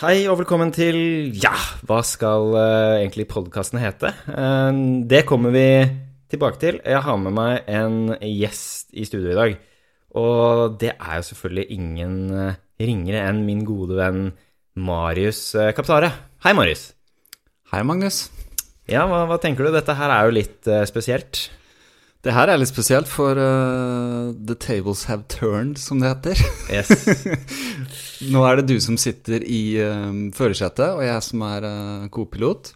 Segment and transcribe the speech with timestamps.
[0.00, 0.96] Hei og velkommen til
[1.36, 1.50] Ja,
[1.84, 4.08] hva skal uh, egentlig podkasten hete?
[4.32, 5.64] Uh, det kommer vi
[6.32, 6.78] tilbake til.
[6.80, 9.58] Jeg har med meg en gjest i studio i dag.
[10.16, 14.30] Og det er jo selvfølgelig ingen uh, ringere enn min gode venn
[14.80, 15.42] Marius
[15.76, 16.08] Kaptare.
[16.46, 16.94] Hei, Marius.
[17.68, 18.30] Hei, Magnus.
[18.88, 19.74] Ja, hva, hva, tenker du?
[19.76, 21.50] Dette her er jo litt spesielt.
[22.20, 26.42] Det her er litt spesielt, for uh, the tables have turned, som det heter.
[26.68, 26.90] Yes.
[28.32, 32.74] Nå er det du som sitter i uh, førersetet, og jeg som er uh, co-pilot.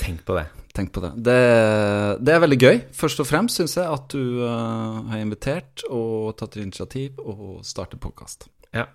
[0.00, 0.46] Tenk på det.
[0.72, 1.12] Tenk på det.
[1.20, 1.36] det.
[2.24, 2.32] det.
[2.32, 6.56] er veldig gøy, først og fremst, syns jeg, at du uh, har invitert og tatt
[6.56, 8.48] initiativ og startet podkast.
[8.72, 8.88] Ja.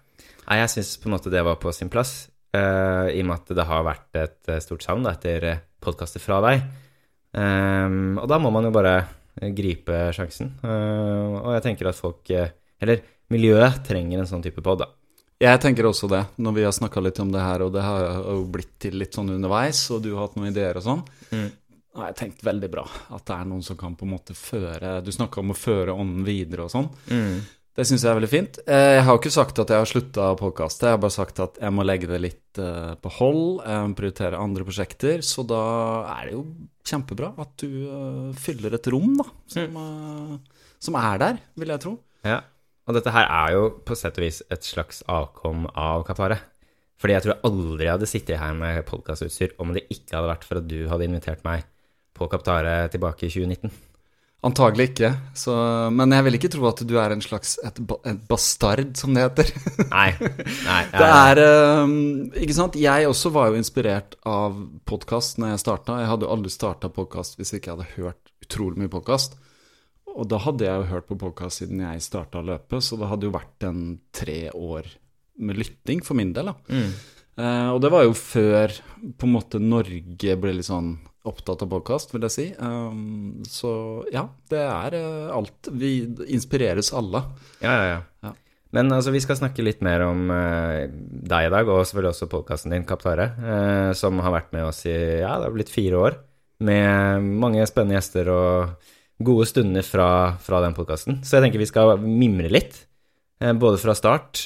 [0.48, 3.56] Nei, jeg syns på en måte det var på sin plass, i og med at
[3.58, 5.46] det har vært et stort savn etter
[5.82, 6.66] podkaster fra deg.
[7.34, 9.00] Um, og da må man jo bare
[9.42, 10.54] gripe sjansen.
[10.64, 13.02] Eh, og jeg tenker at folk, eh, eller
[13.34, 14.90] miljøet, trenger en sånn type pod, da.
[15.44, 18.22] Jeg tenker også det, når vi har snakka litt om det her, og det har
[18.22, 21.04] jo blitt til litt sånn underveis, og du har hatt noen ideer og sånn.
[21.34, 21.50] Mm.
[21.96, 25.12] har tenkt veldig bra at det er noen som kan på en måte føre Du
[25.14, 26.88] snakka om å føre ånden videre og sånn.
[27.10, 27.42] Mm.
[27.74, 28.60] Det syns jeg er veldig fint.
[28.70, 31.16] Eh, jeg har jo ikke sagt at jeg har slutta å podkaste, jeg har bare
[31.16, 33.64] sagt at jeg må legge det litt på hold,
[33.98, 35.62] prioritere andre prosjekter, så da
[36.20, 36.44] er det jo
[36.86, 40.36] kjempebra at du fyller et rom, da, som, mm.
[40.86, 41.96] som, er der, vil jeg tro.
[42.30, 42.44] Ja,
[42.86, 46.46] og dette her er jo på sett og vis et slags avkom av Kataret.
[47.02, 50.46] Fordi jeg tror jeg aldri hadde sittet her med podkastutstyr om det ikke hadde vært
[50.48, 51.66] for at du hadde invitert meg
[52.16, 53.74] på Kaptare tilbake i 2019.
[54.44, 55.54] Antagelig ikke, så,
[55.96, 57.78] men jeg vil ikke tro at du er en slags et,
[58.10, 59.54] et bastard, som det heter.
[59.88, 60.10] Nei.
[60.68, 61.40] Nei det er
[61.86, 61.94] um,
[62.36, 62.76] Ikke sant.
[62.76, 64.58] Jeg også var jo inspirert av
[64.90, 66.02] podkast når jeg starta.
[66.04, 69.40] Jeg hadde jo aldri starta podkast hvis jeg ikke hadde hørt utrolig mye podkast.
[70.12, 73.30] Og da hadde jeg jo hørt på podkast siden jeg starta løpet, så det hadde
[73.30, 74.92] jo vært en tre år
[75.40, 76.52] med lytting for min del.
[76.52, 76.58] da.
[76.68, 76.92] Mm.
[77.40, 78.76] Uh, og det var jo før
[79.18, 82.46] på en måte Norge ble litt sånn opptatt av podkast, vil jeg si.
[82.60, 83.72] Um, så
[84.12, 85.70] ja, det er uh, alt.
[85.72, 85.96] Vi
[86.36, 87.24] inspireres alle.
[87.64, 88.00] Ja, ja, ja.
[88.28, 88.34] ja.
[88.74, 92.32] Men altså, vi skal snakke litt mer om uh, deg i dag, og selvfølgelig også
[92.32, 96.02] podkasten din, Kaptare, uh, som har vært med oss i ja, det har blitt fire
[96.10, 96.18] år,
[96.64, 98.90] med mange spennende gjester og
[99.24, 100.10] gode stunder fra,
[100.44, 101.22] fra den podkasten.
[101.24, 102.82] Så jeg tenker vi skal mimre litt,
[103.40, 104.42] både fra start,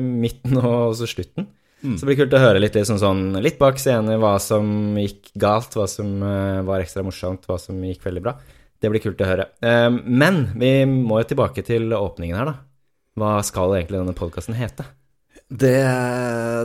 [0.00, 1.46] midten og også slutten.
[1.84, 1.94] Mm.
[1.94, 5.30] Så det blir kult å høre litt, liksom sånn, litt bak scenen hva som gikk
[5.36, 8.38] galt, hva som uh, var ekstra morsomt, hva som gikk veldig bra.
[8.80, 9.50] Det blir kult å høre.
[9.64, 12.60] Uh, men vi må jo tilbake til åpningen her, da.
[13.20, 14.88] Hva skal egentlig denne podkasten hete?
[15.54, 15.76] Det,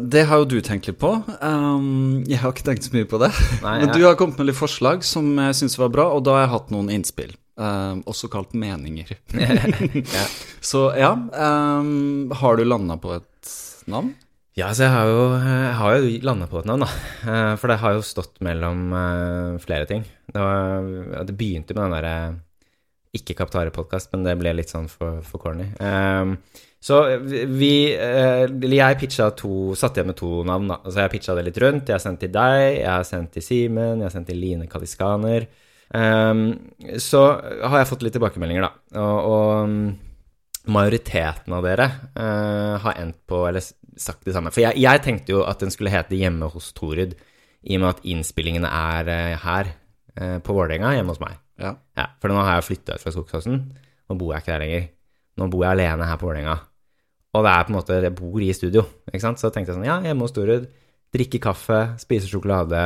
[0.07, 1.11] det, har jo du tenkt litt på.
[1.43, 3.29] Um, jeg har ikke tenkt så mye på det.
[3.65, 6.37] Nei, Men du har kommet med litt forslag som jeg syns var bra, og da
[6.37, 7.35] har jeg hatt noen innspill.
[7.59, 9.11] Um, også kalt meninger.
[10.15, 10.25] ja.
[10.71, 13.53] Så ja, um, har du landa på et
[13.91, 14.13] navn?
[14.59, 16.89] Ja, så jeg har jo, jeg har jo landa på et navn, da.
[17.31, 20.01] Eh, for det har jo stått mellom uh, flere ting.
[20.25, 20.89] Det, var,
[21.27, 22.15] det, begynte med den derre
[23.15, 25.69] ikke Kaptare-podkast, men det ble litt sånn for, for corny.
[25.79, 26.35] Um,
[26.79, 30.77] så vi Jeg pitcha to Satt igjen med to navn, da.
[30.85, 31.89] Så jeg pitcha det litt rundt.
[31.89, 34.67] Jeg har sendt til deg, jeg har sendt til Simen, jeg har sendt til Line
[34.71, 35.47] Kaliskaner.
[35.95, 36.45] Um,
[37.01, 39.01] så har jeg fått litt tilbakemeldinger, da.
[39.07, 43.63] Og, og majoriteten av dere uh, har endt på Eller
[43.99, 44.51] sagt det samme.
[44.55, 47.15] For jeg, jeg, tenkte jo at den skulle hete Hjemme hos Torud,
[47.59, 49.73] i og med at innspillingene er uh, her
[50.15, 51.39] uh, på Vålerenga, hjemme hos meg.
[51.59, 51.73] Ja.
[51.99, 53.59] ja for nå har jeg flytta ut fra Skogsåsen.
[54.09, 54.87] Nå bor jeg ikke der lenger.
[55.39, 56.55] Nå bor jeg alene her på Vålerenga.
[57.37, 59.41] Og det er på en måte Jeg bor i studio, ikke sant.
[59.41, 60.65] Så tenkte jeg sånn, ja, hjemme hos Torud.
[61.13, 62.81] Drikke kaffe, spise sjokolade,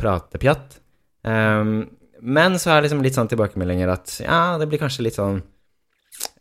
[0.00, 0.78] prate pjatt.
[1.26, 1.82] Um,
[2.22, 5.36] men så er det liksom litt sånn tilbakemeldinger at ja, det blir kanskje litt sånn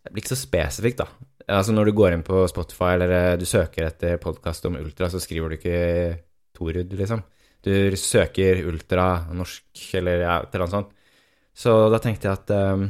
[0.01, 1.29] Det blir ikke så spesifikt, da.
[1.47, 5.09] Altså Når du går inn på Spotify eller eh, du søker etter podkast om ultra,
[5.09, 5.77] så skriver du ikke
[6.57, 7.23] Torud, liksom.
[7.61, 10.91] Du søker ultra norsk eller ja, et eller annet sånt.
[11.53, 12.87] Så da tenkte jeg at um,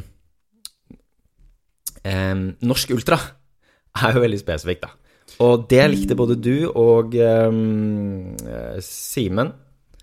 [2.06, 3.18] um, Norsk ultra
[4.06, 4.96] er jo veldig spesifikt, da.
[5.42, 8.32] Og det likte både du og um,
[8.84, 9.52] Simen.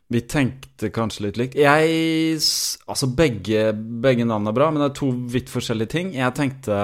[0.09, 1.59] Vi tenkte kanskje litt likt.
[1.61, 2.39] Jeg
[2.89, 6.15] Altså, begge, begge navn er bra, men det er to vidt forskjellige ting.
[6.17, 6.79] Jeg tenkte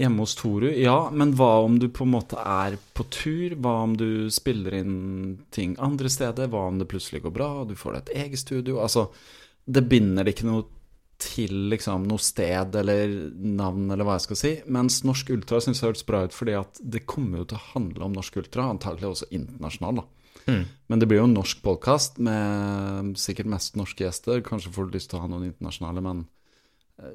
[0.00, 3.52] Hjemme hos Toru, ja, men hva om du på en måte er på tur?
[3.60, 4.94] Hva om du spiller inn
[5.52, 6.48] ting andre steder?
[6.50, 8.78] Hva om det plutselig går bra, og du får deg et eget studio?
[8.80, 9.10] Altså,
[9.68, 10.64] det binder ikke noe
[11.22, 14.52] til liksom noe sted eller navn, eller hva jeg skal si.
[14.74, 17.68] Mens Norsk Ultra syns jeg hørtes bra ut, fordi at det kommer jo til å
[17.76, 20.08] handle om Norsk Ultra, antagelig også internasjonal, da.
[20.48, 20.62] Mm.
[20.90, 24.42] Men det blir jo en norsk podkast med sikkert mest norske gjester.
[24.42, 26.24] Kanskje får du lyst til å ha noen internasjonale, men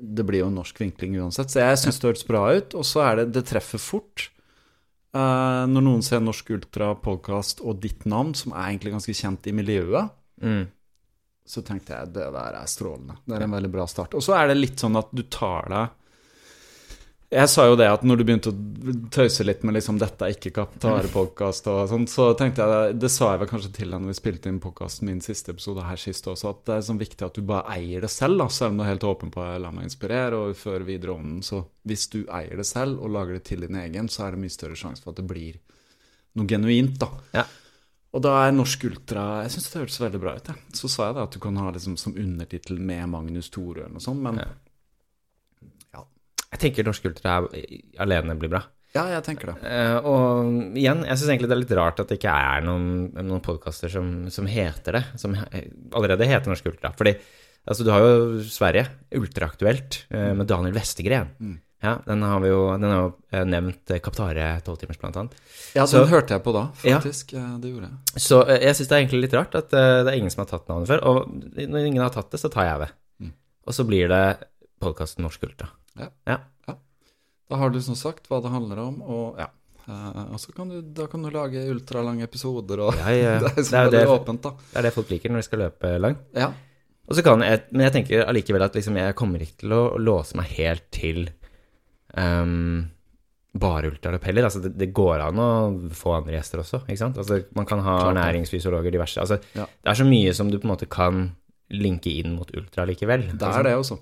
[0.01, 1.51] det blir jo en norsk vinkling uansett.
[1.53, 2.73] Så jeg syns det hørtes bra ut.
[2.75, 4.29] Og så er det Det treffer fort.
[5.15, 9.53] Uh, når noen ser Norsk Ultra-podkast og ditt navn, som er egentlig ganske kjent i
[9.55, 10.09] miljøet,
[10.43, 10.67] Mm.
[11.47, 13.15] så tenkte jeg det der er strålende.
[13.25, 14.13] Det er en veldig bra start.
[14.13, 15.89] Og så er det litt sånn at du tar deg
[17.27, 20.31] Jeg sa jo det at når du begynte å tøyse litt med liksom 'dette er
[20.31, 24.13] ikke Kaptare-podkast' og sånt, så tenkte jeg Det sa jeg vel kanskje til deg når
[24.13, 27.25] vi spilte inn podkasten min siste episode her sist også, at det er sånn viktig
[27.27, 29.59] at du bare eier det selv, da, selv om du er helt åpen på å
[29.59, 31.43] la meg inspirere og føre videre ånden.
[31.43, 34.39] Så hvis du eier det selv og lager det til din egen, så er det
[34.45, 35.59] mye større sjanse for at det blir
[36.39, 37.11] noe genuint, da.
[37.33, 37.43] Ja.
[38.15, 40.47] Og da er Norsk Ultra Jeg syns det hørtes veldig bra ut.
[40.47, 40.55] Jeg.
[40.79, 43.99] Så sa jeg da at du kan ha liksom som undertittel med Magnus Torø og
[43.99, 44.47] sånn, men Ja.
[46.53, 47.41] Jeg tenker Norsk Ultra
[48.03, 48.61] alene blir bra.
[48.95, 49.57] ja, jeg tenker det.
[49.61, 52.87] Uh, og igjen, jeg syns egentlig det er litt rart at det ikke er noen,
[53.19, 55.03] noen podkaster som, som heter det.
[55.21, 56.93] Som allerede heter Norsk Ultra.
[56.97, 57.13] Fordi
[57.67, 58.87] altså, du har jo Sverige,
[59.19, 61.33] Ultraaktuelt, uh, med Daniel Westergren.
[61.37, 61.57] Mm.
[61.83, 65.35] Ja, den har vi jo, den har jo eh, nevnt Kaptare 12-timers, blant annet.
[65.77, 67.35] Ja, Så- den hørte jeg på da, faktisk.
[67.37, 67.43] Ja.
[67.61, 68.23] Det gjorde jeg.
[68.23, 70.65] Så jeg syns det er egentlig litt rart at det er ingen som har tatt
[70.71, 71.03] navnet før.
[71.05, 71.29] Og
[71.69, 72.89] når ingen har tatt det, så tar jeg det.
[73.21, 73.35] Mm.
[73.69, 74.23] Og så blir det
[74.81, 75.69] podkasten Norsk Ultra.
[77.47, 79.47] Da har du som sagt hva det handler om, og ja.
[79.87, 83.35] Uh, og så kan du, da kan du lage ultralange episoder, og Ja, ja.
[83.43, 84.51] det er så Det er jo det, åpent, da.
[84.73, 86.25] det er det folk liker når de skal løpe langt.
[86.35, 86.49] Ja.
[87.07, 89.81] Og så kan jeg, Men jeg tenker allikevel at liksom jeg kommer ikke til å
[89.95, 91.29] låse meg helt til
[92.19, 92.83] um,
[93.55, 94.49] bare ultraløp heller.
[94.49, 95.49] Altså det, det går an å
[95.95, 97.23] få andre gjester også, ikke sant.
[97.23, 99.23] Altså man kan ha Klart næringsfysiologer, diverse.
[99.23, 99.65] Altså Ja.
[99.71, 101.29] det er så mye som du på en måte kan
[101.71, 103.29] linke inn mot ultra likevel.
[103.39, 104.01] Det er det også.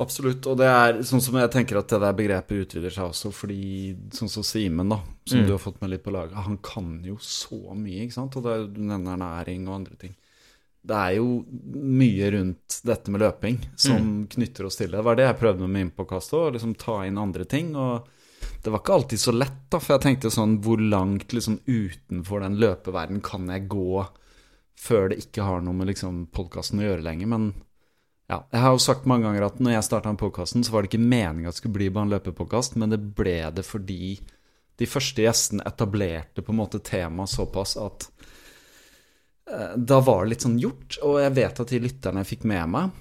[0.00, 0.46] Absolutt.
[0.50, 3.94] Og det er sånn som jeg tenker at det der begrepet utvider seg også, fordi
[4.16, 5.46] sånn som Simen, da, som Mm.
[5.46, 8.36] du har fått med litt på laget, han kan jo så mye, ikke sant.
[8.36, 10.14] Og det er, du nevner ernæring og andre ting.
[10.84, 11.44] Det er jo
[11.78, 14.96] mye rundt dette med løping som knytter oss til det.
[14.98, 17.76] Det var det jeg prøvde med podkast òg, liksom ta inn andre ting.
[17.76, 18.08] Og
[18.64, 22.40] det var ikke alltid så lett, da, for jeg tenkte sånn Hvor langt liksom utenfor
[22.42, 24.08] den løpeverden kan jeg gå
[24.74, 27.26] før det ikke har noe med liksom podkasten å gjøre lenger?
[27.30, 27.52] Men
[28.32, 30.84] ja, jeg har jo sagt mange ganger at når jeg starta den podkasten, så var
[30.84, 34.16] det ikke meninga at det skulle bli bare en løpepodkast, men det ble det fordi
[34.80, 38.08] de første gjestene etablerte på en måte temaet såpass at
[39.52, 40.96] eh, da var det litt sånn gjort.
[41.04, 42.96] Og jeg vet at de lytterne jeg fikk med meg,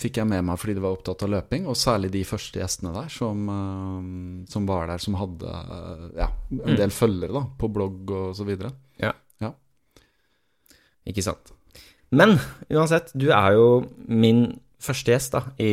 [0.00, 2.96] fikk jeg med meg fordi de var opptatt av løping, og særlig de første gjestene
[2.96, 4.10] der som, eh,
[4.56, 8.48] som var der, som hadde eh, ja, en del følgere da, på blogg og så
[8.48, 8.72] videre.
[9.02, 9.12] Ja.
[11.10, 11.52] Ikke sant.
[12.10, 12.36] Men
[12.70, 13.68] uansett, du er jo
[14.06, 15.72] min første gjest da, i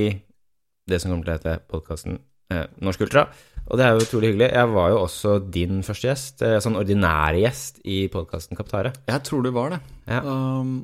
[0.87, 2.19] det som kommer til å hete podkasten
[2.53, 3.27] eh, Norsk Ultra.
[3.67, 4.51] Og det er jo utrolig hyggelig.
[4.55, 8.93] Jeg var jo også din første gjest, eh, sånn ordinær gjest i podkasten Kaptare.
[9.09, 9.81] Jeg tror du var det.
[10.07, 10.21] Ja.
[10.23, 10.77] Um,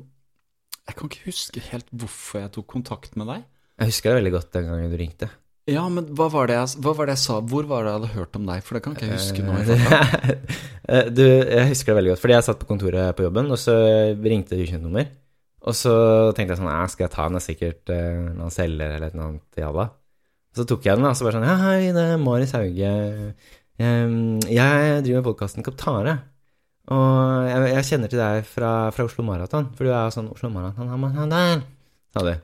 [0.84, 3.48] jeg kan ikke huske helt hvorfor jeg tok kontakt med deg.
[3.80, 5.30] Jeg husker det veldig godt den gangen du ringte.
[5.64, 7.38] Ja, men hva var, det jeg, hva var det jeg sa?
[7.40, 8.64] Hvor var det jeg hadde hørt om deg?
[8.66, 9.58] For det kan ikke jeg huske nå.
[9.64, 10.38] farta.
[10.84, 13.56] Eh, du, jeg husker det veldig godt, fordi jeg satt på kontoret på jobben, og
[13.56, 13.72] så
[14.20, 15.06] ringte det ukjent nummer.
[15.64, 15.94] Og så
[16.36, 17.38] tenkte jeg sånn, ja, skal jeg ta den?
[17.38, 19.88] Det er sikkert eh, noen selger eller eller annet jalla.
[20.54, 22.92] Så tok jeg den, og så bare sånn, ja, hei, det er Marius Hauge.
[23.80, 26.18] Jeg driver med podkasten Kaptare.
[26.92, 30.28] Og jeg, jeg kjenner til deg fra, fra Oslo Maraton, for du er jo sånn
[30.34, 31.62] Oslo Maraton, han må ha der,
[32.12, 32.34] sa du.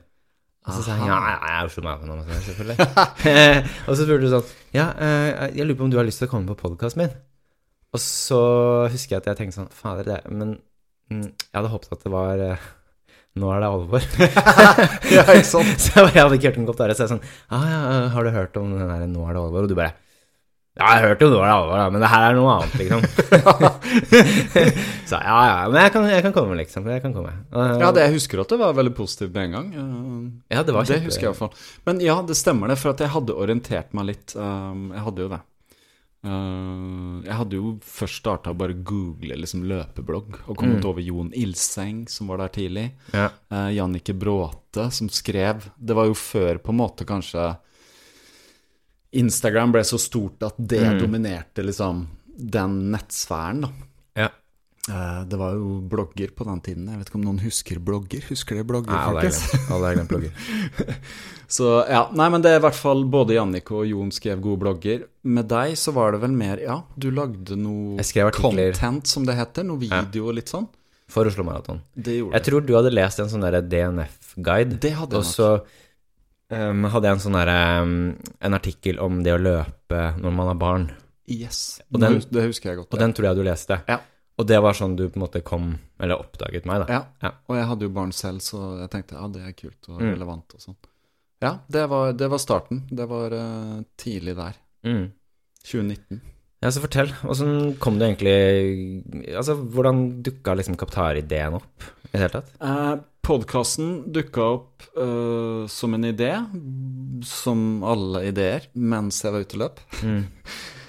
[0.61, 2.87] Og så sa jeg ja, jeg er Oslo Maraton, selvfølgelig.
[3.87, 5.29] og så spurte du sånn, ja, eh,
[5.59, 7.13] jeg lurer på om du har lyst til å komme på podkasten min.
[7.91, 8.41] Og så
[8.89, 10.53] husker jeg at jeg tenkte sånn Fader, det Men
[11.11, 12.67] mm, jeg hadde håpet at det var eh,
[13.39, 14.05] Nå er det alvor.
[15.15, 15.75] ja, ikke sant?
[15.85, 16.93] så jeg, hadde ikke hørt en kopp der.
[16.97, 19.63] Så jeg sånn ah, ja, Har du hørt om den der Nå er det alvor?
[19.63, 19.93] Og du bare
[20.75, 22.75] Ja, jeg hørte jo Nå er det alvor, da, men det her er noe annet,
[22.81, 23.05] liksom.
[25.11, 25.55] så ja, ja.
[25.71, 26.91] Men jeg kan, jeg kan komme, liksom.
[26.91, 27.31] Jeg kan komme.
[27.55, 29.71] Uh, Ja, det, jeg husker at det var veldig positivt med en gang.
[29.75, 31.55] Uh, ja, det var det husker jeg iallfall.
[31.87, 34.35] Men ja, det stemmer det, for at jeg hadde orientert meg litt.
[34.35, 35.41] Um, jeg hadde jo det.
[36.23, 40.89] Uh, jeg hadde jo først starta å bare google liksom løpeblogg, og kommet Mm.
[40.91, 42.91] over Jon Ilseng, som var der tidlig.
[43.13, 43.29] Ja.
[43.51, 47.57] uh, Jannicke Bråte, som skrev Det var jo før på en måte kanskje
[49.13, 50.99] Instagram ble så stort at det Mm.
[51.01, 53.69] dominerte liksom den nettsfæren, da.
[54.91, 56.87] Eh, Det var jo blogger på den tiden.
[56.91, 58.25] Jeg vet ikke om noen husker blogger?
[58.29, 59.69] Husker dere blogger, Nei, folkens?
[59.71, 60.97] alle har glemt blogger.
[61.51, 64.61] Så ja, nei, men det er i hvert fall både Jannicke og Jon skrev gode
[64.63, 65.01] blogger.
[65.27, 67.99] Med deg så var det vel mer Ja, du lagde noe
[68.37, 69.67] content, som det heter.
[69.67, 70.69] Noe video og litt sånn.
[71.11, 71.81] For Oslo Maraton.
[71.99, 74.79] Jeg tror du hadde lest en sånn DNF-guide.
[74.79, 75.49] Det hadde jeg Og så
[76.55, 77.91] um, hadde jeg en sånn um,
[78.39, 80.87] En artikkel om det å løpe når man har barn.
[81.27, 81.81] Yes.
[81.91, 82.93] Den- det, det husker jeg godt.
[82.95, 83.81] Og den tror jeg du leste.
[83.91, 83.99] Ja.
[84.41, 86.95] Og det var sånn du på en måte kom Eller oppdaget meg, da.
[86.97, 87.01] Ja.
[87.21, 87.31] Ja.
[87.51, 90.07] Og jeg hadde jo barn selv, så jeg tenkte ja, det er kult og Mm.
[90.15, 90.77] relevant og sånn.
[91.41, 92.83] Ja, det var, det var starten.
[92.89, 94.57] Det var uh, tidlig der.
[94.85, 95.07] Mm.
[95.65, 96.21] 2019.
[96.61, 97.09] Ja, så fortell.
[97.25, 102.51] Åssen kom du egentlig Altså, hvordan dukka liksom Kaptar-ideen opp i det hele tatt?
[102.61, 102.91] Eh,
[103.25, 106.31] Podkasten dukka opp uh, som en idé,
[107.25, 109.81] som alle ideer, mens jeg var ute og løp.
[110.01, 110.23] Mm.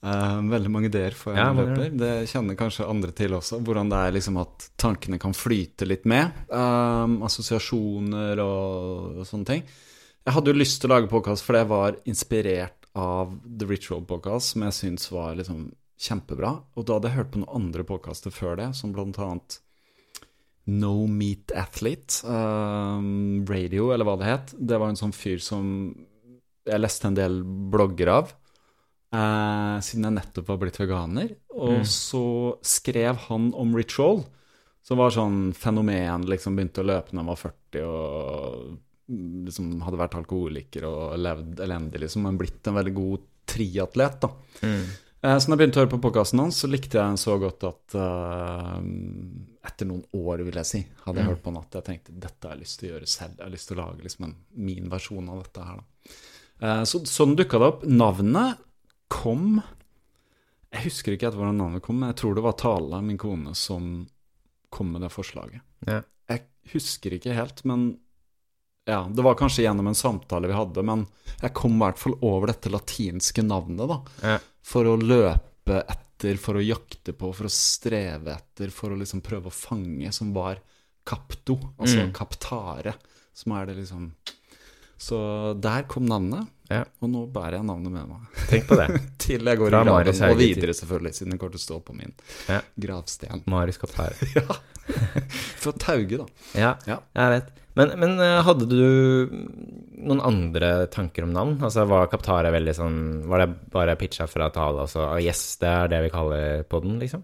[0.00, 1.90] Eh, veldig mange ideer for en Ja, løper.
[1.92, 3.60] Det kjenner kanskje andre til også.
[3.60, 6.32] Hvordan det er liksom at tankene kan flyte litt med.
[6.48, 9.62] Um, assosiasjoner og, og sånne ting.
[10.24, 14.02] Jeg hadde jo lyst til å lage podkast, for jeg var inspirert av The Ritual
[14.08, 15.68] Podcast, som jeg syns var liksom
[16.00, 16.54] kjempebra.
[16.76, 19.60] Og da hadde jeg hørt på noen andre podkaster før det, som blant annet
[20.70, 24.54] No Meat Athlete, um, Radio, eller hva det het.
[24.56, 25.66] Det var en sånn fyr som
[26.68, 27.40] jeg leste en del
[27.72, 28.32] blogger av,
[29.12, 31.36] eh, siden jeg nettopp var blitt veganer.
[31.56, 31.84] Og Mm.
[31.84, 34.24] så skrev han om ritual,
[34.82, 38.78] som var sånn fenomen, liksom begynte å løpe når han var 40 og
[39.10, 44.20] mm, liksom hadde vært alkoholiker og levd elendig, liksom, men blitt en veldig god triatlet,
[44.20, 44.28] da.
[44.62, 44.84] Mm.
[45.22, 47.34] Eh, Så når jeg begynte å høre på podkasten hans, så likte jeg den så
[47.38, 48.80] godt at eh,
[49.68, 51.30] etter noen år, vil jeg si, hadde jeg Mm.
[51.34, 53.36] hørt på den at jeg tenkte dette har jeg lyst til å gjøre selv.
[53.36, 55.84] Jeg har lyst til å lage liksom en, min versjon av dette her, da.
[56.62, 57.82] Eh, så sånn dukka det opp.
[57.84, 58.58] Navnet
[59.10, 59.60] kom
[60.72, 64.06] Jeg husker ikke hvordan navnet kom, men jeg tror det var Tale, min kone, som
[64.70, 65.60] kom med det forslaget.
[65.88, 65.96] Ja.
[66.30, 67.88] Jeg husker ikke helt, men
[68.86, 71.02] ja, det var kanskje gjennom en samtale vi hadde, men
[71.42, 74.38] jeg kom i hvert fall over dette latinske navnet, da Ja.
[74.62, 79.22] for å løpe etter, for å jakte på, for å streve etter, for å liksom
[79.26, 80.60] prøve å fange, som var
[81.04, 82.12] capto, altså Mm.
[82.14, 82.94] captare,
[83.34, 84.12] som er det liksom
[85.00, 86.84] Så der kom navnet, Ja.
[87.02, 88.26] og nå bærer jeg navnet med meg.
[88.50, 88.88] Tenk på det.
[89.24, 91.78] Til jeg går Fra i graven, og videre selvfølgelig, siden det kommer til å stå
[91.88, 92.12] på min
[92.48, 92.60] Ja.
[92.86, 93.42] gravsten.
[93.50, 94.14] Marius Kaptar.
[94.38, 94.60] Ja.
[95.60, 96.26] Fra Tauge, da.
[96.58, 97.00] Ja, Ja.
[97.14, 97.50] jeg vet.
[97.78, 98.80] Men, men eh, hadde du
[100.02, 101.52] noen andre tanker om navn?
[101.62, 102.96] Altså Var Kaptare veldig sånn
[103.30, 106.98] Var det bare pitcha fra Tale, altså ah, Yes, det er det vi kaller podden,
[107.02, 107.22] liksom?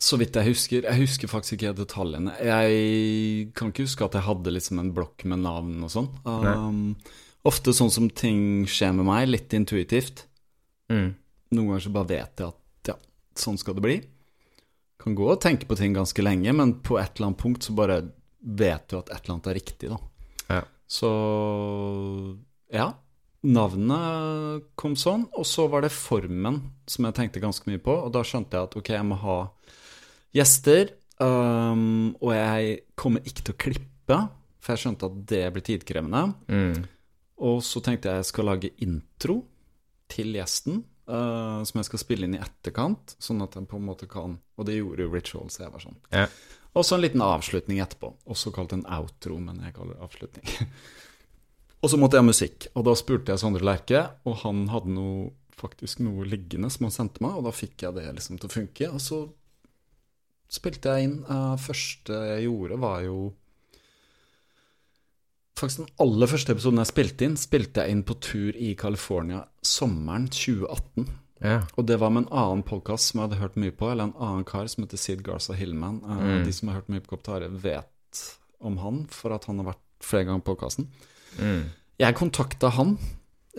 [0.00, 0.86] Så vidt jeg husker.
[0.88, 2.32] Jeg husker faktisk ikke detaljene.
[2.40, 6.06] Jeg kan ikke huske at jeg hadde liksom en blokk med navn og sånn.
[6.24, 6.78] Um,
[7.48, 10.26] ofte sånn som ting skjer med meg, litt intuitivt.
[10.92, 11.12] Mm.
[11.54, 12.96] Noen ganger så bare vet jeg at ja,
[13.38, 13.98] sånn skal det bli.
[15.00, 17.76] Kan gå og tenke på ting ganske lenge, men på et eller annet punkt så
[17.76, 18.02] bare
[18.40, 20.00] vet du at et eller annet er riktig, da.
[20.50, 20.64] Ja.
[20.90, 21.12] Så
[22.74, 22.90] ja.
[23.40, 27.94] Navnet kom sånn, og så var det formen som jeg tenkte ganske mye på.
[28.04, 29.36] Og da skjønte jeg at ok, jeg må ha
[30.36, 34.18] gjester, um, og jeg kommer ikke til å klippe,
[34.60, 36.22] for jeg skjønte at det blir tidkrevende.
[36.52, 36.82] Mm.
[37.40, 39.40] Og så tenkte jeg jeg skal lage intro
[40.10, 43.86] til gjesten, uh, som jeg skal spille inn i etterkant, sånn at jeg på en
[43.86, 45.98] måte kan Og det gjorde jo Rituals, jeg var sånn.
[46.12, 46.26] Ja.
[46.76, 50.68] Og så en liten avslutning etterpå, også kalt en outro, men jeg kaller det avslutning.
[51.82, 54.94] og så måtte jeg ha musikk, og da spurte jeg Sondre Lerche, og han hadde
[54.94, 58.50] noe, faktisk noe liggende som han sendte meg, og da fikk jeg det liksom til
[58.50, 58.92] å funke.
[58.94, 59.24] Og så
[60.50, 61.18] spilte jeg inn.
[61.26, 63.18] Uh, første jeg gjorde, var jo
[65.60, 69.42] Faktisk den aller første episoden jeg spilte inn, spilte jeg inn på tur i California
[69.66, 71.10] sommeren 2018.
[71.44, 71.60] Ja.
[71.76, 74.16] Og det var med en annen podkast som jeg hadde hørt mye på, eller en
[74.16, 76.00] annen kar som heter Sid Garza Hillman.
[76.04, 76.44] Eh, Mm.
[76.46, 78.24] De som har hørt mye på Kaptare, vet
[78.60, 80.88] om han, for at han har vært flere ganger på podkasten.
[81.38, 81.62] Mm.
[82.00, 82.96] Jeg kontakta han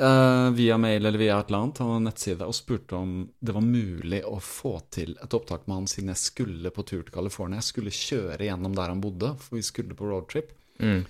[0.01, 3.53] uh, via mail eller via et eller annet, han har nettside, og spurte om det
[3.53, 7.13] var mulig å få til et opptak med han siden jeg skulle på tur til
[7.13, 7.61] California.
[7.61, 10.53] Jeg skulle kjøre gjennom der han bodde, for vi skulle på roadtrip.
[10.81, 11.05] Mm.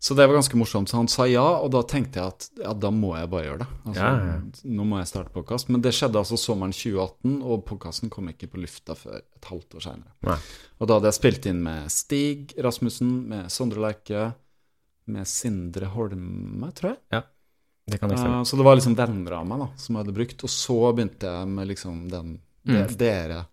[0.00, 0.88] Så det var ganske morsomt.
[0.88, 3.58] Så han sa ja, og da tenkte jeg at ja, da må jeg bare gjøre
[3.64, 3.68] det.
[3.84, 4.34] Altså, Ja, ja.
[4.78, 5.68] Nå må jeg starte podkast.
[5.74, 9.74] Men det skjedde altså sommeren 2018, og podkasten kom ikke på lufta før et halvt
[9.80, 10.36] år seinere.
[10.78, 14.28] Og da hadde jeg spilt inn med Stig Rasmussen, med Sondre Lerche,
[15.10, 17.24] med Sindre Holme, tror jeg.
[17.88, 18.40] Det kan jeg stemme.
[18.42, 20.42] Eh, så det var liksom venner av meg da, som jeg hadde brukt.
[20.44, 22.38] Og så begynte jeg med liksom den
[22.68, 22.96] Mm.
[22.98, 23.46] dere.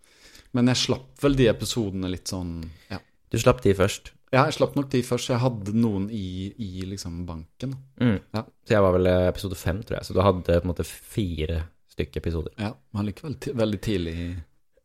[0.53, 2.97] Men jeg slapp vel de episodene litt sånn Ja.
[3.31, 4.11] Du slapp de først.
[4.35, 5.29] Ja, jeg slapp nok de først.
[5.31, 7.77] Jeg hadde noen i, i liksom banken.
[8.01, 8.17] Mm.
[8.35, 8.41] Ja.
[8.67, 10.07] Så jeg var vel eh, episode fem, tror jeg.
[10.09, 11.61] Så du hadde på en måte fire
[11.95, 12.51] stykker episoder.
[12.59, 14.15] Ja, men likevel veldig tidlig.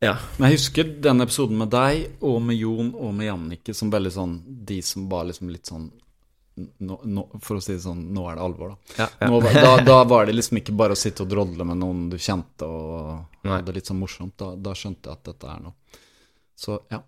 [0.00, 0.14] Ja.
[0.38, 4.12] Men jeg husker den episoden med deg og med Jon og med Jannicke som veldig
[4.14, 5.90] sånn De som var liksom litt sånn
[6.56, 8.94] nå, nå, For å si det sånn, nå er det alvor, da.
[9.02, 9.28] Ja, ja.
[9.28, 12.16] Nå, da, da var det liksom ikke bare å sitte og drodle med noen du
[12.20, 14.36] kjente og ha det litt sånn morsomt.
[14.40, 16.00] Da, da skjønte jeg at dette er noe.
[16.56, 17.02] Så ja.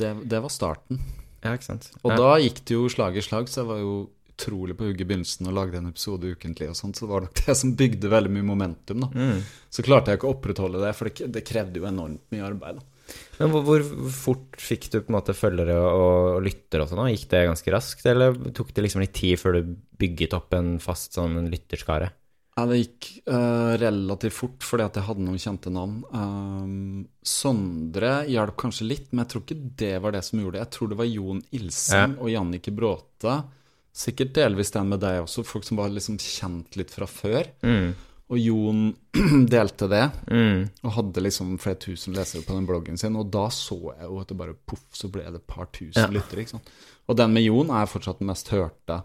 [0.00, 1.02] Det, det var starten.
[1.44, 1.90] Ja, ikke sant.
[2.02, 2.18] Og ja.
[2.20, 3.94] da gikk det jo slag i slag, så jeg var jo
[4.30, 7.26] utrolig på hugget i begynnelsen og lagde en episode ukentlig og sånt, så det var
[7.26, 9.10] nok det som bygde veldig mye momentum, da.
[9.12, 9.42] mm.
[9.72, 12.80] Så klarte jeg ikke å opprettholde det, for det, det krevde jo enormt mye arbeid.
[12.80, 12.86] da.
[13.40, 17.08] Men hvor, hvor fort fikk du på en måte følgere og, lyttere og sånn?
[17.10, 20.74] Gikk det ganske raskt, eller tok det liksom litt tid før du bygget opp en
[20.82, 22.12] fast sånn lytterskare?
[22.58, 26.00] Ja, det gikk uh, relativt fort fordi at jeg hadde noen kjente navn.
[26.12, 30.64] Um, Sondre hjalp kanskje litt, men jeg tror ikke det var det som gjorde det.
[30.66, 33.36] Jeg tror det var Jon Ilseng og Jannike Bråte.
[33.96, 37.48] Sikkert delvis den med deg også, folk som var liksom kjent litt fra før.
[37.66, 37.88] Mm.
[38.30, 38.82] Og Jon
[39.50, 40.68] delte det, Mm.
[40.86, 43.16] og hadde liksom flere tusen lesere på den bloggen sin.
[43.18, 46.02] Og da så jeg jo at det bare poff, så ble det et par tusen
[46.04, 46.10] Ja.
[46.12, 46.60] lyttere.
[47.10, 49.00] Og den med Jon er fortsatt den mest hørte.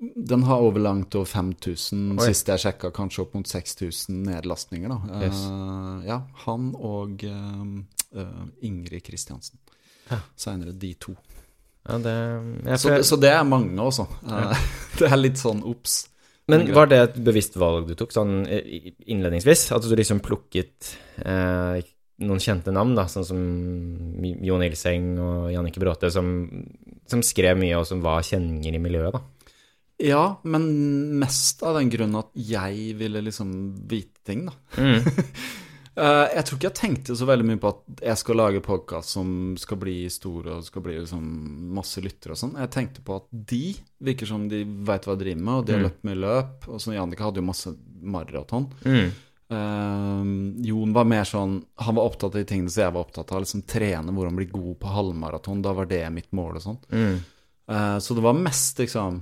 [0.00, 2.26] Den har over langt over 5000, Oi.
[2.30, 4.88] sist jeg sjekka, kanskje opp mot 6000 nedlastninger.
[4.88, 5.24] da.
[5.26, 5.42] Yes.
[5.44, 9.60] Uh, ja, han og uh, Ingrid Kristiansen.
[10.08, 10.22] Ja.
[10.40, 11.12] Seinere de to.
[11.84, 12.14] Ja, det
[12.66, 14.08] jeg Så, så det er mange også.
[14.24, 14.54] Ja.
[14.98, 16.06] det er litt sånn obs.
[16.50, 19.68] Men var det et bevisst valg du tok, sånn innledningsvis?
[19.76, 21.78] At du liksom plukket eh,
[22.26, 23.42] noen kjente navn, da, sånn som
[24.48, 26.32] Jon Ilseng og Jannicke Bråte, som,
[27.08, 29.39] som skrev mye, og som var kjenninger i miljøet, da?
[30.00, 33.50] Ja, men mest av den grunn at jeg ville liksom
[33.90, 34.54] vite ting, da.
[34.80, 35.04] Mm.
[36.00, 39.10] Eh, jeg tror ikke jeg tenkte så veldig mye på at jeg skal lage podkast
[39.16, 39.30] som
[39.60, 41.24] skal bli stor og skal bli liksom
[41.76, 42.54] masse lyttere og sånn.
[42.62, 43.74] Jeg tenkte på at de
[44.06, 45.86] virker som de veit hva de driver med, og de har Mm.
[45.88, 46.68] løpt mye løp.
[46.70, 48.70] Og så Jannicke hadde jo masse maraton.
[48.86, 49.10] Mm.
[49.50, 53.32] Uh, Jon var mer sånn Han var opptatt av de tingene som jeg var opptatt
[53.34, 53.42] av.
[53.42, 55.60] Liksom trene hvordan bli god på halvmaraton.
[55.66, 56.78] Da var det mitt mål og sånn.
[56.94, 57.18] Mm.
[57.68, 59.20] Uh, så det var mest liksom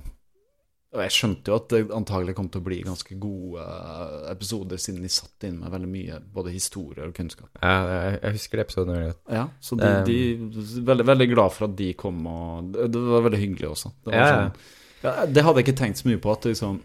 [0.89, 4.79] Og jeg skjønte jo at det antagelig kom til å bli ganske gode eh, episoder,
[4.81, 7.51] siden de satt inn med veldig mye både historier og kunnskap.
[7.61, 7.75] Ja,
[8.15, 9.21] jeg, husker de episodene veldig godt.
[9.37, 13.21] Ja, så de, Um, de veldig, veldig glad for at de kom, og det, var
[13.27, 13.91] veldig hyggelig også.
[14.01, 14.39] Det, var Ja, ja.
[14.49, 16.79] sånn, ja, det hadde jeg ikke tenkt så mye på, at det, liksom,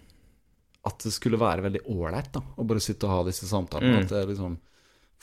[0.85, 4.03] at det skulle være veldig ålreit å bare sitte og ha disse samtalene.
[4.03, 4.05] Mm.
[4.05, 4.59] At jeg liksom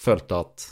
[0.01, 0.65] følte at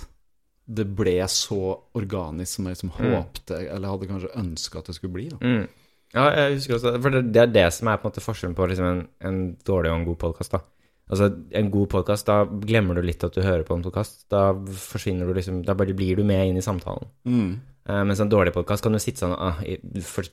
[0.70, 1.62] det ble så
[1.98, 3.14] organisk som jeg liksom Mm.
[3.14, 5.30] håpte, eller hadde kanskje ønska at det skulle bli.
[5.30, 5.38] da.
[5.46, 5.68] Mm.
[6.16, 8.56] Ja, jeg husker også For det, det er det som er på en måte forskjellen
[8.58, 10.64] på liksom en, en dårlig og en god podkast, da.
[11.10, 14.28] Altså, en god podkast, da glemmer du litt at du hører på en podkast.
[14.30, 17.10] Da forsvinner du liksom Da bare blir du med inn i samtalen.
[17.26, 17.50] Mm.
[17.90, 19.62] Uh, mens en dårlig podkast kan du sitte sånn ah,
[20.06, 20.28] for,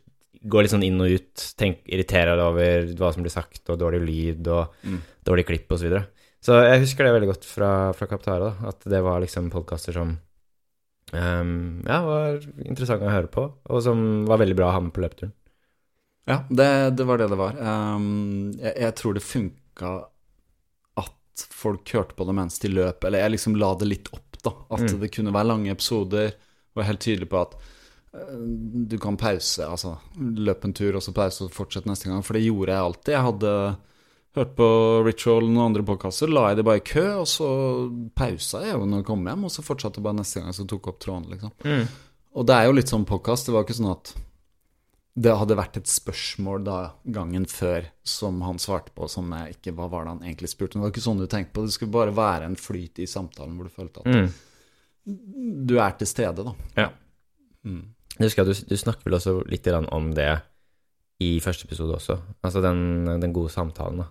[0.46, 3.80] Gå litt sånn inn og ut, tenk, irritere deg over hva som blir sagt, og
[3.80, 5.00] dårlig lyd og Mm.
[5.26, 5.80] dårlig klipp osv.
[5.80, 6.02] Så, videre.
[6.44, 9.96] så jeg husker det veldig godt fra, fra Kaptara, da, at det var liksom podkaster
[9.96, 10.12] som
[11.16, 14.94] um, ja, var interessante å høre på, og som var veldig bra å ha med
[14.94, 15.32] på løpeturen.
[16.26, 17.54] Ja, det, det var det det var.
[17.60, 19.90] Um, jeg, jeg tror det funka
[20.98, 24.38] at folk hørte på det mens de løp, eller jeg liksom la det litt opp,
[24.42, 24.52] da.
[24.74, 25.00] At Mm.
[25.00, 26.32] det kunne være lange episoder.
[26.74, 28.36] Var helt tydelig på at uh,
[28.90, 32.22] du kan pause, altså løpe en tur og så pause og fortsette neste gang.
[32.26, 33.12] For det gjorde jeg alltid.
[33.14, 33.52] Jeg hadde
[34.36, 34.66] hørt på
[35.06, 37.46] Ritual og noen andre podkaster, la jeg det bare i kø, og så
[38.18, 40.82] pausa jeg når jeg kom hjem, og så fortsatte jeg bare neste gang, så tok
[40.84, 41.54] jeg opp tråden, liksom.
[42.36, 43.46] Og det er jo litt sånn podkast.
[43.48, 44.10] Det var ikke sånn at
[45.16, 49.72] det hadde vært et spørsmål da gangen før som han svarte på, som jeg ikke
[49.78, 50.82] Hva var det han egentlig spurte om?
[50.82, 51.64] Det var ikke sånn du tenkte på.
[51.64, 54.28] Det skulle bare være en flyt i samtalen hvor du følte at Mm.
[55.66, 56.52] du er til stede, da.
[56.76, 56.88] Ja.
[57.64, 57.82] Mm.
[58.18, 60.28] Jeg husker at du, du snakker vel også litt om det
[61.22, 62.18] i første episode også.
[62.44, 64.08] Altså den, den gode samtalen, da.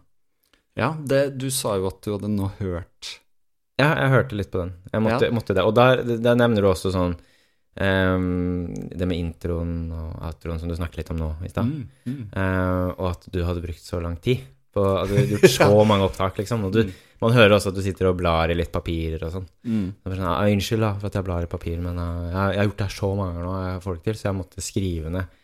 [0.76, 3.20] Ja, det, du sa jo at du hadde nå hørt
[3.80, 4.74] Ja, jeg hørte litt på den.
[4.92, 5.32] Jeg måtte, Ja.
[5.36, 5.64] måtte det.
[5.68, 7.18] Og der, der nevner du også sånn
[7.82, 11.66] ehm, Det med introen og outroen som du snakket litt om nå i stad.
[11.70, 12.22] mm, mm.
[12.36, 14.44] uh, og at du hadde brukt så lang tid
[14.76, 16.68] på at du hadde gjort så mange opptak, liksom.
[16.68, 16.82] Og du,
[17.24, 19.50] man hører også at du sitter og blar i litt papirer og sånn.
[19.64, 19.88] Mm.
[20.04, 22.70] Sånn, «Ah, Unnskyld da, for at jeg blar i papir, men uh, jeg, jeg har
[22.70, 24.66] gjort det her så mange ganger nå, jeg får det ikke til, så jeg måtte
[24.66, 25.38] skrive ned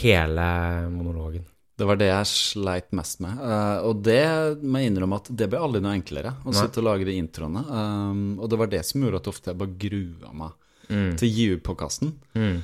[0.00, 0.50] hele
[0.94, 1.48] monologen.
[1.80, 3.38] Det var det jeg sleit mest med.
[3.40, 4.22] Uh, og det
[4.60, 7.62] må jeg innrømme at det ble aldri noe enklere å sitte og lage de introene.
[7.64, 10.58] Um, og det var det som gjorde at ofte jeg bare grua meg
[10.90, 11.16] Mm.
[11.16, 12.12] til å gi ut podkasten.
[12.34, 12.60] Mm.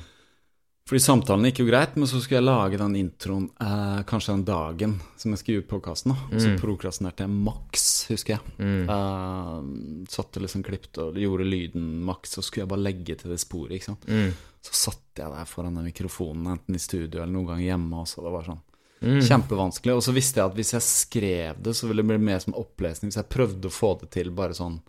[0.87, 4.43] Fordi samtalen gikk jo greit, men så skulle jeg lage den introen eh, kanskje den
[4.47, 6.11] dagen som jeg skulle gi ut podkasten.
[6.15, 6.59] Og så Mm.
[6.61, 8.41] prokrastinerte jeg maks, husker jeg.
[8.57, 8.87] Mm.
[8.87, 13.39] Uh, satte liksom klippet og gjorde lyden maks, så skulle jeg bare legge til det
[13.39, 13.71] sporet.
[13.75, 14.05] ikke sant?
[14.07, 14.31] Mm.
[14.63, 17.93] Så satt jeg der foran den mikrofonen, enten i studio eller noen gang hjemme.
[17.99, 18.61] Og så det var sånn
[18.99, 19.19] Mm.
[19.21, 19.93] kjempevanskelig.
[19.93, 22.53] Og så visste jeg at hvis jeg skrev det, så ville det bli mer som
[22.55, 23.11] opplesning.
[23.11, 24.79] Så jeg prøvde å få det til bare sånn.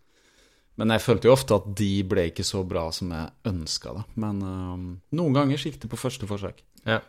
[0.79, 4.05] Men jeg følte jo ofte at de ble ikke så bra som jeg ønska det.
[4.23, 4.75] Men uh,
[5.19, 6.63] noen ganger gikk det på første forsøk.
[6.87, 7.01] Ja.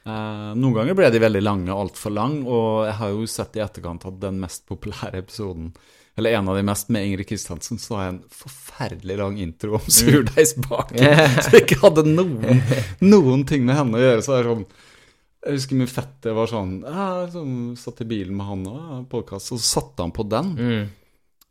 [0.00, 3.64] Uh, noen ganger ble de veldig lange, altfor lang, og jeg har jo sett i
[3.64, 5.74] etterkant at den mest populære episoden,
[6.16, 9.76] eller en av de mest med Ingrid Kristiansen, så har jeg en forferdelig lang intro
[9.78, 11.04] om surdeigsbaking.
[11.44, 12.62] Så jeg ikke hadde noen,
[13.04, 14.24] noen ting med henne å gjøre.
[14.26, 14.64] Så er det sånn
[15.46, 19.54] Jeg husker min fetter var sånn Jeg sånn, satt i bilen med han og podkast,
[19.54, 20.50] og så satte han på den.
[20.58, 20.90] Mm.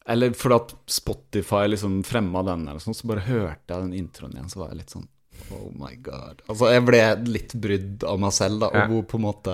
[0.09, 4.33] Eller fordi at Spotify liksom fremma den, eller sånn, så bare hørte jeg den introen
[4.33, 5.07] igjen, så var jeg litt sånn
[5.55, 6.41] Oh my god.
[6.51, 9.53] Altså, jeg ble litt brydd av meg selv, da, og hvor på en måte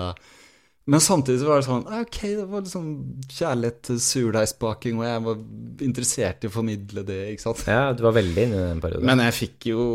[0.90, 2.88] Men samtidig så var det sånn Ok, det var liksom
[3.30, 5.44] kjærlighet til surdeigsbaking, og jeg var
[5.86, 7.62] interessert i å formidle det, ikke sant.
[7.70, 9.08] Ja, du var veldig inne i den perioden.
[9.08, 9.86] Men jeg fikk jo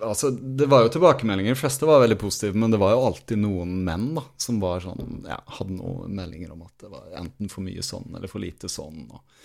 [0.00, 1.52] Altså, det var jo tilbakemeldinger.
[1.52, 4.80] De fleste var veldig positive, men det var jo alltid noen menn da, som var
[4.84, 8.40] sånn Ja, hadde noen meldinger om at det var enten for mye sånn eller for
[8.40, 9.02] lite sånn.
[9.12, 9.42] Og,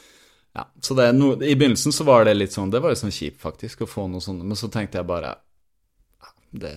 [0.56, 3.12] ja, så det, no, I begynnelsen så var det litt sånn Det var jo sånn
[3.12, 4.44] kjipt, faktisk, å få noe sånt.
[4.46, 5.36] Men så tenkte jeg bare
[6.56, 6.72] det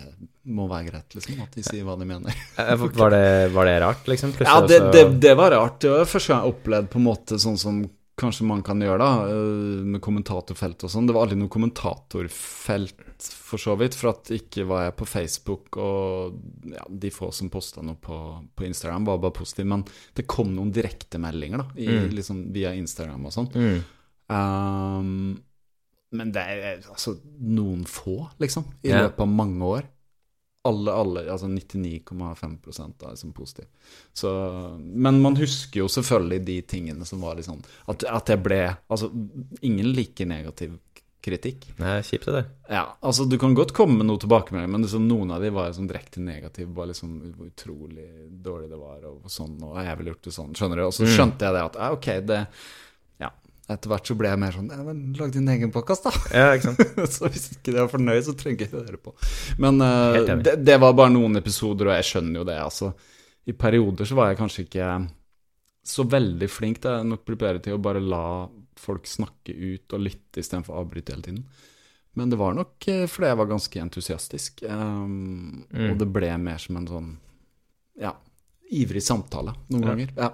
[0.50, 2.34] må være greit, liksom, at de sier hva de mener.
[2.58, 4.32] Eh, var, det, var, det, rart, liksom?
[4.42, 5.76] ja, det, det, det, var rart.
[5.84, 7.76] Det var første gang jeg opplevde på en måte sånn som
[8.18, 11.08] kanskje man kan gjøre, da, eh, med kommentatorfelt og sånn.
[11.08, 15.78] Det var aldri noe kommentatorfelt, for så vidt, for at ikke var jeg på Facebook,
[15.82, 16.38] og
[16.70, 18.18] ja, de få som posta noe på,
[18.54, 19.68] på, Instagram, var bare positive.
[19.70, 19.84] Men
[20.18, 22.08] det kom noen direktemeldinger, da, i, mm.
[22.18, 23.52] liksom, via Instagram og sånn.
[23.54, 23.78] Mm.
[24.28, 25.12] Um,
[26.18, 29.06] men det er altså noen få, liksom, i yeah.
[29.06, 29.88] løpet av mange år.
[30.66, 33.68] Alle, alle, altså 99,5% er liksom positiv.
[34.12, 34.30] Så,
[34.78, 38.58] men man husker jo selvfølgelig de tingene som var sånn At, at jeg ble
[38.90, 39.08] Altså,
[39.62, 40.74] ingen liker negativ
[41.24, 41.68] kritikk.
[41.76, 42.48] Nei, kjipt det der.
[42.70, 45.70] Ja, altså Du kan godt komme med noe tilbakemelding, men liksom, noen av de var
[45.70, 46.70] liksom direkte negative.
[46.74, 48.08] Bare liksom hvor utrolig
[48.44, 50.52] dårlig det var, og sånn, og jeg ville gjort det sånn.
[50.58, 50.84] Skjønner du?
[50.88, 51.14] Og så mm.
[51.16, 52.42] skjønte jeg det at ok, det
[53.68, 56.12] etter hvert så ble jeg mer sånn ja, men Lag din egen podkast, da!
[56.32, 56.98] Ja, ikke sant?
[57.14, 59.14] så hvis ikke de er fornøyd, så trenger jeg ikke høre på.
[59.60, 62.58] Men uh, det, det, var bare noen episoder, og jeg skjønner jo det.
[62.64, 62.92] altså.
[63.48, 64.92] I perioder så var jeg kanskje ikke
[65.88, 66.82] så veldig flink.
[66.84, 68.22] Det er nok bedre til å bare la
[68.78, 71.42] folk snakke ut og lytte istedenfor å avbryte hele tiden.
[72.18, 74.62] Men det var nok eh, fordi jeg var ganske entusiastisk.
[74.66, 75.90] Um, mm.
[75.90, 77.10] Og det ble mer som en sånn
[78.00, 78.14] ja,
[78.74, 79.92] ivrig samtale noen ja.
[79.92, 80.14] ganger.
[80.16, 80.32] Ja.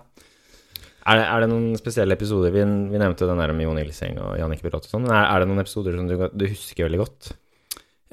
[1.05, 4.17] Er det, er det, noen spesielle episoder Vi, vi nevnte den der med Jon Ilseng
[4.25, 5.09] og Jannicke Brått og sånn.
[5.11, 7.31] Er, er, det noen episoder som du, du, husker veldig godt?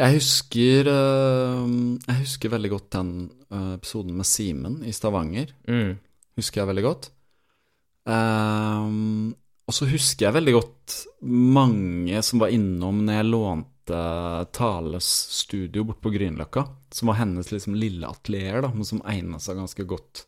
[0.01, 1.65] Jeg husker uh,
[2.07, 3.13] Jeg husker veldig godt den
[3.53, 5.53] uh, episoden med Simen i Stavanger.
[5.71, 5.93] Mm.
[6.39, 7.11] Husker jeg veldig godt.
[8.07, 9.31] Um,
[9.69, 10.95] og så husker jeg veldig godt
[11.31, 14.01] mange som var innom når jeg lånte
[14.55, 16.65] Tales studio borte på Grünerløkka.
[16.91, 20.25] Som var hennes liksom lille atelier, da, men som egna seg ganske godt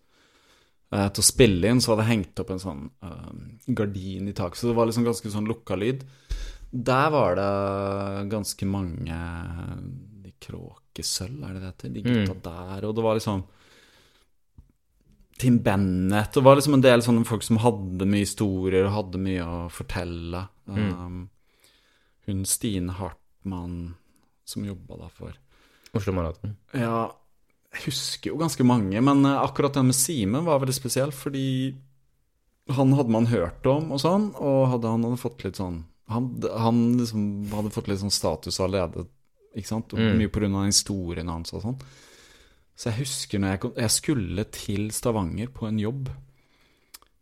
[0.94, 3.34] uh, til å spille inn, så hadde jeg hengt opp en sånn uh,
[3.68, 4.62] gardin i taket.
[4.62, 6.06] Så det var liksom ganske sånn lukka lyd.
[6.74, 9.18] Der var det ganske mange
[10.24, 11.94] De Kråkesølv, er det det heter?
[11.94, 12.46] De gutta mm.
[12.48, 12.88] der.
[12.88, 13.44] Og det var liksom
[15.38, 16.34] Tim Bennett.
[16.34, 19.62] Det var liksom en del sånne folk som hadde mye historier og hadde mye å
[19.74, 20.46] fortelle.
[20.70, 20.90] Mm.
[20.94, 21.22] Um,
[22.28, 23.96] hun Stine Hartmann
[24.46, 25.36] som jobba da for
[25.94, 26.56] Oslo Maraton.
[26.72, 27.06] Ja,
[27.74, 31.74] jeg husker jo ganske mange, men eh, akkurat den med Simen var veldig spesiell, fordi
[32.74, 35.82] han hadde man hørt om og sånn, og hadde, han hadde fått litt sånn
[36.14, 39.06] Han, han liksom hadde fått litt sånn status allerede,
[39.56, 39.96] ikke sant?
[39.96, 40.18] Og mm.
[40.20, 40.66] Mye pga.
[40.68, 41.78] historien hans og sånn.
[42.76, 46.12] Så jeg husker når jeg, jeg, skulle til Stavanger på en jobb,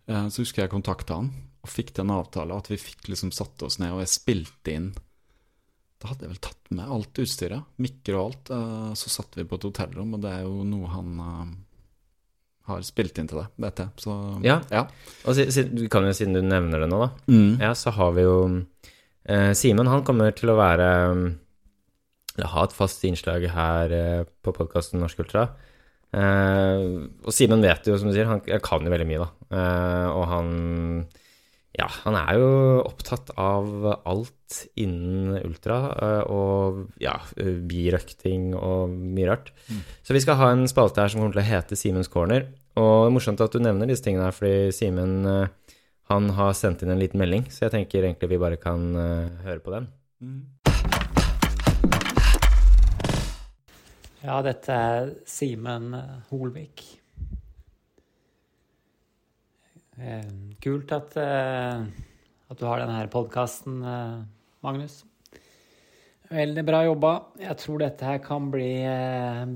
[0.10, 3.62] eh, så husker jeg kontakta han og fikk den avtalen at vi fikk liksom satt
[3.64, 4.92] oss ned, og jeg spilte inn
[6.02, 8.54] da hadde jeg vel tatt med alt utstyret, mikker og alt.
[8.56, 11.52] Eh, så satt vi på et hotellrom, og det er jo noe han uh,
[12.70, 13.94] har spilt inn til det, vet jeg.
[14.02, 14.58] Så ja.
[14.74, 14.86] ja.
[15.30, 17.52] Og siden, kan jo, siden du nevner det nå, da, mm.
[17.62, 20.90] ja, så har vi jo eh, Simen, han kommer til å være
[22.38, 25.50] Eller ha et fast innslag her eh, på podkasten Norsk Ultra.
[26.12, 26.86] Eh,
[27.22, 29.50] og Simen vet jo, som du sier, han kan jo veldig mye, da.
[29.58, 30.54] Eh, og han
[31.78, 32.48] ja, han er jo
[32.84, 39.54] opptatt av alt innen ultra eh, og ja, birøkting og mye rart.
[39.70, 39.80] Mm.
[40.04, 42.50] Så vi skal ha en spalte her som kommer til å hete Simens corner.
[42.76, 45.78] Og det er morsomt at du nevner disse tingene her, fordi Simen eh,
[46.12, 48.84] han har sendt inn en liten melding, så jeg tenker egentlig vi bare kan
[49.46, 49.88] høre på den.
[50.20, 50.42] Mm.
[54.22, 55.96] Ja, dette er Simen
[56.30, 56.84] Holvik.
[59.91, 59.91] Eh,
[60.64, 61.86] kult at, eh,
[62.50, 64.20] at, du har denne podkasten, eh,
[64.66, 65.02] Magnus.
[66.32, 67.16] Veldig bra jobba.
[67.44, 68.76] Jeg tror dette her kan bli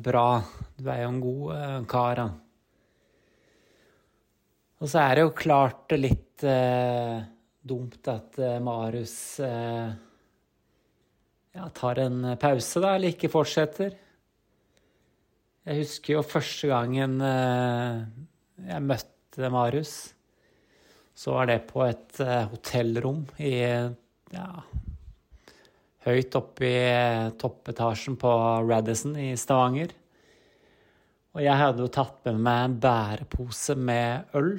[0.03, 0.41] bra.
[0.75, 2.25] Du er jo en god kar.
[4.85, 7.23] Og så er det jo klart litt eh,
[7.65, 9.93] dumt at eh, Marius eh,
[11.55, 13.95] ja, tar en pause, da, eller ikke fortsetter.
[15.65, 19.95] Jeg husker jo første gangen jeg møtte Marius
[21.15, 24.47] så var det på et uh, hotellrom i ja,
[26.05, 28.31] høyt oppe i toppetasjen på
[28.67, 29.93] Radisson i Stavanger.
[31.35, 34.53] Og jeg hadde jo tatt med meg en bærepose med øl.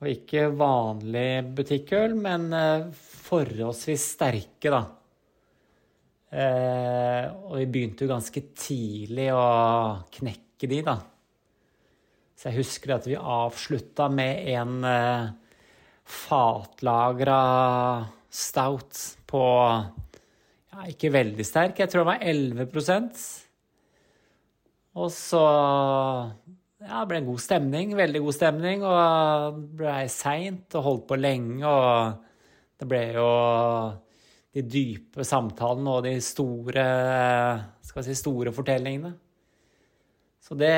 [0.00, 2.88] Og ikke vanlig butikkøl, men uh,
[3.26, 4.84] forholdsvis sterke, da.
[6.30, 9.46] Eh, og vi begynte jo ganske tidlig å
[10.14, 10.94] knekke de, da.
[12.40, 15.26] Så jeg husker at vi avslutta med en eh,
[16.08, 17.40] fatlagra
[18.32, 18.96] stout
[19.28, 23.20] på ja, ikke veldig sterk, jeg tror den var 11%
[25.02, 25.42] Og så
[26.80, 31.04] ja, det ble en god stemning, veldig god stemning, og det ble seint og holdt
[31.10, 32.14] på lenge, og
[32.80, 33.26] det ble jo
[34.56, 36.86] de dype samtalene og de store,
[37.84, 39.12] skal vi si, store fortellingene.
[40.40, 40.72] Så det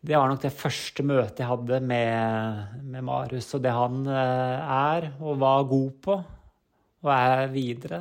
[0.00, 4.70] Det var nok det første møtet jeg hadde med, med Marius, og det han eh,
[4.72, 6.16] er og var god på,
[7.04, 7.98] og er videre.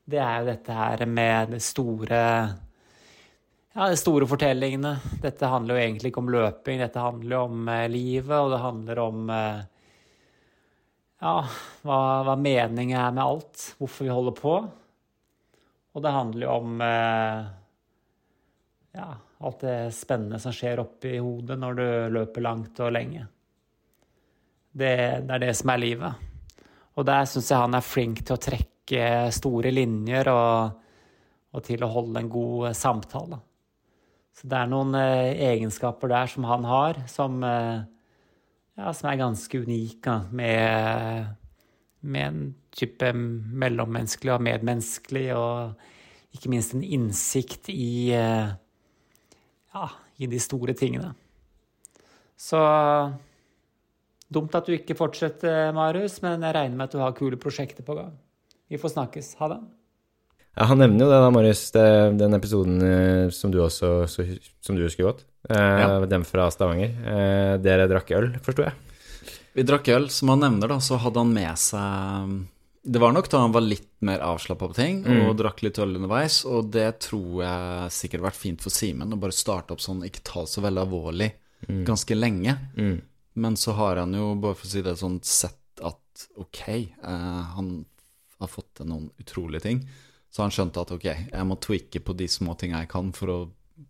[0.00, 2.22] Det er jo dette her med det store
[3.76, 4.94] ja, de store fortellingene.
[5.20, 8.64] Dette handler jo egentlig ikke om løping, dette handler jo om eh, livet, og det
[8.64, 9.62] handler om eh,
[11.20, 11.38] ja,
[11.84, 14.60] hva, hva meningen er med alt, hvorfor vi holder på.
[15.92, 16.80] Og det handler jo om
[18.96, 23.24] ja, alt det spennende som skjer oppi hodet når du løper langt og lenge.
[24.70, 26.26] Det, det er det som er livet.
[26.98, 30.82] Og der syns jeg han er flink til å trekke store linjer og,
[31.56, 33.40] og til å holde en god samtale.
[34.36, 37.82] Så det er noen eh, egenskaper der som han har, som, eh,
[38.78, 41.26] ja, som er ganske unike med,
[42.00, 42.42] med en
[42.76, 48.52] type mellommenneskelig og medmenneskelig, og ikke minst en innsikt i, eh,
[49.74, 51.12] ja, i de store tingene.
[52.40, 52.60] Så
[54.32, 57.84] dumt at du ikke fortsetter, Marius, men jeg regner med at du har kule prosjekter
[57.86, 58.14] på gang.
[58.70, 59.32] Vi får snakkes.
[59.40, 59.60] Ha det.
[60.58, 61.84] Ja, Han nevner jo det, da, Marius, det,
[62.18, 64.26] den episoden eh, som du også så,
[64.62, 65.24] som du husker godt.
[65.48, 65.90] Eh, Ja.
[66.10, 66.90] Den fra Stavanger.
[67.06, 68.74] Eh, dere drakk øl, forsto jeg.
[69.54, 72.34] Vi drakk øl, som han nevner, da, så hadde han med seg
[72.82, 75.98] Det var nok da han var litt mer avslappa på ting, og drakk litt øl
[75.98, 79.82] underveis, og det tror jeg sikkert har vært fint for Simen, å bare starte opp
[79.84, 81.28] sånn, ikke ta så veldig alvorlig
[81.86, 82.56] ganske lenge.
[82.76, 83.00] Mm.
[83.32, 87.42] Men så har han jo, bare for å si det sånn, sett at ok, eh,
[87.54, 87.72] han
[88.40, 89.82] har fått til noen utrolige ting.
[90.30, 93.34] Så han skjønte at ok, jeg må tweake på de små tinga jeg kan for
[93.34, 93.38] å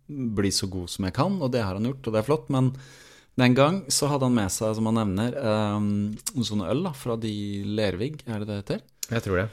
[0.07, 2.51] bli så god som jeg kan, og det har han gjort, og det er flott.
[2.53, 2.71] Men
[3.41, 6.93] den gang så hadde han med seg, som han nevner, eh, noen sånne øl da,
[6.97, 7.33] fra de
[7.77, 8.85] Lervig, er det det heter?
[9.11, 9.49] Jeg tror det.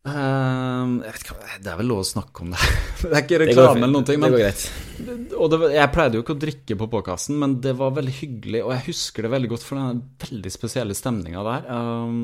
[0.00, 2.68] Um, jeg vet ikke, det er vel lov å snakke om det.
[3.02, 4.20] det er ikke reklame eller noen ting.
[4.22, 5.34] Men Det går greit.
[5.36, 8.62] og det, jeg pleide jo ikke å drikke på påkassen, men det var veldig hyggelig,
[8.64, 11.68] og jeg husker det veldig godt for den veldig spesielle stemninga der.
[11.68, 12.22] Um,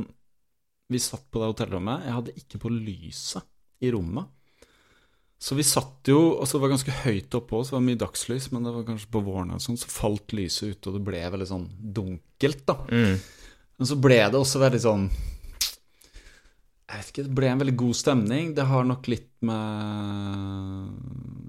[0.88, 2.06] vi satt på det hotellrommet.
[2.06, 3.44] Jeg hadde ikke på lyset
[3.84, 4.32] i rommet.
[5.46, 7.86] Så vi satt jo, og så var det ganske høyt oppå, så så det var
[7.86, 10.96] mye dagslys, men det var kanskje på våren og sånn, så falt lyset ut, og
[10.96, 12.76] det ble veldig sånn dunkelt, da.
[12.90, 13.20] Mm.
[13.76, 15.02] Men så ble det også veldig sånn
[16.88, 18.52] Jeg vet ikke, det ble en veldig god stemning.
[18.56, 19.62] Det har nok litt med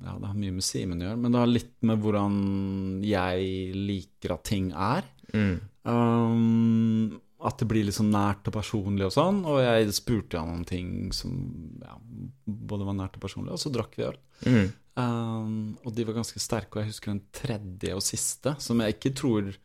[0.04, 2.36] Ja, det har mye med Simen å gjøre, men det har litt med hvordan
[3.08, 5.08] jeg liker at ting er.
[5.34, 5.56] Mm.
[5.88, 9.43] Um, at det blir litt sånn nært og personlig og sånn.
[9.45, 11.32] Og jeg spurte han om ting som
[11.84, 11.93] ja,
[12.47, 14.17] både var nært og personlig, og så drakk vi øl.
[14.45, 14.67] Mm.
[14.97, 18.95] Um, og de var ganske sterke, og jeg husker den tredje og siste, som jeg
[18.97, 19.56] ikke tror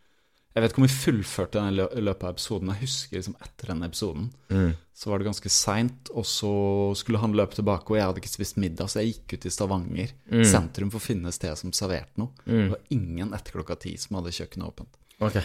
[0.52, 2.68] Jeg vet ikke om vi fullførte den i løpet av episoden.
[2.74, 4.74] Jeg husker liksom etter den episoden Mm.
[4.92, 6.50] så var det ganske seint, og så
[6.94, 9.50] skulle han løpe tilbake, og jeg hadde ikke spist middag, så jeg gikk ut i
[9.50, 10.44] Stavanger Mm.
[10.44, 12.28] sentrum for å finne et sted som serverte noe.
[12.44, 12.68] Det Mm.
[12.68, 14.92] var ingen etter klokka ti som hadde kjøkkenet åpent.
[15.22, 15.42] Ok.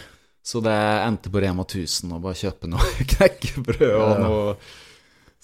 [0.47, 4.51] Så det endte på Rema 1000 å bare kjøpe noe knekkebrød og noe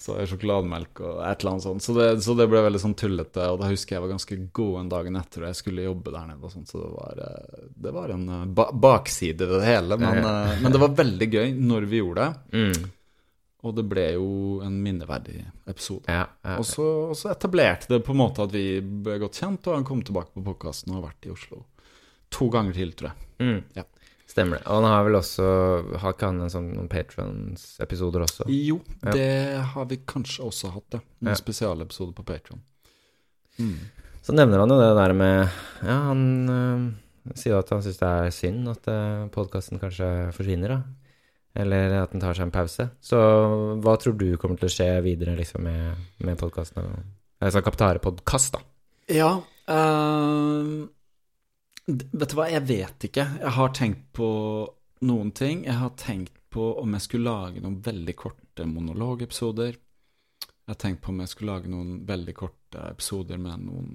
[0.04, 1.84] så sjokolademelk og et eller annet sånt.
[1.84, 4.74] Så det, så det ble veldig sånn tullete, og da husker jeg var ganske god
[4.82, 7.62] en dagen etter, og jeg skulle jobbe der nede og sånt, så det var, eh,
[7.86, 9.96] det var en eh, ba bakside ved det hele.
[10.02, 10.58] Men, Ja, ja.
[10.64, 12.90] men det var veldig gøy når vi gjorde det, Mm.
[13.64, 14.28] og det ble jo
[14.66, 15.38] en minneverdig
[15.72, 16.04] episode.
[16.10, 16.26] Ja.
[16.58, 19.78] Og så, og så etablerte det på en måte at vi ble godt kjent, og
[19.78, 21.62] han kom tilbake på podkasten og har vært i Oslo
[22.34, 23.28] to ganger til, tror jeg.
[23.40, 23.58] Mm.
[23.78, 23.84] Ja.
[24.26, 24.66] Stemmer det.
[24.66, 25.46] Og han har vel også
[26.00, 28.46] Har ikke han en sånn noen Patrons-episoder også?
[28.48, 29.12] Jo, Ja.
[29.12, 31.00] det har vi kanskje også hatt, ja.
[31.20, 31.40] Noen Ja.
[31.40, 32.62] spesialepisoder på Patron.
[33.58, 33.78] Mm.
[34.24, 35.50] Så nevner han jo det der med
[35.84, 40.68] Ja, han øh, sier at han syns det er synd at øh, podkasten kanskje forsvinner,
[40.68, 40.82] da.
[41.56, 42.88] Eller at den tar seg en pause.
[43.00, 43.16] Så
[43.78, 46.82] hva tror du kommer til å skje videre liksom med, med podkasten?
[47.40, 48.60] Altså Kaptare-podkast, da.
[49.14, 50.88] Ja ehm, d-
[51.84, 53.26] Vet du hva, jeg vet ikke.
[53.42, 54.28] Jeg har tenkt på
[55.04, 55.66] noen ting.
[55.66, 59.76] Jeg har tenkt på om jeg skulle lage noen veldig korte monologepisoder.
[59.76, 63.90] Jeg har tenkt på om jeg skulle lage noen veldig korte episoder med noen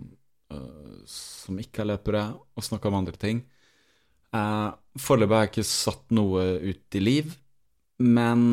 [0.53, 2.23] uh, som ikke er løpere,
[2.53, 3.41] og snakke om andre ting.
[4.35, 7.33] Uh, Foreløpig har jeg ikke satt noe ut i liv.
[7.99, 8.43] Men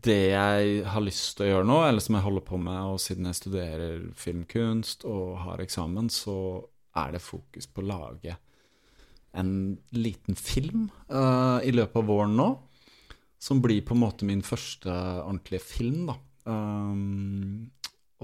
[0.00, 3.02] det jeg har lyst til å gjøre nå, eller som jeg holder på med, og
[3.02, 6.38] siden jeg studerer filmkunst og har eksamen, så
[6.96, 8.38] er det fokus på å lage
[9.34, 9.52] en
[9.96, 12.48] liten film uh, i løpet av våren nå.
[13.42, 16.18] Som blir på en måte min første ordentlige film, da.
[16.48, 17.70] Um,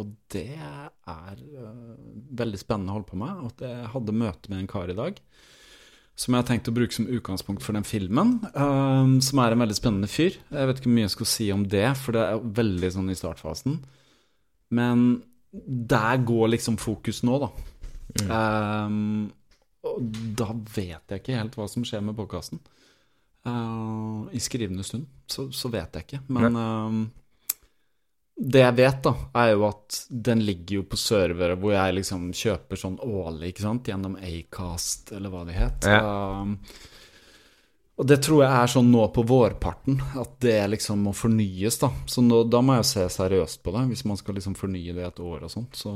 [0.00, 1.96] og det er uh,
[2.40, 3.40] veldig spennende å holde på med.
[3.42, 5.18] Og at jeg hadde møte med en kar i dag
[6.20, 8.34] som jeg har tenkt å bruke som utgangspunkt for den filmen.
[8.52, 10.36] um, som er en veldig spennende fyr.
[10.36, 13.12] Jeg vet ikke hvor mye jeg skal si om det, for det er veldig sånn
[13.12, 13.78] i startfasen.
[14.76, 15.06] Men
[15.50, 17.48] der går liksom fokus nå, da.
[18.28, 19.30] Um,
[19.86, 22.60] og da vet jeg ikke helt hva som skjer med podkasten.
[23.46, 26.20] Uh, I skrivende stund så, så vet jeg ikke.
[26.36, 26.98] Men uh,
[28.40, 29.12] det jeg vet, da,
[29.42, 33.66] er jo at den ligger jo på servere hvor jeg liksom kjøper sånn årlig, ikke
[33.66, 35.88] sant, gjennom Acast, eller hva det het.
[35.90, 36.54] Um,
[38.00, 41.90] og det tror jeg er sånn nå på vårparten, at det liksom må fornyes, da.
[42.08, 45.04] Så nå, da må jeg se seriøst på det, hvis man skal liksom fornye det
[45.04, 45.76] et år og sånt.
[45.76, 45.92] Så,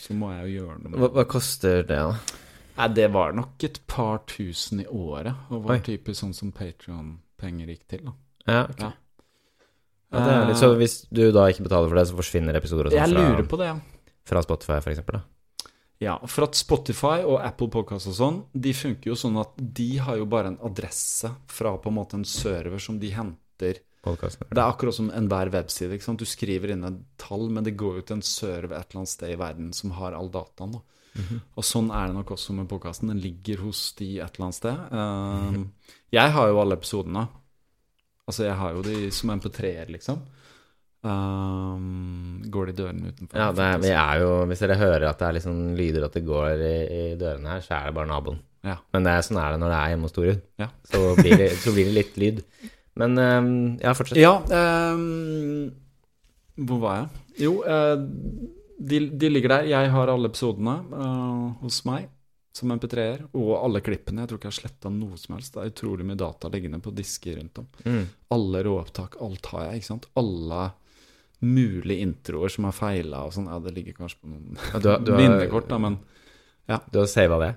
[0.00, 2.40] så må jeg jo gjøre noe med Hva, hva koster det, da?
[2.74, 5.84] Nei, det var nok et par tusen i året, og var Oi.
[5.86, 8.14] typisk sånn som Patrion-penger gikk til, da.
[8.50, 8.80] Ja, ok.
[8.82, 8.92] Ja.
[10.14, 12.86] Ja, det er litt, så hvis du da ikke betaler for det, så forsvinner episoder
[12.86, 14.10] og Jeg sånn lurer fra, på det, ja.
[14.30, 15.70] fra Spotify, for eksempel, da?
[16.02, 19.88] Ja, for at Spotify og Apple Podcast og sånn, de funker jo sånn at de
[20.02, 23.80] har jo bare en adresse fra på en måte en server som de henter.
[24.04, 24.48] Podcasten.
[24.50, 25.98] Det er akkurat som enhver webside.
[26.20, 29.14] Du skriver inn et tall, men det går jo til en server et eller annet
[29.14, 30.76] sted i verden som har all dataen.
[30.76, 30.84] da.
[31.54, 33.12] Og sånn er det nok også med podkasten.
[33.12, 34.80] Den ligger hos de et eller annet sted.
[34.90, 35.66] Um,
[36.14, 37.26] jeg har jo alle episodene.
[38.24, 40.24] Altså, jeg har jo de som MP3-er, liksom.
[41.04, 43.36] Um, går de dørene utenfor?
[43.38, 46.14] Ja, det er, vi er jo Hvis dere hører at det er sånn lyder at
[46.16, 48.40] det går i, i dørene her, så er det bare naboen.
[48.64, 48.78] Ja.
[48.96, 50.46] Men det er sånn er det når det er hjemme hos Torud.
[50.62, 50.70] Ja.
[50.88, 51.02] Så,
[51.60, 52.40] så blir det litt lyd.
[53.00, 54.18] Men ehm, ja, fortsett.
[54.22, 55.70] Ja ehm,
[56.54, 57.22] Hvor var jeg?
[57.46, 57.96] Jo, eh,
[58.78, 59.70] de, de ligger der.
[59.72, 62.06] Jeg har alle episodene eh, hos meg
[62.54, 63.24] som MP3-er.
[63.34, 64.22] Og alle klippene.
[64.22, 65.56] Jeg tror ikke jeg har sletta noe som helst.
[65.56, 67.66] Det er utrolig mye data liggende på disker rundt om.
[67.82, 68.04] Mm.
[68.36, 70.06] Alle råopptak, alt har jeg, ikke sant.
[70.22, 70.62] Alle
[71.44, 73.50] mulige introer som har feila og sånn.
[73.50, 75.98] Ja, det ligger kanskje på noen Ja, du har- du minnekort, da, men
[76.90, 77.50] Du har sava det?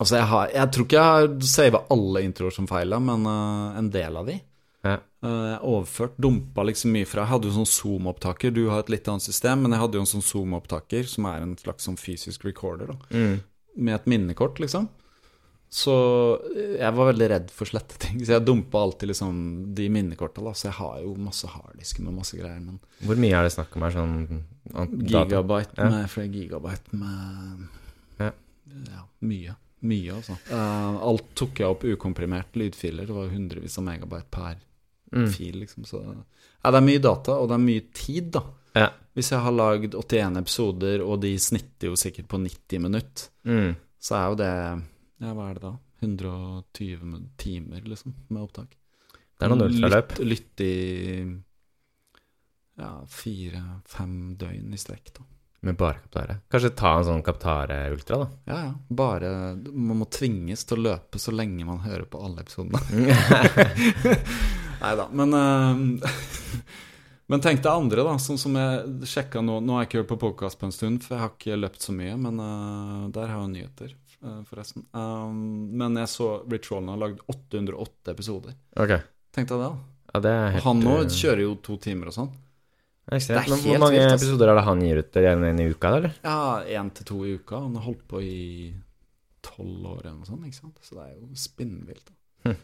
[0.00, 3.76] Altså, jeg, har, jeg tror ikke jeg har sava alle introer som feila, men uh,
[3.76, 4.38] en del av de.
[4.82, 4.96] Ja.
[5.22, 8.50] overførte, overført, dumpa liksom mye fra Jeg hadde jo sånn Zoom-opptaker.
[8.56, 11.42] Du har et litt annet system, men jeg hadde jo en sånn Zoom-opptaker, som er
[11.44, 12.94] en slags sånn fysisk recorder.
[13.12, 13.42] Mm.
[13.76, 14.88] Med et minnekort, liksom.
[15.70, 15.92] Så
[16.56, 18.18] eh, jeg var veldig redd for slette ting.
[18.24, 19.36] Så jeg dumpa alltid liksom
[19.76, 20.54] de minnekorta, da.
[20.56, 22.58] Så jeg har jo masse harddisker med masse greier.
[22.64, 23.94] Men Hvor mye er det snakk om her?
[23.94, 24.16] Sånn
[25.04, 25.90] gigabyte Ja.
[25.92, 27.68] med flere gigabyte med
[28.18, 28.32] Ja.
[28.88, 29.54] ja, mye.
[29.82, 30.34] Mye, altså.
[30.50, 33.06] Uh, alt tok jeg opp ukomprimert lydfiler.
[33.06, 34.58] Det var hundrevis av megabyte per
[35.12, 35.26] Mm.
[35.32, 35.84] fil, liksom.
[35.84, 38.42] Så ja, det er mye data, og det er mye tid, da.
[38.78, 38.88] Ja.
[39.18, 43.74] Hvis jeg har lagd 81 episoder, og de snitter jo sikkert på 90 minutter, Mm.
[43.98, 44.52] så er jo det
[45.20, 45.72] Ja, hva er det da?
[46.02, 48.70] 120 timer, liksom, med opptak.
[49.38, 50.14] Det er noen ultraløp.
[50.18, 51.40] Lytt, lytt i
[52.78, 55.24] ja, fire-fem døgn i strekk, da.
[55.62, 56.38] Med bare Kaptare.
[56.48, 58.28] Kanskje ta en sånn Kaptare Ultra, da?
[58.48, 58.70] Ja, ja.
[58.88, 62.80] Bare Man må tvinges til å løpe så lenge man hører på alle episodene.
[64.80, 66.12] Nei da, men uh,
[67.30, 68.16] Men tenk deg andre, da.
[68.18, 71.04] Sånn som jeg sjekka nå Nå har jeg ikke hørt på podkast på en stund,
[71.04, 72.16] for jeg har ikke løpt så mye.
[72.18, 73.92] Men uh, der har jeg nyheter,
[74.24, 74.88] uh, forresten.
[74.90, 78.56] Men jeg så Rich Rollin har lagd 808 episoder.
[78.80, 78.96] Ok.
[79.36, 79.68] Tenk deg det.
[79.68, 80.00] da.
[80.10, 82.32] Ja, det helt Han nå kjører jo to timer og sånn.
[83.18, 83.48] Ekstremt.
[83.50, 86.14] Men Hvor mange vilt, episoder er det han gir ut igjen i uka, eller?
[86.24, 86.38] Ja,
[86.80, 87.60] én til to i uka.
[87.64, 88.74] Han har holdt på i
[89.42, 90.44] tolv år eller noe sånt.
[90.46, 90.78] ikke sant?
[90.84, 92.10] Så det er jo spinnvilt.
[92.44, 92.54] da.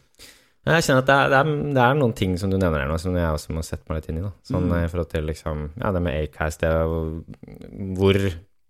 [0.67, 2.89] Jeg kjenner at det er, det, er, det er noen ting som du nevner her
[2.91, 4.21] nå, som jeg også må sette meg litt inn i.
[4.25, 4.31] da.
[4.43, 4.73] Sånn Mm.
[4.75, 6.83] eh, i forhold til liksom, ja, det med Acast, det er
[7.95, 8.19] hvor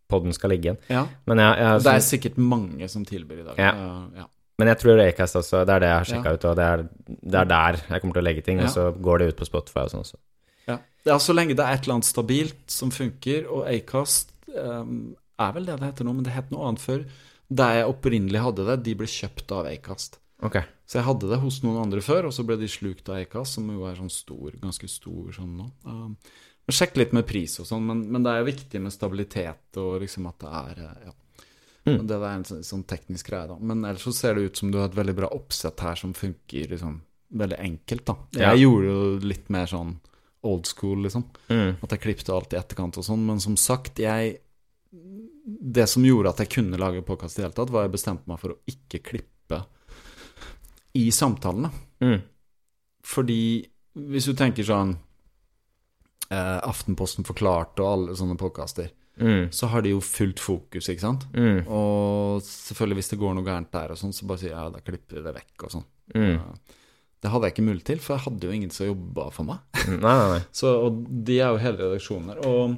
[0.07, 0.77] podden skal ligge igjen.
[0.93, 3.57] Ja, Men jeg, jeg, Det er sikkert mange som tilbyr i dag.
[3.57, 3.71] Ja.
[3.73, 4.25] Uh, ja.
[4.59, 6.33] Men jeg tror Acast også, det er det jeg har sjekka Ja.
[6.37, 8.61] ut, og det er, det er der jeg kommer til å legge ting.
[8.61, 10.17] Og så går det ut på Spotify og sånn også.
[11.07, 11.15] Ja.
[11.15, 15.53] ja, så lenge det er et eller annet stabilt som funker, og Acast um, er
[15.55, 17.05] vel det det heter nå, men det het noe annet før.
[17.47, 20.19] Der jeg opprinnelig hadde det, de ble kjøpt av Acast.
[20.43, 20.67] Okay.
[20.85, 23.57] Så jeg hadde det hos noen andre før, og så ble de slukt av Acast,
[23.57, 25.69] som jo er sånn stor, ganske stor sånn nå.
[25.87, 26.17] Um,
[26.67, 29.79] men sjekk litt med pris og sånn, men, men det er jo viktig med stabilitet
[29.79, 31.15] og liksom at det er uh, Ja.
[31.87, 32.01] Mm.
[32.03, 33.55] Det er en sånn, sånn teknisk greie, da.
[33.63, 36.11] Men ellers så ser det ut som du har et veldig bra oppsett her som
[36.11, 36.97] funker liksom
[37.39, 38.15] veldig enkelt, da.
[38.35, 38.49] Ja.
[38.51, 39.93] Jeg gjorde jo litt mer sånn
[40.43, 41.23] old school, liksom.
[41.49, 41.77] Mm.
[41.83, 43.25] At jeg klippet alt i etterkant og sånn.
[43.25, 44.37] Men som sagt, jeg
[45.47, 47.93] Det som gjorde at jeg kunne lage podkast i det hele tatt, var at jeg
[47.93, 49.61] bestemte meg for å ikke klippe
[50.99, 51.69] i samtalene.
[52.03, 52.21] Mm.
[53.07, 53.41] Fordi
[53.95, 54.91] hvis du tenker sånn
[56.29, 59.51] eh, Aftenposten forklart og alle sånne podkaster Mm.
[59.51, 61.23] så har de jo fullt fokus, ikke sant?
[61.33, 61.63] Mm.
[61.73, 64.69] Og selvfølgelig hvis det går noe gærent der og sånn, så bare sier jeg ja,
[64.69, 65.85] da klipper vi det vekk og sånn.
[66.13, 66.35] Mm.
[67.23, 69.63] Det hadde jeg ikke mulighet til, for jeg hadde jo ingen som jobba for meg.
[69.87, 70.43] Nei, nei, nei.
[70.59, 72.43] Så, og de er jo hele redaksjonen der.
[72.45, 72.77] Og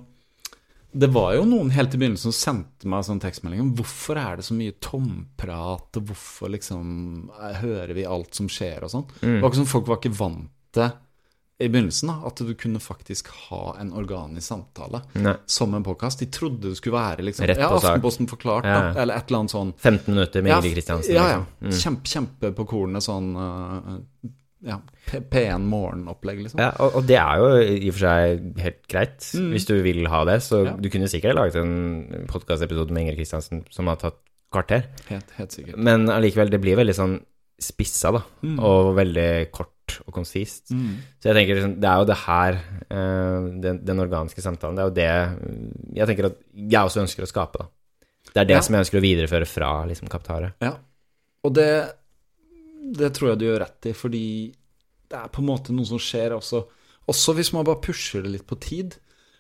[0.92, 4.40] det var jo noen helt i begynnelsen som sendte meg sånn tekstmelding om hvorfor er
[4.40, 9.06] det så mye tomprat, og hvorfor liksom eh, hører vi alt som skjer og sånn.
[9.20, 9.36] Mm.
[9.36, 10.90] Det var ikke sånn Folk var ikke vant til
[11.60, 15.34] i begynnelsen da, at du kunne faktisk ha en organisk samtale nei.
[15.46, 16.20] som en podkast.
[16.24, 17.98] De trodde det skulle være liksom Rett Ja, på sak.
[17.98, 18.94] Aftenposten forklart, Ja.
[18.94, 21.14] da, eller et eller annet sånn 15 minutter med Ingrid Kristiansen.
[21.16, 21.40] Ja, ja.
[21.62, 21.68] liksom.
[21.68, 21.80] Mm.
[21.84, 23.98] Kjempe, kjempe på kornet sånn uh,
[24.62, 24.76] Ja,
[25.08, 26.60] P1 morgen-opplegg, liksom.
[26.60, 29.52] Ja, og, og det er jo i og for seg helt greit, Mm.
[29.54, 30.42] hvis du vil ha det.
[30.44, 30.74] Så Ja.
[30.76, 34.18] du kunne sikkert laget en podkastepisode med Ingrid Kristiansen som har tatt
[34.52, 34.84] kvarter.
[35.08, 35.78] Helt, helt sikkert.
[35.78, 37.20] Men allikevel, det blir veldig sånn
[37.60, 38.22] spissa, da.
[38.44, 38.60] Mm.
[38.60, 39.72] Og veldig kort
[40.06, 40.72] og konsist.
[40.72, 40.96] Mm.
[41.20, 42.60] Så jeg tenker liksom, det er jo det her,
[42.90, 45.10] eh, den, den organiske samtalen, det er jo det
[45.42, 47.70] mm, jeg tenker at jeg også ønsker å skape, da.
[48.34, 48.62] Det er det Ja.
[48.62, 50.54] som jeg ønsker å videreføre fra liksom Kaptaret.
[50.62, 50.76] Ja.
[51.44, 51.70] Og det,
[53.00, 54.26] det tror jeg du gjør rett i, fordi
[55.10, 56.64] det er på en måte noe som skjer også,
[57.10, 58.98] også hvis man bare pusher det litt på tid.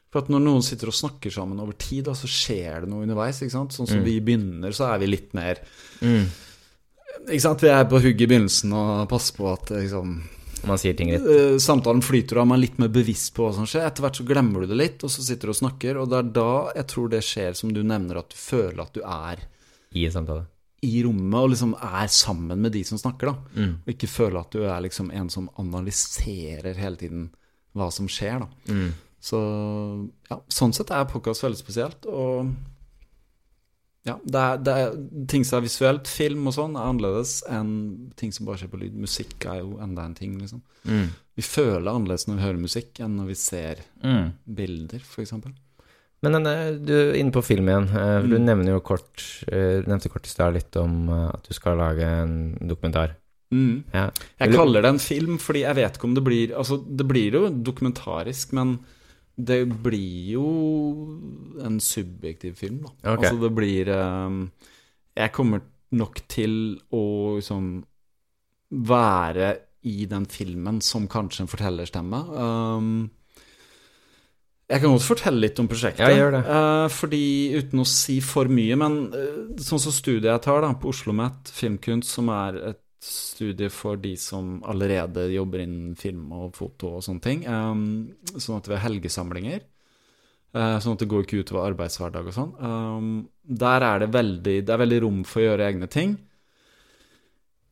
[0.09, 3.03] For at når noen sitter og snakker sammen over tid, da, så skjer det noe
[3.05, 3.43] underveis.
[3.43, 3.75] ikke sant?
[3.77, 4.05] Sånn som Mm.
[4.07, 5.59] vi begynner, så er vi litt mer
[6.01, 6.25] Mm.
[7.29, 7.61] Ikke sant?
[7.61, 10.23] Vi er på hugget i begynnelsen og passer på at liksom
[10.67, 11.23] Man sier ting litt.
[11.23, 13.85] eh, Samtalen flyter, og man er litt mer bevisst på hva som skjer.
[13.87, 15.97] Etter hvert så glemmer du det litt, og så sitter du og snakker.
[16.01, 18.93] Og det er da jeg tror det skjer, som du nevner, at du føler at
[18.93, 19.45] du er
[19.95, 20.45] i en samtale.
[20.85, 23.35] i rommet og liksom er sammen med de som snakker, da.
[23.55, 23.73] Mm.
[23.85, 27.29] Og ikke føler at du er liksom en som analyserer hele tiden
[27.77, 28.47] hva som skjer, da.
[28.73, 28.91] Mm.
[29.19, 29.39] Så
[30.29, 32.05] ja, sånn sett er podkast veldig spesielt.
[32.07, 32.53] Og
[34.07, 34.93] ja, det er, det er
[35.27, 38.79] ting som er visuelt, film og sånn, er annerledes enn ting som bare skjer på
[38.79, 38.93] lyd.
[38.95, 40.61] Musikk er jo enda en ting, liksom.
[40.87, 41.09] Mm.
[41.35, 44.31] Vi føler annerledes når vi hører musikk enn når vi ser Mm.
[44.47, 45.33] bilder, f.eks.
[46.21, 47.87] Men denne, du er inne på film igjen.
[47.95, 48.45] eh, Du Mm.
[48.45, 51.77] nevner jo kort eh, du nevnte kort i stad litt om eh, at du skal
[51.77, 53.15] lage en dokumentar.
[53.53, 53.83] Mm.
[53.93, 54.09] Ja.
[54.39, 57.31] Jeg kaller det en film fordi jeg vet ikke om det blir Altså, det blir
[57.33, 58.79] jo dokumentarisk, men
[59.39, 60.47] det blir jo
[61.63, 62.93] en subjektiv film, da.
[62.99, 63.29] Okay.
[63.29, 64.41] Altså, det blir um,
[65.15, 65.63] Jeg kommer
[65.95, 66.53] nok til
[66.93, 67.03] å
[67.37, 67.69] liksom
[68.69, 69.53] være
[69.89, 72.19] i den filmen som kanskje en fortellerstemme.
[72.35, 72.91] Um,
[74.69, 76.03] jeg kan godt fortelle litt om prosjektet.
[76.03, 76.43] Ja, gjør det.
[76.45, 77.23] Uh, fordi
[77.57, 81.15] uten å si for mye, men uh, sånn som studiet jeg tar da, på Oslo
[81.15, 86.97] Met Filmkunst, som er et studie for de som allerede jobber innen film og foto
[86.97, 87.43] og sånne ting.
[87.47, 89.67] Um, sånn at vi har helgesamlinger.
[90.55, 92.55] Uh, sånn at det går ikke utover arbeidshverdag og sånn.
[92.59, 93.11] Um,
[93.43, 96.17] der er det veldig Det er veldig rom for å gjøre egne ting.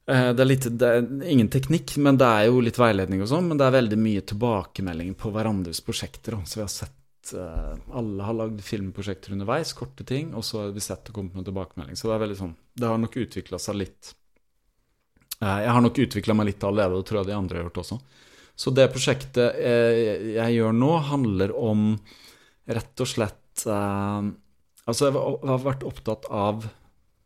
[0.08, 3.32] Eh, det, er litt, det er ingen teknikk, men det er jo litt veiledning og
[3.32, 3.50] sånn.
[3.50, 6.38] Men det er veldig mye tilbakemelding på hverandres prosjekter.
[6.48, 10.72] Så vi har sett eh, Alle har lagd filmprosjekter underveis, korte ting, og så har
[10.76, 12.00] vi sett det kommer med tilbakemelding.
[12.00, 14.14] Så det er veldig sånn Det har nok utvikla seg litt.
[15.42, 17.82] Eh, jeg har nok utvikla meg litt allerede, det tror jeg de andre har gjort
[17.84, 18.00] også.
[18.58, 21.92] Så det prosjektet eh, jeg gjør nå, handler om
[22.68, 24.32] rett og slett eh,
[24.88, 26.64] Altså, jeg har- har vært opptatt av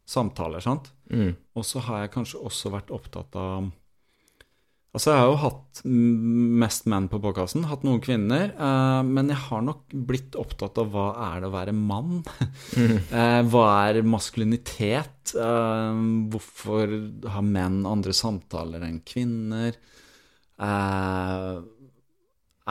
[0.10, 0.88] samtaler, sant?
[1.14, 1.36] Mm.
[1.56, 3.68] Og så har jeg kanskje også vært opptatt av
[4.92, 5.80] Altså, jeg har jo hatt
[6.62, 10.90] mest menn på podkasten, hatt noen kvinner, eh, men jeg har nok blitt opptatt av
[10.92, 12.18] hva er det å være mann?
[13.22, 15.32] Eh, hva er maskulinitet?
[15.36, 16.92] Eh, hvorfor
[17.32, 19.78] har menn andre samtaler enn kvinner?
[20.60, 21.56] Eh,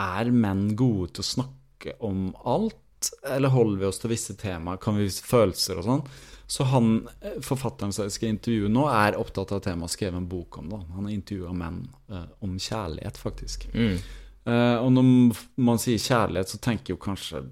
[0.05, 4.81] er menn gode til å snakke om alt, eller holder vi oss til visse temaer?
[4.81, 6.05] Kan vi vise følelser og sånn?
[6.51, 10.19] Så han, eh, forfatteren som jeg skal intervjue nå, er opptatt av temaet og skrevet
[10.19, 10.79] en bok om det.
[10.97, 11.77] Han har intervjua menn
[12.11, 13.69] uh, om kjærlighet, faktisk.
[13.71, 14.01] Mm.
[14.43, 17.45] Uh, og når man sier kjærlighet, så tenker jo kanskje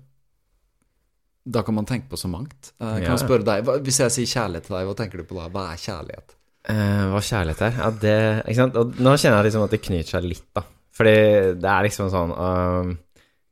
[1.50, 2.74] Da kan man tenke på så mangt.
[2.76, 3.14] Uh, kan Ja.
[3.14, 5.48] jeg spørre deg, hva, Hvis jeg sier kjærlighet til deg, hva tenker du på da?
[5.48, 6.36] Hva er kjærlighet?
[6.70, 7.74] Hva kjærlighet er?
[7.80, 8.76] Ja, det Ikke sant?
[8.76, 10.66] Og nå kjenner jeg liksom at det knyter seg litt, da.
[11.00, 11.16] Fordi
[11.56, 12.98] det er liksom sånn um,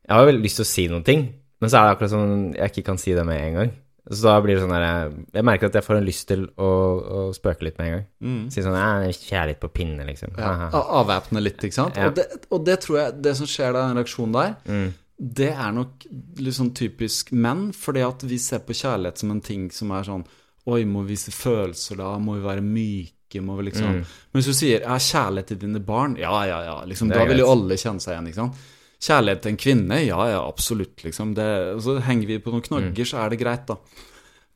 [0.03, 1.23] Jeg har jo veldig lyst til å si noen ting,
[1.61, 3.71] men så er det akkurat sånn jeg ikke kan si det med en gang.
[4.09, 6.67] Så da blir det sånn der Jeg merker at jeg får en lyst til å,
[6.67, 8.05] å spøke litt med en gang.
[8.53, 10.31] Si sånn Jeg er litt på pinne, liksom.
[10.39, 10.69] Ja.
[10.71, 11.97] Avvæpne litt, ikke sant?
[11.99, 12.07] Ja.
[12.07, 14.93] Og, det, og det tror jeg Det som skjer da, den reaksjonen der, Mm.
[15.19, 16.05] det er nok
[16.39, 20.03] litt sånn typisk menn, fordi at vi ser på kjærlighet som en ting som er
[20.07, 20.23] sånn
[20.67, 22.13] Oi, må vi vise følelser da?
[22.19, 23.41] Må vi være myke?
[23.43, 24.01] Må vi liksom Mm.
[24.31, 27.39] Men hvis du sier ja, kjærlighet til dine barn, ja, ja, ja, liksom, da vil
[27.43, 28.53] jo alle kjenne seg igjen, ikke sant?
[28.99, 31.35] Kjærlighet til en kvinne, ja, ja, absolutt, liksom.
[31.37, 31.45] Det,
[31.85, 33.75] så henger vi på noen knagger, så er det greit, da.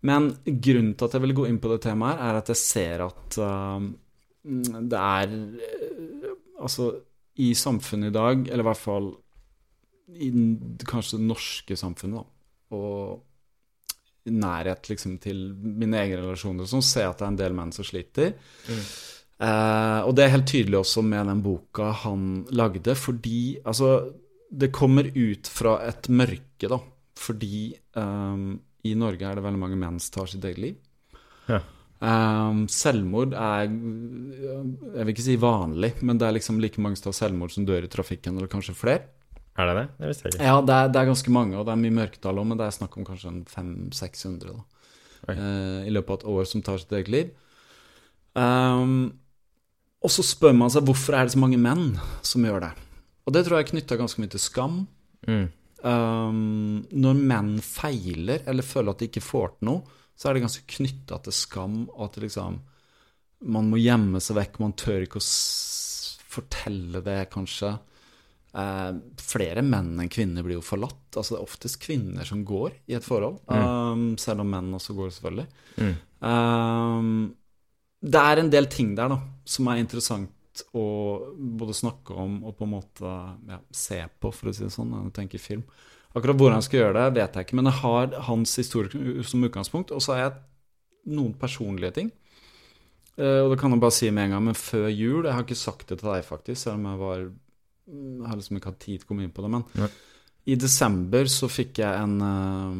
[0.09, 3.03] Men grunnen til at jeg vil gå inn på det temaet er at jeg ser
[3.05, 3.83] at uh,
[4.43, 6.31] det er uh,
[6.61, 6.87] Altså,
[7.41, 9.11] i samfunnet i dag, eller i hvert fall
[10.21, 13.21] i den- kanskje det norske samfunnet, da, og
[14.29, 17.71] nærhet liksom, til mine egne relasjoner, så ser jeg at det er en del menn
[17.73, 18.33] som sliter.
[19.41, 24.11] Eh, og det er helt tydelig også med den boka han lagde, fordi Altså,
[24.51, 26.79] det kommer ut fra et mørke, da.
[27.21, 28.55] Fordi um,
[28.87, 30.75] i Norge er det veldig mange menn som tar sitt eget liv.
[31.49, 31.61] Ja.
[32.01, 37.11] Um, selvmord er Jeg vil ikke si vanlig, men det er liksom like mange som
[37.11, 39.07] tar selvmord som dør i trafikken, eller kanskje flere.
[39.59, 39.87] Er det det?
[39.99, 40.49] Det visste jeg ikke.
[40.49, 42.67] Ja, det er, det er ganske mange, og det er mye mørketall òg, men det
[42.67, 44.61] er snakk om kanskje 500-600 uh,
[45.29, 47.33] Eh, i løpet av et år som tar sitt eget liv.
[48.33, 49.11] Um,
[50.01, 52.71] og så spør man seg hvorfor er det så mange menn som gjør det.
[53.26, 54.78] Og det tror jeg er knytta ganske mye til skam.
[55.30, 55.45] Mm.
[55.82, 60.43] Um, når menn feiler eller føler at de ikke får til noe, så er det
[60.43, 62.59] ganske knytta til skam, og at liksom
[63.41, 65.30] Man må gjemme seg vekk, man tør ikke å
[66.30, 67.72] fortelle det, kanskje.
[68.53, 71.07] Uh, flere menn enn kvinner blir jo forlatt.
[71.15, 74.93] Altså Det er oftest kvinner som går i et forhold, ehm, selv om menn også
[74.93, 75.47] går, selvfølgelig.
[75.82, 75.95] Mm.
[76.22, 77.09] Um,
[78.13, 79.17] det er en del ting der da
[79.55, 80.30] som er interessant
[80.75, 80.85] å
[81.61, 83.11] både snakke om og på en måte
[83.47, 85.65] ja, se på, for å si det sånn, når jeg tenker film.
[86.11, 89.45] Akkurat hvordan jeg skal gjøre det, vet jeg ikke, men jeg har hans historie som
[89.47, 92.11] utgangspunkt, og så har jeg noen personlige ting.
[93.15, 95.43] Eh, og det kan jeg bare si med en gang, men før jul Jeg har
[95.43, 98.83] ikke sagt det til deg, faktisk, selv om jeg var Jeg har liksom ikke hatt
[98.85, 99.89] tid til å komme inn på det, men ja.
[100.47, 102.77] i desember så fikk jeg en eh,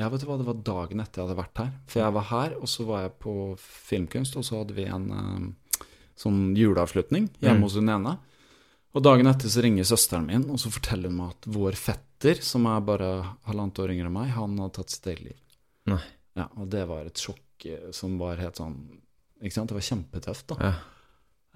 [0.00, 1.72] ja, vet du hva, det var dagen etter jeg hadde vært her.
[1.90, 5.08] For jeg var her, og så var jeg på filmkunst, og så hadde vi en
[5.12, 5.50] eh,
[6.18, 7.62] sånn juleavslutning hjemme Mm.
[7.62, 8.18] hos hun ene.
[8.94, 12.42] Og dagen etter så ringer søsteren min, og så forteller hun meg at vår fetter,
[12.42, 15.38] som er bare halvannet år yngre enn meg, han har tatt sitt eget liv.
[15.86, 16.02] Nei.
[16.36, 18.98] Ja, og det var et sjokk eh, som var helt sånn
[19.42, 20.56] Ikke sant, det var kjempetøft, da.
[20.60, 20.74] Ja.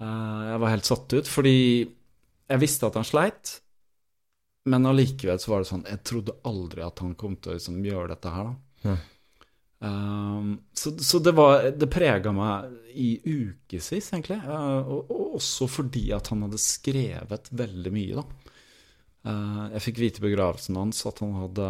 [0.01, 1.87] Eh, Jeg var helt satt ut, fordi
[2.49, 3.59] jeg visste at han sleit,
[4.65, 7.79] men allikevel så var det sånn Jeg trodde aldri at han kom til å liksom
[7.85, 8.55] gjøre dette her, da.
[8.89, 8.97] Ja.
[9.79, 14.39] Um, så, så det var Det prega meg i ukevis, egentlig.
[14.41, 18.53] Uh, og, og også fordi at han hadde skrevet veldig mye, da.
[19.27, 21.67] Uh, jeg fikk vite i begravelsen hans at han hadde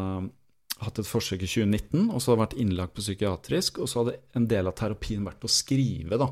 [0.77, 4.19] hatt et forsøk i 2019, og så hadde vært innlagt på psykiatrisk, og så hadde
[4.37, 6.29] en del av terapien vært å skrive, da.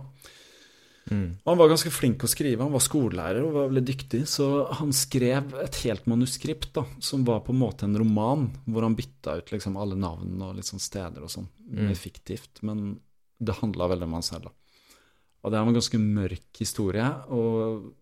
[1.11, 1.37] Mm.
[1.45, 4.47] Han var ganske flink å skrive, han var skolelærer og var veldig dyktig, så
[4.79, 8.95] han skrev et helt manuskript da, som var på en måte en roman, hvor han
[8.97, 11.93] bytta ut liksom alle navn og sånn steder og sånn, Mm.
[11.97, 12.99] fiktivt, men
[13.39, 14.51] det handla veldig om han selv, da.
[15.43, 17.93] Og det er en ganske mørk historie, og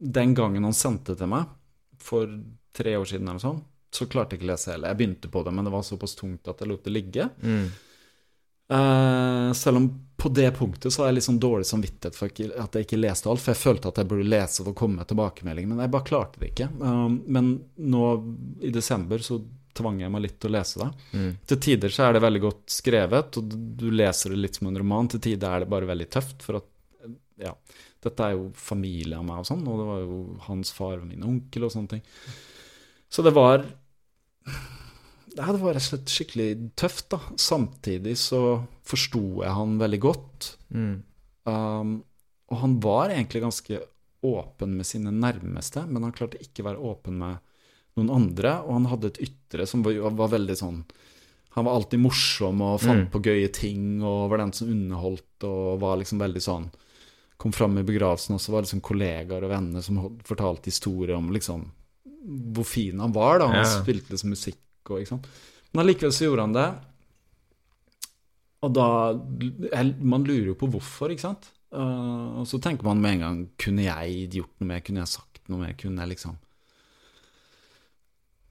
[0.00, 1.46] den gangen han sendte til meg,
[1.98, 2.26] for
[2.72, 4.88] tre år siden eller sånt, så klarte jeg ikke å lese hele.
[4.88, 7.30] Jeg begynte på det, men det var såpass tungt at jeg lot det ligge.
[7.42, 7.70] Mm.
[8.70, 9.90] Eh, selv om
[10.20, 13.30] på det punktet så har jeg litt sånn dårlig samvittighet for at jeg ikke leste
[13.30, 15.92] alt, for jeg følte at jeg burde lese for å komme med tilbakemelding, men jeg
[15.94, 16.68] bare klarte det ikke.
[16.76, 17.48] Uh, men
[17.80, 18.02] nå
[18.60, 19.40] i desember så
[19.80, 20.90] tvang jeg meg litt til å lese det.
[21.16, 21.30] Mm.
[21.48, 24.78] Til tider så er det veldig godt skrevet, og du- leser det litt som en
[24.82, 25.08] roman.
[25.08, 26.68] Til tider er det bare veldig tøft, for at
[27.40, 27.54] ja,
[28.04, 31.06] dette er jo familie av meg og sånn, og det var jo hans far og
[31.08, 32.02] min onkel og sånne ting.
[33.08, 33.64] Så det var
[35.36, 37.20] det var rett og slett skikkelig tøft, da.
[37.38, 38.40] Samtidig så
[38.86, 40.56] forsto jeg han veldig godt.
[40.74, 41.02] Mm.
[41.46, 41.92] Um,
[42.50, 43.78] og han var egentlig ganske
[44.26, 47.38] åpen med sine nærmeste, men han klarte ikke å være åpen med
[47.96, 48.56] noen andre.
[48.66, 50.82] Og han hadde et ytre som var, var veldig sånn
[51.56, 53.10] Han var alltid morsom og fant Mm.
[53.10, 56.68] på gøye ting og var den som underholdt og var liksom veldig sånn
[57.36, 61.16] Kom fram i begravelsen, og så var det liksom kollegaer og venner som fortalte historier
[61.16, 61.64] om liksom
[62.54, 63.38] hvor fin han var.
[63.40, 63.82] da Han Ja.
[63.82, 64.58] spilte liksom musikk
[64.88, 65.26] og ikke sant.
[65.74, 66.68] Men allikevel så gjorde han det.
[68.62, 68.86] Og da
[70.02, 71.50] Man lurer jo på hvorfor, ikke sant?
[71.70, 74.80] Uh, og så tenker man med en gang Kunne jeg gjort noe mer?
[74.82, 75.76] Kunne jeg sagt noe mer?
[75.78, 76.34] Kunne jeg liksom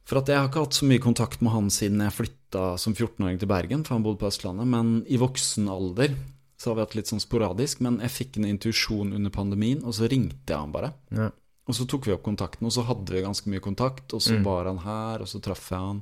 [0.08, 2.96] For at jeg har ikke hatt så mye kontakt med han siden jeg flytta som
[2.96, 4.66] 14-åring til Bergen, for han bodde på Østlandet.
[4.72, 6.16] Men i voksen alder
[6.58, 7.84] så har vi hatt litt sånn sporadisk.
[7.86, 10.90] Men jeg fikk en intuisjon under pandemien, og så ringte jeg han bare.
[11.14, 11.28] Ja.
[11.70, 14.10] Og så tok vi opp kontakten, og så hadde vi ganske mye kontakt.
[14.18, 14.44] Og så Mm.
[14.50, 16.02] var han her, og så traff jeg han.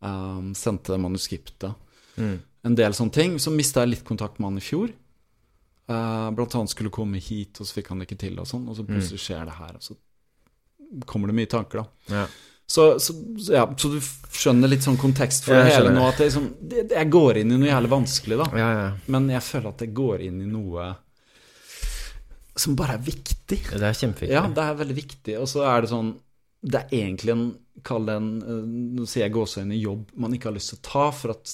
[0.00, 1.74] Um, sendte manuskriptet
[2.18, 2.40] Mm.
[2.66, 3.36] en del sånne ting.
[3.38, 4.90] Så mista jeg litt kontakt med han i fjor.
[5.88, 8.66] Uh, blant annet skulle komme hit, og så fikk han det ikke til, og sånn.
[8.68, 9.94] Og så plutselig skjer det her, og så
[11.06, 12.14] kommer det mye tanker, da.
[12.14, 12.26] Ja.
[12.68, 13.14] Så, så,
[13.48, 16.02] ja, så du skjønner litt sånn kontekst for jeg det hele nå.
[16.10, 18.48] At jeg, liksom, det, jeg går inn i noe jævlig vanskelig, da.
[18.60, 18.88] ja, ja.
[19.06, 20.90] Men jeg føler at jeg går inn i noe
[22.58, 23.60] som bare er viktig.
[23.70, 24.34] Det er kjempeviktig.
[24.34, 25.36] Ja, det er veldig viktig.
[25.40, 26.10] Og så er det sånn
[26.62, 27.46] Det er egentlig en
[27.86, 28.62] Kall det en eh,
[28.98, 31.52] Nå sier jeg gåseøyne jobb man ikke har lyst til å ta, for at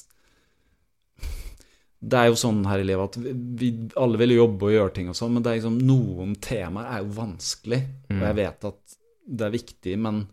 [2.05, 5.07] Det er jo sånn her i livet at vi, alle vil jobbe og gjøre ting
[5.09, 7.79] og sånn, men det er liksom noen temaer er jo vanskelig,
[8.11, 8.25] og Mm.
[8.27, 8.97] jeg vet at
[9.27, 10.25] det er viktig, men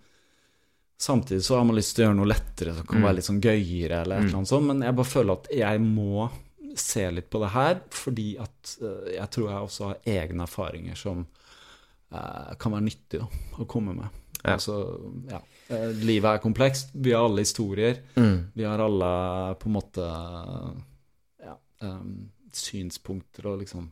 [1.02, 3.06] Samtidig så har man lyst til å gjøre noe lettere som kan Mm.
[3.08, 4.68] være litt sånn gøyere, eller et eller annet sånt.
[4.68, 6.30] Men jeg bare føler at jeg må
[6.76, 10.96] se litt på det her, fordi at eh, jeg tror jeg også har egne erfaringer
[10.96, 11.26] som
[12.14, 14.10] eh, kan være nyttig da, å komme med.
[14.44, 14.58] Ja.
[14.58, 14.76] Altså,
[15.30, 15.42] ja.
[15.72, 16.92] Eh, livet er komplekst.
[16.94, 18.02] Vi har alle historier.
[18.16, 18.52] Mm.
[18.54, 19.12] Vi har alle
[19.62, 20.06] på en måte
[21.46, 23.92] ja, um, synspunkter og liksom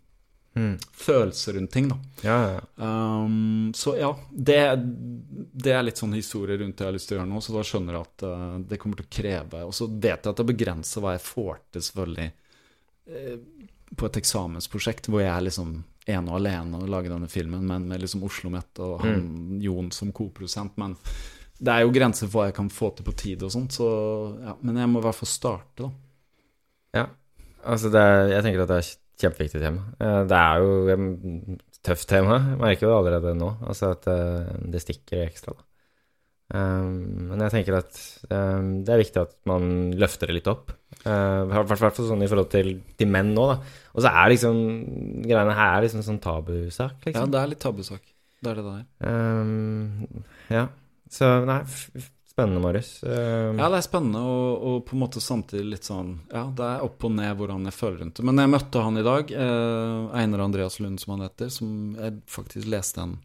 [0.57, 0.79] Mm.
[0.91, 1.95] følelser rundt ting, da.
[2.21, 2.87] Ja, ja, ja.
[3.23, 4.57] Um, så ja, det,
[5.53, 7.53] det er litt sånn historie rundt det jeg har lyst til å gjøre nå, så
[7.53, 10.41] da skjønner jeg at uh, det kommer til å kreve Og så vet jeg at
[10.41, 12.27] det begrenser hva jeg får til, selvfølgelig,
[13.13, 13.37] uh,
[13.95, 15.77] på et eksamensprosjekt hvor jeg er liksom
[16.10, 19.91] ene og alene å lage denne filmen, men med liksom Oslo Met og han Jon
[19.95, 20.78] som koprodusent.
[20.82, 20.95] Men
[21.60, 23.89] det er jo grenser for hva jeg kan få til på tid og sånt, så
[24.41, 24.55] ja.
[24.66, 25.91] Men jeg må i hvert fall starte, da.
[26.99, 27.05] Ja,
[27.64, 29.84] altså det er, jeg tenker at det er et kjempeviktig tema.
[30.30, 34.53] Det er jo et tøft tema, jeg merker jo det allerede nå, altså at eh,
[34.72, 35.68] det stikker ekstra da.
[36.49, 37.97] Um, Men jeg tenker at
[38.33, 40.71] um, det er viktig at man løfter det litt opp.
[41.05, 43.59] Uh, I hvert fall sånn i forhold til, til menn nå, da.
[43.93, 44.61] Og så er liksom
[45.27, 47.33] greiene her er liksom sånn tabusak, Ja, liksom.
[47.35, 48.01] det er litt tabusak.
[48.41, 49.11] Det er det det er.
[49.43, 50.65] Um, ja.
[51.11, 51.59] Så nei,
[52.29, 52.91] spennende, Marius.
[53.03, 56.65] Um, Ja, det er spennende, og, og på en måte samtidig litt sånn Ja, det
[56.65, 58.25] er opp og ned hvordan jeg føler rundt det.
[58.29, 62.21] Men jeg møtte han i dag, eh, Einar Andreas Lund, som han heter, som jeg
[62.31, 63.17] faktisk leste en,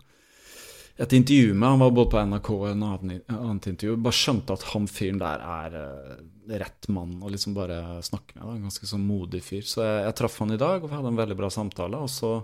[0.97, 1.69] et intervju med.
[1.69, 3.97] Han var både på NRK og en annet intervju.
[4.05, 8.45] Bare skjønte at han fyren der er eh, rett mann å liksom bare snakke med.
[8.45, 8.53] Da.
[8.55, 9.65] En ganske sånn modig fyr.
[9.67, 12.03] Så jeg, jeg traff han i dag, og vi hadde en veldig bra samtale.
[12.05, 12.35] Og så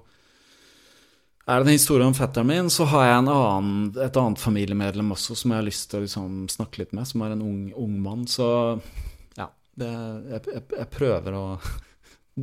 [1.46, 5.14] er det en historie om fetteren min, så har jeg en annen, et annet familiemedlem
[5.14, 7.62] også som jeg har lyst til å liksom snakke litt med, som er en ung,
[7.78, 8.26] ung mann.
[8.30, 8.48] Så
[9.38, 9.46] ja,
[9.78, 9.92] det,
[10.34, 11.44] jeg, jeg, jeg prøver å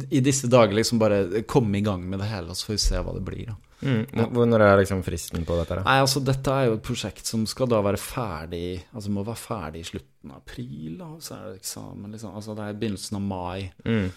[0.09, 2.83] i disse dager liksom bare komme i gang med det hele, og så får vi
[2.83, 3.47] se hva det blir.
[3.49, 3.55] da.
[3.87, 5.79] mm, Når er liksom fristen på dette?
[5.79, 5.85] da?
[5.87, 9.37] Nei, altså Dette er jo et prosjekt som skal da være ferdig Altså må være
[9.41, 12.35] ferdig i slutten av april, da, så er det eksamen liksom.
[12.35, 13.67] Altså det er i begynnelsen av mai.
[13.85, 14.07] Mm.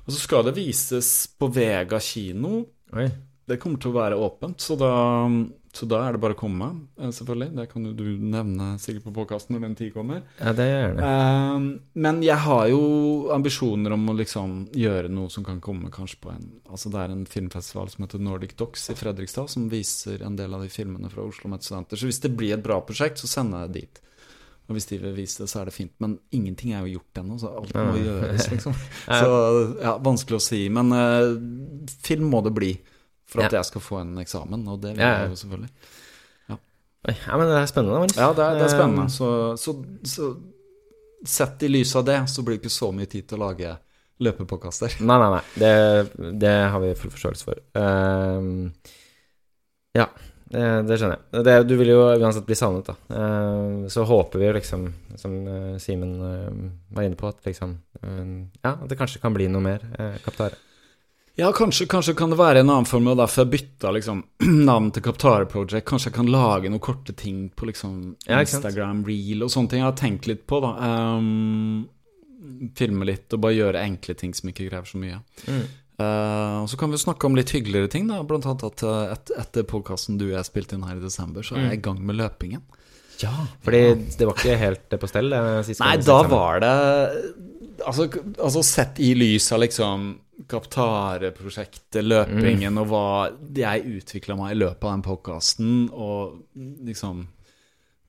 [0.00, 2.64] Og så skal det vises på Vega kino.
[2.96, 3.08] Oi.
[3.50, 4.90] Det kommer til å være åpent, så da,
[5.72, 6.68] så da er det bare å komme,
[6.98, 7.54] eh, selvfølgelig.
[7.54, 10.24] Det kan jo du nevne sikkert på påkasten når den tid kommer.
[10.40, 11.04] Ja, det gjør det.
[11.04, 11.76] gjerne.
[11.76, 12.82] Eh, men jeg har jo
[13.34, 17.10] ambisjoner om å liksom gjøre noe som kan komme kanskje på en Altså det er
[17.10, 21.10] en filmfestival som heter Nordic Docs i Fredrikstad, som viser en del av de filmene
[21.10, 21.98] fra Oslo Met Studenter.
[21.98, 24.00] Så hvis det blir et bra prosjekt, så sender jeg det dit.
[24.70, 25.90] Og hvis de vil vise det, så er det fint.
[25.98, 28.76] Men ingenting er jo gjort ennå, så alt må gjøres, liksom.
[29.08, 29.32] Så
[29.82, 30.60] ja, vanskelig å si.
[30.70, 31.34] Men uh,
[32.06, 32.70] film må det bli.
[33.30, 35.72] For at jeg skal få en eksamen, og det vil jeg jo selvfølgelig.
[37.00, 38.16] Oi, ja, men det er spennende, Marius.
[38.20, 39.06] Ja, det er, det er spennende.
[39.06, 39.72] Eh, Så, så,
[40.04, 40.26] så
[41.24, 43.70] sett i lys av det, så blir det ikke så mye tid til å lage
[44.20, 44.98] løpepåkaster.
[45.00, 45.40] Nei, nei, nei.
[45.62, 47.62] Det, det har vi full forståelse for.
[47.80, 48.50] Ehm,
[49.96, 50.10] ja,
[50.52, 51.44] det, det skjønner jeg.
[51.46, 53.24] Det, du vil jo uansett bli savnet, da.
[53.94, 54.88] Så håper vi jo liksom,
[55.20, 59.32] som eh, Simen eh, var inne på, at liksom eh, Ja, at det kanskje kan
[59.36, 60.60] bli noe mer uh, Kaptare.
[61.38, 64.24] Ja, kanskje, kanskje kan det være en annen form, og derfor jeg bytta liksom,
[64.70, 65.86] navn til Kaptare Project.
[65.88, 68.16] Kanskje jeg kan lage noen korte ting på liksom.
[68.26, 69.82] Instagram, reel og sånne ting.
[69.82, 70.74] Jeg har tenkt litt på, da.
[71.16, 71.86] Um,
[72.76, 75.20] filme litt og bare gjøre enkle ting som ikke krever så mye.
[75.46, 75.62] Mm.
[76.00, 78.22] Uh, og så kan vi snakke om litt hyggeligere ting, da.
[78.26, 81.44] Blant annet at eh, et, etter podkasten du og jeg spilte inn her i desember,
[81.46, 82.64] så er jeg i gang med løpingen.
[83.20, 83.82] Ja, fordi
[84.16, 85.34] det var ikke helt på stell
[85.66, 86.74] sist Nei, da var det
[87.86, 88.06] altså,
[88.38, 90.10] altså sett i lys av liksom
[90.50, 93.08] Kaptare-prosjektet, løpingen og hva
[93.56, 96.40] jeg utvikla meg i løpet av den podkasten, og
[96.86, 97.26] liksom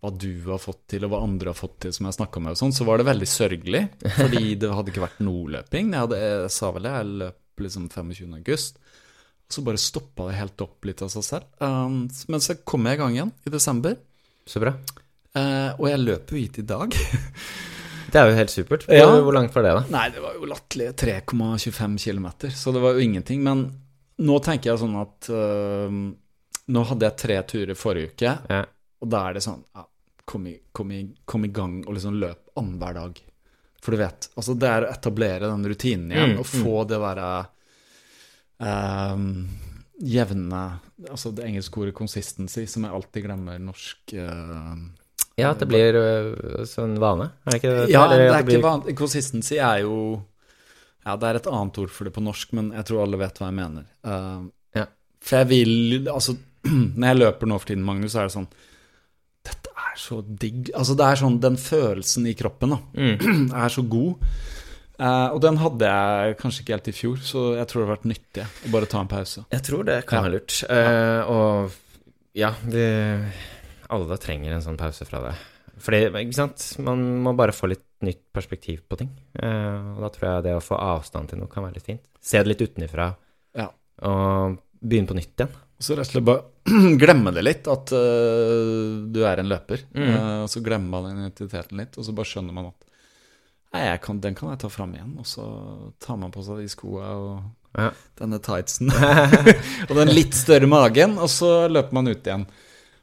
[0.02, 2.56] hva du har fått til, og hva andre har fått til, som jeg snakka med,
[2.56, 3.84] og sånn, så var det veldig sørgelig.
[4.16, 5.92] Fordi det hadde ikke vært noe løping.
[5.92, 8.40] Jeg, hadde, jeg sa vel det, jeg løp liksom 25.
[8.40, 8.80] august.
[8.80, 11.52] Og så bare stoppa det helt opp litt av seg selv.
[11.60, 14.00] Um, men så kom jeg i gang igjen i desember,
[14.48, 14.74] Så bra.
[15.36, 16.96] Eh, og jeg løper jo hit i dag.
[18.12, 18.84] Det er jo helt supert.
[18.92, 19.06] Ja.
[19.24, 19.84] hvor langt var det, da?
[19.94, 23.40] Nei, det var jo latterlige 3,25 km, så det var jo ingenting.
[23.46, 23.62] Men
[24.20, 25.96] nå tenker jeg sånn at uh,
[26.72, 28.60] Nå hadde jeg tre turer forrige uke, Ja.
[29.02, 29.86] og da er det sånn ja,
[30.28, 33.24] kom, i, kom, i, kom i gang og liksom løp annenhver dag.
[33.82, 37.00] For du vet, altså det er å etablere den rutinen igjen, Mm, og få det
[37.02, 37.32] derre
[38.62, 39.26] øh,
[40.02, 40.62] jevne
[41.10, 44.76] Altså det engelske ordet 'consistency', som jeg alltid glemmer norsk øh,
[45.38, 47.90] ja, at det blir øh, sånn vane, er det ikke det?
[47.94, 48.96] Ja, det er blir- ikke vanlig.
[48.98, 50.24] Consistency er jo
[51.06, 53.40] Ja, det er et annet ord for det på norsk, men jeg tror alle vet
[53.40, 53.86] hva jeg mener.
[54.06, 54.86] Uh, Ja.
[55.22, 56.36] For jeg vil Altså,
[56.98, 58.48] når jeg løper nå for tiden, Magnus, så er det sånn
[59.44, 60.70] Dette er så digg.
[60.78, 63.50] Altså, det er sånn Den følelsen i kroppen, da, Mm.
[63.64, 64.22] er så god.
[65.02, 67.96] Uh, og den hadde jeg kanskje ikke helt i fjor, så jeg tror det har
[67.98, 69.42] vært nyttig å bare ta en pause.
[69.50, 70.28] Jeg tror det kan Ja.
[70.30, 70.60] være lurt.
[70.70, 71.72] Uh, og
[72.38, 72.86] ja, vi
[73.92, 75.34] alle trenger en sånn pause fra det.
[75.82, 79.10] Fordi, ikke sant, man må bare få litt nytt perspektiv på ting.
[79.38, 82.04] Eh, og da tror jeg det å få avstand til noe kan være litt fint.
[82.22, 83.12] Se det litt utenfra,
[83.58, 83.68] Ja.
[84.08, 85.56] og begynne på nytt igjen.
[85.82, 89.82] Så rett og slett bare glemme det litt, at uh, du er en løper.
[89.98, 90.10] Mm.
[90.14, 92.88] Uh, så glemmer man identiteten litt, og så bare skjønner man at
[93.72, 95.14] Nei, kan, den kan jeg ta fram igjen.
[95.22, 95.46] Og så
[96.04, 97.94] tar man på seg de skoa og Ja.
[98.20, 98.92] denne tightsen
[99.90, 102.44] og den litt større magen, og så løper man ut igjen.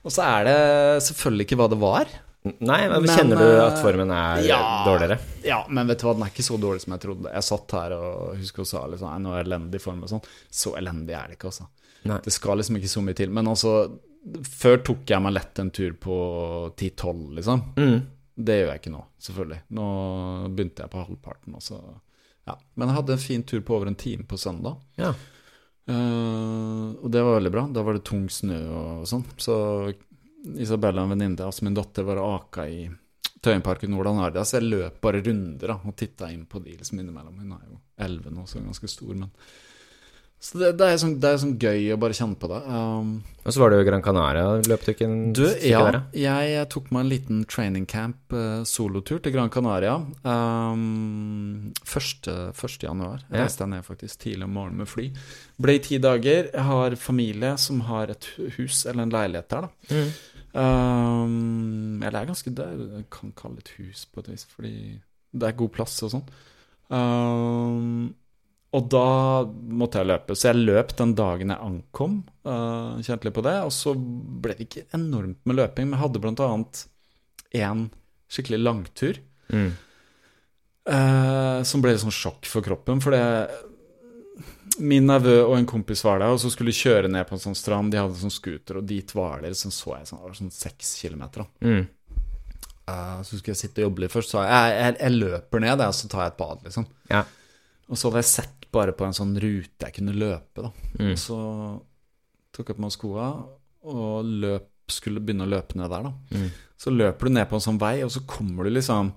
[0.07, 0.59] Og så er det
[1.09, 2.11] selvfølgelig ikke hva det var.
[2.45, 4.59] Nei, men, Men, kjenner du at eh, formen er ja.
[4.87, 5.19] dårligere?
[5.45, 7.33] Ja, men vet du hva, den er ikke så dårlig som jeg trodde.
[7.35, 10.29] Jeg satt her og husker og sa liksom, nå er elendig form og sånn.
[10.49, 11.67] Så elendig er det ikke, altså.
[12.09, 12.21] Nei.
[12.25, 13.33] Det skal liksom ikke så mye til.
[13.35, 13.73] Men altså,
[14.49, 16.19] før tok jeg meg lett en tur på
[16.71, 17.65] 10-12, liksom.
[17.77, 17.99] Mm.
[18.39, 19.59] Det gjør jeg ikke nå, selvfølgelig.
[19.75, 19.89] Nå
[20.55, 21.81] begynte jeg på halvparten, og så
[22.49, 22.55] Ja.
[22.81, 24.79] Men jeg hadde en fin tur på over en time på søndag.
[24.97, 25.11] Ja.
[25.89, 27.67] Eh, og det var veldig bra.
[27.73, 29.25] Da var det tung snø og sånn.
[29.41, 29.57] Så
[30.61, 32.89] Isabella, en venninne av altså min datter, var og aka i
[33.39, 37.39] Tøyenparken Nord-Nardia, så jeg løp bare runder da, og titta inn på de liksom innimellom.
[37.39, 37.79] Hun er jo
[38.09, 39.31] 11 nå, så ganske stor, men
[40.39, 42.59] Så det, det, er sånn, det er sånn gøy å bare kjenne på det.
[42.71, 43.09] Um,
[43.43, 44.53] Og så var du i Gran Canaria.
[44.71, 45.09] Løp du ikke
[46.15, 49.97] ja, jeg, tok meg en liten training camp, uh, solotur til Gran Canaria.
[50.23, 52.31] Um, 1.
[52.55, 52.77] 1.
[52.87, 53.43] januar Ja.
[53.43, 55.09] reiste jeg ned faktisk tidlig om morgenen med fly.
[55.59, 56.53] Ble i ti dager.
[56.53, 58.31] Jeg har familie som har et
[58.61, 59.91] hus, eller en leilighet der, da.
[59.91, 60.15] Mm.
[60.59, 64.47] Um, eller det er ganske det Jeg kan kalle det et hus på et vis,
[64.55, 64.73] fordi
[65.35, 66.25] det er god plass og sånn.
[66.89, 68.15] Um,
[68.77, 69.05] og da
[69.49, 72.19] måtte jeg løpe, så jeg løp den dagen jeg ankom.
[72.45, 73.55] Uh, kjente litt på det.
[73.65, 76.83] Og så ble det ikke enormt med løping, men jeg hadde blant annet
[77.57, 77.87] en
[78.29, 79.23] skikkelig langtur.
[79.49, 79.71] Mm.
[80.89, 83.01] Uh, som ble litt sånn sjokk for kroppen.
[83.05, 83.25] For det
[84.79, 87.41] Min nevø og en kompis var der, og så skulle de kjøre ned på en
[87.43, 87.91] sånn strand.
[87.91, 90.53] De hadde sånn scooter, og dit var det liksom, så jeg sånn, det var sånn
[90.55, 91.43] seks kilometer.
[91.43, 91.73] da.
[91.73, 91.89] Mm.
[92.89, 94.37] Uh, så skulle jeg sitte og jobbe litt først.
[94.37, 96.87] Så jeg, jeg, jeg løper ned, og så tar jeg et bad, liksom.
[97.11, 97.25] Ja.
[97.89, 100.73] Og så hadde jeg sett bare på en sånn rute jeg kunne løpe, da.
[101.01, 101.15] Mm.
[101.21, 101.37] Så
[102.55, 103.29] tok jeg på meg skoa
[103.89, 106.13] og løp, skulle begynne å løpe ned der, da.
[106.35, 106.51] Mm.
[106.81, 109.15] Så løper du ned på en sånn vei, og så kommer du liksom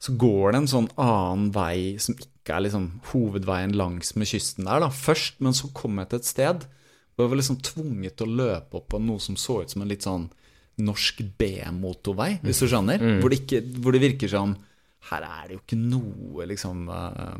[0.00, 4.64] Så går det en sånn annen vei som ikke er liksom hovedveien langs med kysten
[4.64, 6.64] der, da, først, men så kom jeg til et sted
[7.20, 9.82] hvor jeg var liksom tvunget til å løpe opp på noe som så ut som
[9.84, 10.30] en litt sånn
[10.80, 13.02] norsk B-motorvei, hvis du skjønner.
[13.02, 13.18] Mm.
[13.20, 14.54] Hvor, det ikke, hvor det virker som
[15.10, 17.36] Her er det jo ikke noe, liksom uh,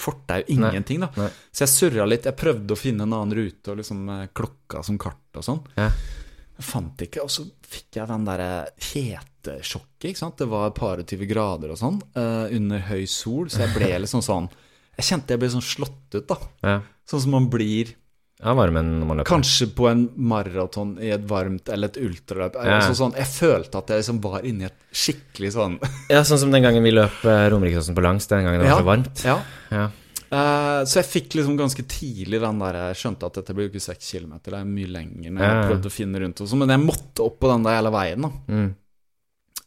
[0.00, 1.10] Fortau, ingenting, da.
[1.18, 1.30] Nei.
[1.52, 2.26] Så jeg surra litt.
[2.28, 5.62] Jeg prøvde å finne en annen rute og liksom eh, klokka som kart og sånn.
[5.78, 5.90] Ja.
[6.54, 10.38] Jeg fant ikke, og så fikk jeg den derre hetesjokket, ikke sant.
[10.38, 13.74] Det var et par og tyve grader og sånn uh, under høy sol, så jeg
[13.74, 14.46] ble liksom sånn
[14.94, 16.38] Jeg kjente jeg ble sånn slått ut, da.
[16.62, 16.76] Ja.
[17.10, 17.90] Sånn som man blir
[18.42, 19.28] ja, varmen når man løper.
[19.30, 22.54] kanskje på en maraton i et varmt eller et ultraløp.
[22.56, 22.78] Ja.
[22.80, 25.78] Altså sånn, jeg følte at jeg liksom var inni et skikkelig sånn
[26.12, 28.80] Ja, sånn som den gangen vi løp Romerikesåsen på langs, den gangen det var Ja.
[28.82, 29.24] så varmt.
[29.24, 29.38] Ja.
[29.70, 29.90] Ja.
[30.34, 33.74] Uh, så jeg fikk liksom ganske tidlig den der Jeg skjønte at dette blir jo
[33.76, 35.30] ikke seks kilometer, det er mye lenger.
[35.30, 37.76] Når jeg prøvde å finne rundt og sånn, Men jeg måtte opp på den der
[37.78, 38.24] hele veien.
[38.26, 38.72] da Mm.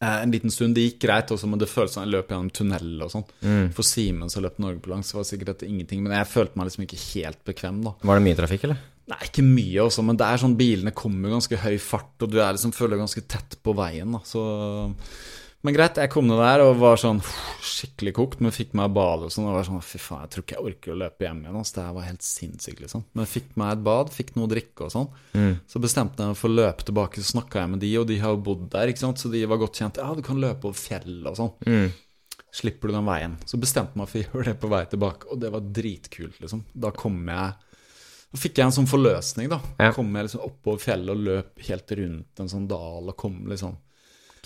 [0.02, 0.76] Eh, En liten stund.
[0.78, 3.26] Det gikk greit, også, men det føltes som jeg løp gjennom tunnel og sånn.
[3.42, 3.72] Mm.
[3.74, 6.04] For Simen som løp Norge på langs, var sikkert dette ingenting.
[6.06, 7.96] Men jeg følte meg liksom ikke helt bekvem, da.
[8.06, 8.84] Var det mye trafikk, eller?
[9.08, 12.30] Nei, ikke mye også, men det er sånn bilene kommer i ganske høy fart, og
[12.34, 14.20] du er liksom føler deg ganske tett på veien, da.
[14.28, 14.42] Så
[15.66, 17.18] Men greit, jeg kom ned der og var sånn
[17.66, 19.48] skikkelig kokt, men fikk meg bad og sånn.
[19.50, 21.58] Og var sånn fy faen, jeg tror ikke jeg orker å løpe hjem igjen.
[21.58, 21.74] Altså.
[21.76, 23.06] Det her var helt sinnssykt, liksom.
[23.12, 25.08] Men jeg fikk meg et bad, fikk noe å drikke og sånn.
[25.34, 25.56] Mm.
[25.74, 28.20] Så bestemte jeg meg for å løpe tilbake, så snakka jeg med de, og de
[28.22, 30.02] har jo bodd der, ikke sant, så de var godt kjent.
[30.04, 31.52] Ja, du kan løpe over fjellet og sånn.
[31.66, 31.90] Mm.
[32.58, 33.40] Slipper du den veien.
[33.50, 36.38] Så bestemte jeg meg for å gjøre det på vei tilbake, og det var dritkult,
[36.44, 36.64] liksom.
[36.78, 37.64] Da kom jeg
[38.28, 39.62] Da fikk jeg en sånn forløsning, da.
[39.80, 39.92] Ja.
[39.96, 43.78] Kom jeg liksom oppover fjellet og løp helt rundt en sånn dal og kom liksom.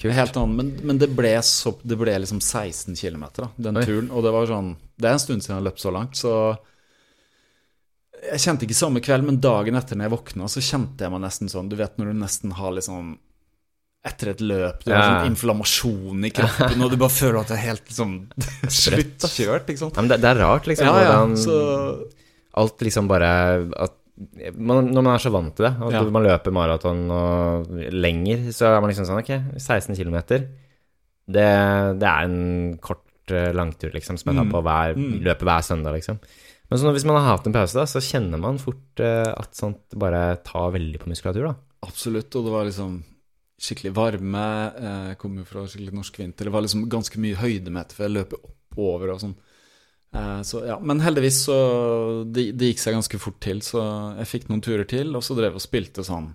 [0.02, 3.26] Helt annen, men, men det ble så Det ble liksom 16 km,
[3.58, 3.84] den Oi.
[3.86, 4.08] turen.
[4.12, 6.32] Og det var sånn Det er en stund siden jeg har løpt så langt, så
[8.32, 11.22] Jeg kjente ikke samme kveld, men dagen etter når jeg våkna, så kjente jeg meg
[11.26, 13.18] nesten sånn Du vet når du nesten har liksom
[14.02, 15.10] etter et løp, du har Ja.
[15.22, 18.16] sånn inflammasjon i kroppen, og du bare føler at det er helt liksom
[18.82, 19.94] sluttkjørt, sant?
[19.94, 21.58] Ja, men det, det er rart, liksom, Ja, ja, hvordan så
[22.58, 23.30] alt liksom bare
[23.78, 23.94] at
[24.56, 26.04] man, Når man er så vant til det, og Ja.
[26.04, 30.18] man løper maraton og lenger, så er man liksom sånn Ok, 16 km.
[31.32, 31.48] Det,
[32.00, 35.22] det er en kort eh, langtur, liksom, som jeg tar på hver, Mm.
[35.24, 36.20] løper hver søndag, liksom.
[36.70, 39.54] Men så hvis man har hatt en pause, da, så kjenner man fort eh, at
[39.56, 41.56] sånt bare tar veldig på muskulatur, da.
[41.84, 43.04] Absolutt, og det var liksom
[43.62, 44.74] skikkelig varme.
[44.76, 46.46] eh, Jeg kom jo fra skikkelig norsk vinter.
[46.46, 49.36] Det var liksom ganske mye høydemeter, for jeg løper oppover og sånn.
[50.14, 53.82] Eh, Så ja, Men heldigvis så det, det gikk seg ganske fort til, så
[54.20, 56.34] jeg fikk noen turer til, og så drev og spilte sånn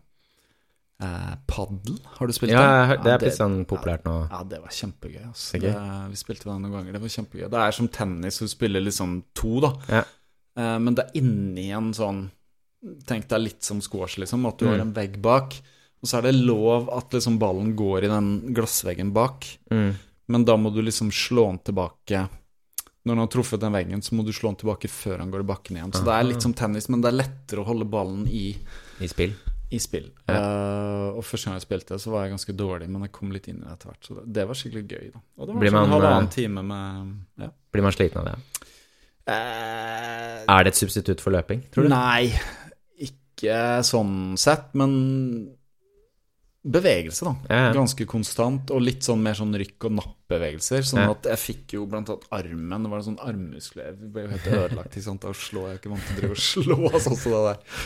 [0.99, 2.69] Eh, paddel, har du spilt Ja, det?
[2.97, 4.15] jeg det er Ja, blitt sånn populært nå.
[4.31, 5.27] Ja, det var kjempegøy.
[5.29, 5.59] Altså.
[5.61, 5.61] Det.
[5.75, 6.93] Det, vi spilte den noen ganger.
[6.97, 7.51] Det var kjempegøy.
[7.53, 9.73] Det er som tennis, du spiller liksom to, da.
[9.93, 10.01] Ja.
[10.57, 12.31] Eh, men det er inni en sånn
[13.05, 14.47] Tenk deg litt som squash, liksom.
[14.47, 14.81] At du har Mm.
[14.81, 15.53] en vegg bak.
[16.03, 19.45] Og så er det lov at liksom ballen går i den glassveggen bak.
[19.71, 19.97] Mm.
[20.29, 22.29] Men da må du liksom slå den tilbake
[23.07, 25.45] Når han har truffet den veggen, så må du slå han tilbake før han går
[25.45, 25.93] i bakken igjen.
[25.95, 28.49] Så det er litt som tennis, men det er lettere å holde ballen i,
[28.99, 29.37] I spill.
[29.71, 30.09] i spill.
[30.27, 30.41] Ja.
[30.41, 33.47] Uh, og første gang jeg spilte, så var jeg ganske dårlig, men jeg kom litt
[33.53, 34.03] inn i det etter hvert.
[34.09, 35.23] Så det, det var skikkelig gøy, da.
[35.39, 37.51] Og det var Blir sånn halvannen eh, time med ja.
[37.77, 38.37] Blir man sliten av det?
[39.27, 41.93] Uh, Er det et substitutt for løping, tror du?
[41.95, 42.33] Nei,
[43.07, 44.99] ikke sånn sett, men
[46.73, 47.61] bevegelse, da.
[47.77, 50.83] Ganske konstant, og litt sånn mer sånn rykk- og napp-bevegelser.
[50.89, 54.27] Sånn at jeg fikk jo blant annet armen, det var en sånn armmuskler Jeg ble
[54.27, 55.23] jo helt ødelagt, ikke sant.
[55.23, 57.81] Da slår jeg ikke vant til å drive og slå sånn som det der.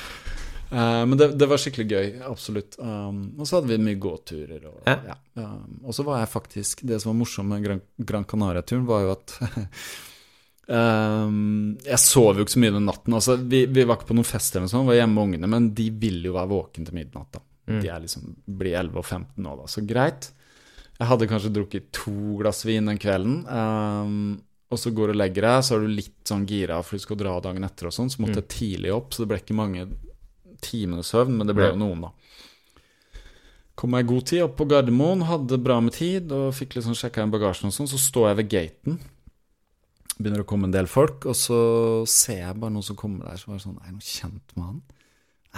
[0.71, 2.77] Eh, men det, det var skikkelig gøy, absolutt.
[2.79, 4.69] Um, og så hadde vi mye gåturer.
[4.71, 4.97] Og, Ja.
[5.13, 5.17] ja.
[5.41, 9.03] Um, og så var jeg faktisk Det som var morsomt med Gran, Gran Canaria-turen, var
[9.07, 9.35] jo at
[10.81, 13.19] um, Jeg sov jo ikke så mye den natten.
[13.19, 15.51] Altså, vi, vi var ikke på noen fest eller noe sånt, var hjemme med ungene,
[15.59, 17.33] men de ville jo være våkne til midnatt.
[17.35, 17.81] da Mm.
[17.81, 20.31] De er liksom, blir 11 og 15 nå, da, så greit.
[21.01, 23.43] Jeg hadde kanskje drukket to glass vin den kvelden.
[23.49, 24.39] Um,
[24.71, 27.03] og så går du og legger deg, så er du litt sånn gira for du
[27.03, 29.57] skal dra dagen etter og sånn, så måtte jeg tidlig opp, så det ble ikke
[29.59, 29.87] mange
[30.63, 32.13] timenes søvn, men det ble jo noen, da.
[33.81, 36.95] Kom jeg i god tid opp på Gardermoen, hadde bra med tid og fikk liksom
[36.99, 37.89] sjekka inn bagasjen og sånn.
[37.89, 38.99] Så står jeg ved gaten,
[40.19, 41.61] begynner å komme en del folk, og så
[42.11, 44.55] ser jeg bare noen som kommer der, så var det sånn Er det noe kjent
[44.59, 44.83] med han?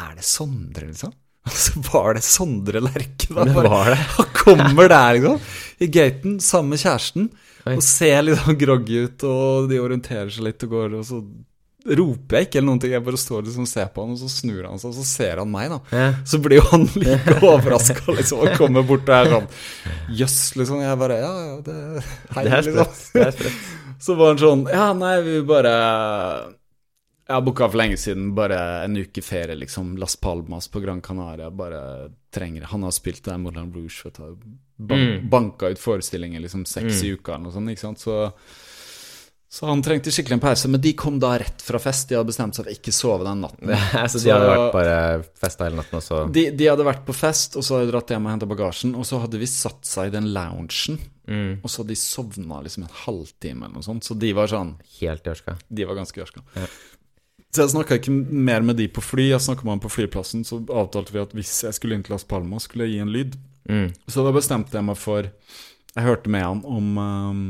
[0.06, 1.16] Er det Sondre, liksom?
[1.48, 3.44] Og så var det Sondre Lerche, da.
[3.50, 4.00] Bare, var det.
[4.16, 5.40] han kommer der, liksom,
[5.82, 7.30] i gaten sammen med kjæresten,
[7.66, 7.76] Oi.
[7.76, 11.18] og ser litt sånn groggy ut, og de orienterer seg litt og går, og så
[11.82, 14.20] roper jeg ikke eller noen ting, jeg bare står liksom og ser på han, og
[14.20, 15.80] så snur han seg, og så ser han meg, da.
[15.90, 16.08] Ja.
[16.30, 19.48] Så blir jo han like overraska, liksom, og kommer bort og er sånn
[20.22, 20.82] Jøss, liksom.
[20.84, 21.76] Jeg bare Ja, ja, det
[22.36, 22.94] Hei, Det er liksom.
[23.00, 23.42] sprøtt.
[23.50, 23.56] Er.
[24.02, 25.74] Så var han sånn Ja, nei, vi bare
[27.32, 29.94] Jeg har booka for lenge siden, bare en uke ferie, liksom.
[29.96, 31.48] Las Palmas på Gran Canaria.
[31.48, 34.36] Bare trenger Han har spilt der Moulin Rouge, vet du.
[34.76, 35.30] Ban Mm.
[35.30, 37.98] Banka ut forestillinger liksom seks i uka eller noe sånt, ikke sant.
[38.04, 38.32] Så
[39.52, 42.06] så han trengte skikkelig en pause, men de kom da rett fra fest.
[42.08, 43.68] De hadde bestemt seg for ikke sove den natten.
[44.08, 44.94] Så de hadde vært bare
[45.42, 47.92] festa hele natten, og så De, de hadde vært på fest, og så hadde de
[47.92, 48.94] dratt hjem og henta bagasjen.
[48.96, 50.96] Og så hadde vi satt seg i den loungen,
[51.28, 54.08] mm, og så hadde de sovna liksom en halvtime eller noe sånt.
[54.08, 54.72] Så de var sånn
[55.02, 55.58] Helt jørska.
[55.68, 56.46] De var ganske jørska.
[56.56, 56.70] Ja.
[57.52, 59.26] Så jeg snakka ikke mer med de på fly.
[59.28, 62.14] Jeg snakka med dem på flyplassen, så avtalte vi at hvis jeg skulle inn til
[62.14, 63.36] Las Palmas, skulle jeg gi en lyd.
[63.68, 63.90] Mm.
[64.08, 65.28] Så da bestemte jeg meg for
[65.92, 67.42] Jeg hørte med han om, um,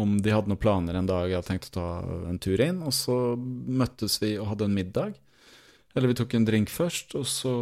[0.00, 1.88] om de hadde noen planer en dag jeg hadde tenkt å ta
[2.30, 2.80] en tur inn.
[2.88, 5.18] Og så møttes vi og hadde en middag.
[5.94, 7.54] Eller vi tok en drink først, og så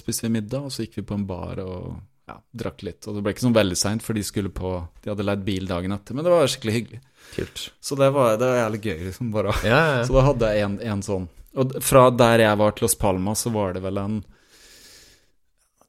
[0.00, 3.06] spiste vi middag, og så gikk vi på en bar og ja, drakk litt.
[3.06, 4.72] Og det ble ikke sånn veldig seint, for de skulle på
[5.04, 7.00] De hadde leid bil dagen etter, men det var skikkelig hyggelig.
[7.36, 7.62] Kult.
[7.80, 9.30] Så det var, det var jævlig gøy, liksom.
[9.34, 11.28] Bare Ja, Ja, ja, så da hadde jeg en, en sånn.
[11.56, 14.18] Og fra der jeg var til Los Palmas, så var det vel en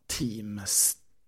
[0.07, 0.77] times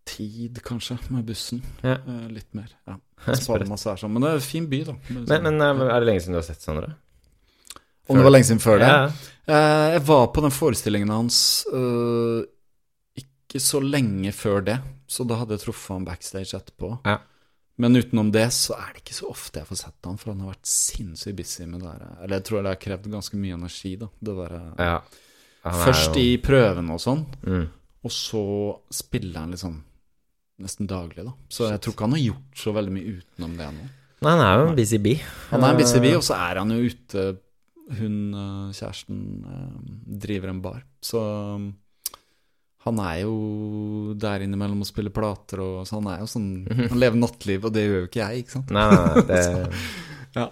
[0.10, 1.62] tid, kanskje, med bussen.
[1.84, 1.98] Ja.
[2.00, 2.72] Eh, litt mer.
[2.88, 2.96] Ja.
[3.26, 4.14] Palma Palmas er sånn.
[4.16, 4.96] Men det er en fin by, da.
[5.10, 6.94] Men, men eh, er det lenge siden du har sett Sondre?
[8.10, 8.94] Om det var lenge siden før det?
[9.50, 11.42] Eh, jeg var på den forestillingen hans
[13.50, 14.78] ikke så lenge før det,
[15.10, 16.94] så da hadde jeg truffet han backstage etterpå.
[17.08, 17.18] Ja.
[17.80, 20.44] Men utenom det så er det ikke så ofte jeg får sett han, for han
[20.44, 22.16] har vært sinnssykt busy med det der.
[22.26, 24.10] Eller jeg tror det har krevd ganske mye energi, da.
[24.20, 24.98] Det der, ja.
[25.70, 27.64] Er Først jo- i prøvene og sånn, mm.
[28.04, 28.44] og så
[28.96, 29.78] spiller han liksom
[30.60, 31.34] nesten daglig, da.
[31.52, 33.90] Så jeg tror ikke han har gjort så veldig mye utenom det nå.
[34.20, 35.28] Nei, han er jo en busy bee.
[35.54, 37.30] Han er en busy bee, og så er han jo ute
[37.90, 39.78] Hun, eh, kjæresten, eh,
[40.22, 40.84] driver en bar.
[41.02, 41.18] Så
[42.86, 43.34] han er jo
[44.20, 47.76] der innimellom og spiller plater, og så han er jo sånn Han lever nattliv, og
[47.76, 48.72] det gjør jo ikke jeg, ikke sant.
[48.76, 49.84] Nei, nei, nei det,
[50.40, 50.46] Ja.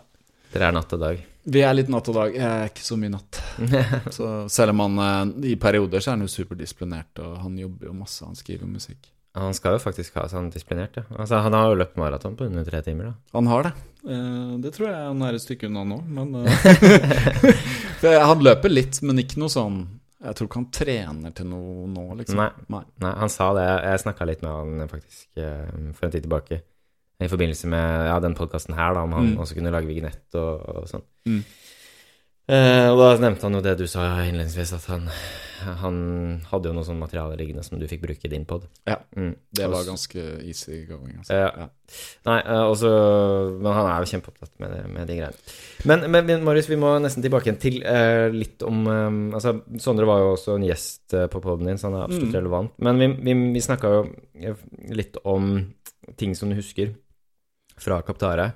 [0.51, 1.21] Dere er natt og dag.
[1.47, 2.34] Vi er litt natt og dag.
[2.36, 3.39] Jeg er ikke så mye natt.
[4.17, 7.88] Så selv om han eh, i perioder så er han jo superdisiplinert, og han jobber
[7.88, 9.07] jo masse, han skriver musikk.
[9.38, 11.05] Han skal jo faktisk ha sånn disiplinert, ja.
[11.13, 13.38] Altså, han har jo løpt maraton på under tre timer, da.
[13.38, 13.73] Han har det.
[14.07, 18.99] Eh, det tror jeg han er et stykke unna nå, men eh, Han løper litt,
[19.05, 19.86] men ikke noe sånn
[20.24, 22.39] Jeg tror ikke han trener til noe nå, liksom.
[22.41, 22.49] Nei.
[22.74, 22.84] Nei.
[23.03, 23.65] Nei, han sa det.
[23.86, 26.61] Jeg snakka litt med han faktisk eh, for en tid tilbake.
[27.22, 29.38] I forbindelse med ja, den podkasten her, da, om han Mm.
[29.41, 31.05] også kunne lage vignett og, og sånn.
[31.30, 31.43] Mm.
[32.47, 35.09] Eh, og da nevnte han jo det du sa innledningsvis, at han,
[35.81, 35.95] han
[36.47, 38.69] hadde jo noe sånt materiale liggende som du fikk bruke i din pod.
[38.87, 38.95] Ja.
[39.19, 39.33] Mm.
[39.51, 41.17] Det var ganske easy going.
[41.19, 41.35] Altså.
[41.35, 41.65] Ja.
[42.29, 42.91] Nei, eh, også,
[43.57, 45.55] men han er jo kjempeopptatt med, med de greiene.
[45.91, 49.09] Men, men, Marius, vi må nesten tilbake igjen til eh, litt om eh,
[49.41, 52.31] Altså, Sondre var jo også en gjest eh, på poden din, så han er absolutt
[52.31, 52.37] Mm.
[52.39, 52.71] relevant.
[52.87, 53.99] Men vi, vi, vi snakka jo
[54.39, 54.63] eh,
[54.95, 55.51] litt om
[56.15, 56.95] ting som du husker
[57.77, 58.53] fra Kaptare.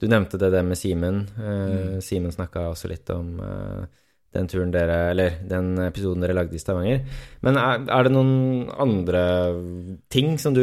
[0.00, 1.26] Du nevnte det der med Simen.
[1.38, 2.00] Uh, Mm.
[2.04, 3.84] Simen snakka også litt om uh,
[4.34, 7.02] den turen dere Eller den episoden dere lagde i Stavanger.
[7.44, 9.22] Men er, er det noen andre
[10.12, 10.62] ting som du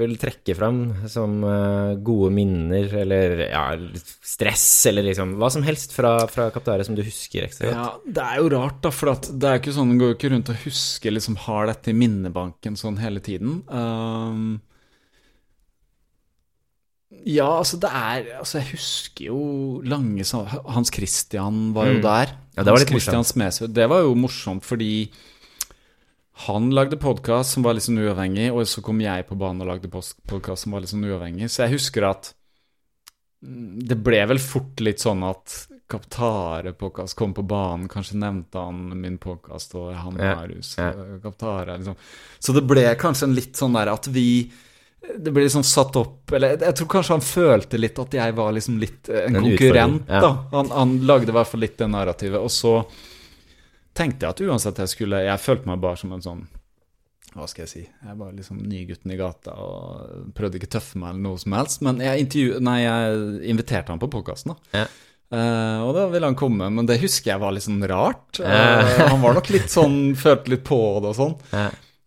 [0.00, 3.64] vil trekke fram som uh, gode minner, eller ja,
[3.96, 7.80] stress, eller liksom hva som helst fra, fra Kaptare som du husker ekstra godt?
[7.80, 10.52] Ja, det er jo rart, da, for det er ikke sånn, går jo ikke rundt
[10.52, 13.62] og husker liksom har dette i minnebanken sånn hele tiden.
[13.72, 14.58] Um,
[17.26, 19.38] ja, altså det er Altså, jeg husker jo
[19.84, 20.22] lange
[20.70, 22.02] Hans Christian var jo Mm.
[22.04, 22.32] der.
[22.56, 23.74] Ja, det var Hans litt Christian morsomt.
[23.74, 25.10] Det var jo morsomt fordi
[26.46, 29.70] han lagde podkast som var litt sånn uavhengig, og så kom jeg på banen og
[29.70, 31.48] lagde podkast som var litt sånn uavhengig.
[31.48, 32.34] Så jeg husker at
[33.42, 38.88] mm, det ble vel fort litt sånn at Kaptare-podkast kom på banen, kanskje nevnte han
[39.00, 40.90] min podkast og han Ja, Marius ja.
[40.92, 41.96] og Kaptare, liksom.
[42.42, 44.50] Så det ble kanskje en litt sånn der at vi
[45.14, 48.52] det ble liksom satt opp Eller jeg tror kanskje han følte litt at jeg var
[48.56, 50.20] liksom litt eh, en En konkurrent, ja.
[50.24, 50.32] da.
[50.52, 52.42] Han, han lagde i hvert fall litt det narrativet.
[52.42, 52.78] Og så
[53.96, 56.44] tenkte jeg at uansett jeg skulle Jeg følte meg bare som en sånn
[57.36, 57.84] Hva skal jeg si?
[57.86, 61.82] Jeg var liksom nygutten i gata og prøvde ikke tøffe meg eller noe som helst.
[61.84, 62.30] Men jeg,
[62.64, 64.84] nei, jeg inviterte han på podkasten, da.
[64.84, 64.86] Ja.
[65.26, 68.38] Uh, og da ville han komme, men det husker jeg var litt sånn rart.
[68.38, 71.34] Eh, han var nok litt sånn Følte litt på det og sånn.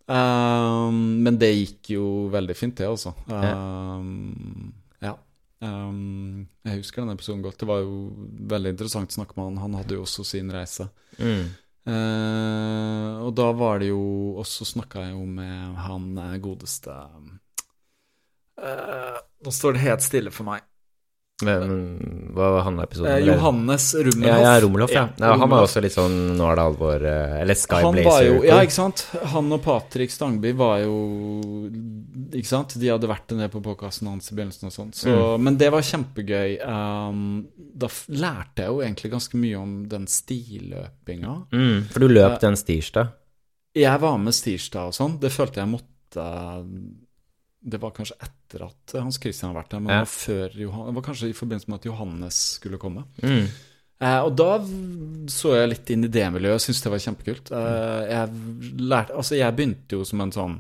[0.10, 3.14] Um, men det gikk jo veldig fint, det, altså.
[3.30, 4.72] Um,
[5.04, 5.14] ja.
[5.62, 7.60] Um, jeg husker den episoden godt.
[7.62, 8.10] Det var jo
[8.50, 9.60] veldig interessant å snakke med han.
[9.68, 10.90] Han hadde jo også sin reise.
[11.22, 11.44] Mm.
[11.90, 14.02] Uh, og da var det jo
[14.38, 16.92] Og så snakka jeg jo med han eh, godeste
[18.60, 20.68] uh, Nå står det helt stille for meg.
[21.42, 23.22] Men hva handla episoden Eh, om?
[23.22, 23.34] eller?
[23.38, 24.28] Johannes Rummelhoff.
[24.28, 25.04] Ja, ja, Romelhoff, ja.
[25.22, 25.30] ja.
[25.40, 28.10] Han var også litt sånn Nå er det alvor eh, Eller Sky Han Blazer.
[28.10, 29.04] var jo, ja, ikke sant?
[29.32, 30.98] Han og Patrick Stangby var jo
[32.36, 32.76] Ikke sant?
[32.82, 34.92] De hadde vært nede på podkasten hans i begynnelsen og sånn.
[34.94, 35.44] Så, Mm.
[35.48, 36.58] Men det var kjempegøy.
[36.68, 37.48] Um,
[37.80, 41.34] da lærte jeg jo egentlig ganske mye om den stiløpinga.
[41.56, 43.14] Mm, for du løp den stirsdag.
[43.80, 45.16] Jeg var med stirsdag og sånn.
[45.22, 46.28] Det følte jeg måtte
[47.62, 50.04] Det var kanskje etter at Hans Christian har vært der, men Ja.
[50.06, 53.04] før Johan, Det var kanskje i forbindelse med at Johannes skulle komme.
[53.22, 53.48] Mm.
[54.02, 54.60] Eh, og da
[55.28, 57.52] så jeg litt inn i det miljøet og syntes det var kjempekult.
[57.52, 60.60] Eh, jeg lærte Altså, jeg begynte jo som en sånn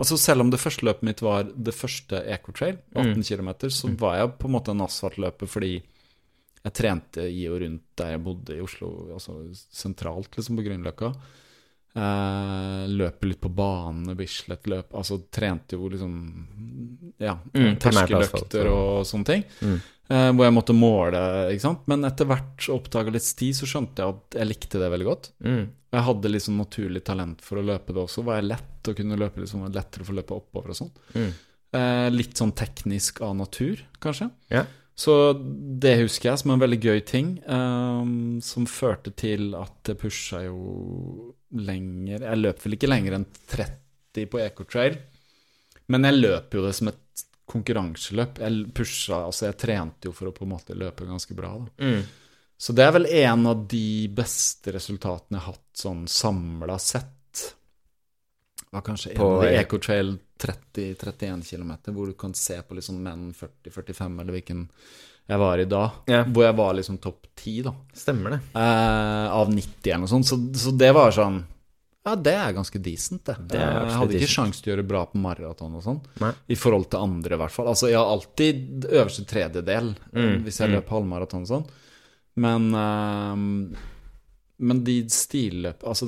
[0.00, 3.22] Altså Selv om det første løpet mitt var det første Ecotrail, 18 Mm.
[3.22, 5.82] km, så var jeg på en måte en asfaltløper fordi
[6.64, 11.14] jeg trente i og rundt der jeg bodde i Oslo, altså sentralt liksom på Grünerløkka.
[11.90, 16.12] Eh, løpe litt på banene, Bislett løp Altså trente jo liksom
[17.18, 19.42] Ja, Mm, terskeløkter og sånne ting.
[19.60, 19.80] Mm.
[20.10, 21.20] Eh, hvor jeg måtte måle,
[21.50, 21.82] ikke sant.
[21.90, 25.30] Men etter hvert oppdaga litt sti, så skjønte jeg at jeg likte det veldig godt.
[25.42, 25.68] Mm.
[25.90, 28.24] Jeg hadde liksom naturlig talent for å løpe det også.
[28.26, 30.92] Var jeg lett å kunne løpe liksom, lettere for å løpe oppover og sånn.
[31.14, 31.30] Mm.
[31.78, 34.30] Eh, litt sånn teknisk av natur, kanskje.
[34.50, 34.64] Ja.
[35.00, 35.14] Så
[35.80, 40.42] det husker jeg som en veldig gøy ting, um, som førte til at det pusha
[40.44, 44.98] jo lenger Jeg løp vel ikke lenger enn 30 på Ecotrail,
[45.90, 48.38] men jeg løp jo det som et konkurranseløp.
[48.44, 51.88] Jeg pusha Altså, jeg trente jo for å på en måte løpe ganske bra, da.
[51.88, 52.04] Mm.
[52.60, 57.14] Så det er vel en av de beste resultatene jeg har hatt sånn samla sett.
[58.70, 64.36] Var kanskje På Ecotrail 30-31 km, hvor du kan se på liksom menn 40-45, eller
[64.36, 64.66] hvilken
[65.30, 65.84] jeg var i da.
[66.10, 66.24] Ja.
[66.26, 67.72] Hvor jeg var liksom topp 10, da.
[67.94, 68.40] Stemmer det.
[68.58, 70.26] Eh, av 90 eller noe sånt.
[70.26, 71.42] Så, så det var sånn
[72.06, 73.36] Ja, det er ganske decent, det.
[73.52, 76.00] Det Eh, jeg hadde ikke sjanse til å gjøre bra på maraton og sånn.
[76.50, 77.70] I forhold til andre, i hvert fall.
[77.70, 80.76] Altså, jeg har alltid øverste tredjedel eh, Mm, hvis jeg mm.
[80.78, 81.70] løper halvmaraton og sånn.
[82.40, 83.48] Men ehm,
[84.60, 86.06] Men de stilløp Altså,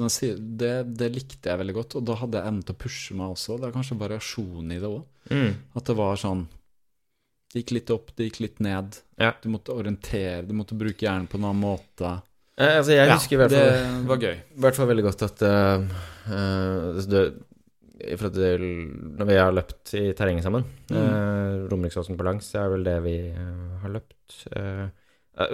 [0.61, 3.33] det, det likte jeg veldig godt, og da hadde jeg evnen til å pushe meg
[3.33, 3.57] også.
[3.61, 5.07] Det er kanskje variasjon i det òg.
[5.33, 5.55] Mm.
[5.79, 6.43] At det var sånn
[7.53, 8.99] Det gikk litt opp, det gikk litt ned.
[9.21, 9.33] Ja.
[9.43, 12.13] Du måtte orientere, du måtte bruke hjernen på en annen måte.
[12.57, 14.37] Eh, altså, jeg Ja, husker i hvert fall det var gøy.
[14.37, 15.85] I hvert fall veldig godt at uh,
[16.29, 17.25] eh, altså det,
[18.35, 18.65] til
[19.21, 20.97] Når vi har løpt i terrenget sammen Mm.
[20.99, 24.43] uh, Romeriksåsen på langs, er vel det vi eh, har løpt.
[24.53, 24.89] Eh,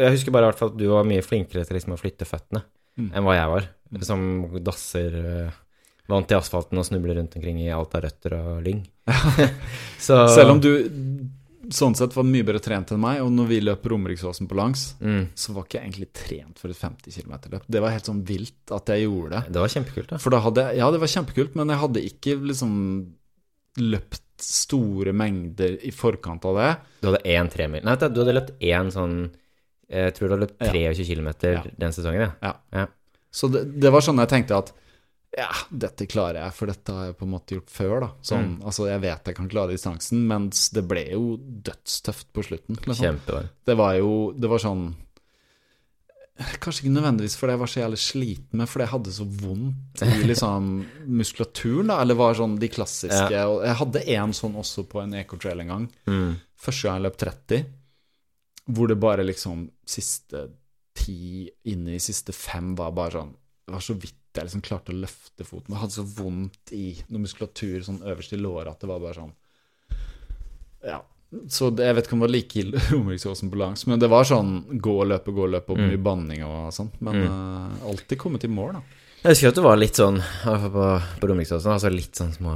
[0.01, 2.27] jeg husker bare i hvert fall at du var mye flinkere til liksom å flytte
[2.27, 2.65] føttene
[2.99, 3.11] Mm.
[3.15, 3.69] enn hva jeg var.
[4.05, 4.23] Som
[4.67, 5.51] dasser uh,
[6.11, 8.83] vant i asfalten og snubler rundt omkring i alt av røtter og lyng.
[10.07, 10.71] Så Selv om du
[11.69, 13.19] sånn sett var mye bedre trent enn meg.
[13.21, 15.27] Og når vi løp Romeriksåsen på langs, Mm.
[15.37, 17.67] så var ikke jeg egentlig trent for et 50 km-løp.
[17.69, 19.53] Det var helt sånn vilt at jeg gjorde det.
[19.53, 20.19] Det var kjempekult, da.
[20.23, 22.73] For da hadde jeg Ja, det var kjempekult, men jeg hadde ikke liksom
[23.79, 26.71] løpt store mengder i forkant av det.
[27.03, 29.17] Du hadde én tremil Nei, du, du hadde løpt én sånn
[29.89, 30.73] Jeg tror du har løpt Ja.
[30.73, 31.29] 23 km
[31.79, 32.53] den sesongen, ja.
[32.73, 32.87] Ja.
[33.33, 34.73] Så det, det var sånn jeg tenkte at
[35.37, 38.01] ja, dette klarer jeg, for dette har jeg på en måte gjort før.
[38.01, 42.45] da sånn, Altså, Jeg vet jeg kan klare distansen, mens det ble jo dødstøft på
[42.47, 42.79] slutten.
[42.87, 43.21] Liksom.
[43.69, 44.87] Det var jo Det var sånn
[46.63, 50.03] Kanskje ikke nødvendigvis fordi jeg var så jævlig sliten, men fordi jeg hadde så vondt
[50.07, 50.69] i liksom
[51.21, 51.89] muskulaturen.
[51.91, 55.65] da Eller var sånn de klassiske Og jeg hadde en sånn også på en ecotrail
[55.65, 55.89] en gang.
[56.07, 56.37] Mm.
[56.59, 57.65] Første gang jeg løp 30,
[58.69, 60.47] hvor det bare liksom siste
[60.99, 63.37] ti inne i siste fem var bare sånn
[63.69, 65.73] Det var så vidt jeg liksom klarte å løfte foten.
[65.75, 69.17] Jeg hadde så vondt i noe muskulatur sånn øverst i låret at det var bare
[69.19, 69.33] sånn
[70.87, 71.01] Ja.
[71.53, 74.09] Så det, jeg vet ikke om det var like ille Romeriksåsen på langs, men det
[74.09, 76.89] var sånn gå og løpe, gå og løpe, og mye banning og sånn.
[77.05, 79.03] Men eh, alltid kommet i mål, da.
[79.19, 80.87] Jeg husker at du var litt sånn, i hvert fall på,
[81.21, 82.55] på Romeriksåsen, altså litt sånn små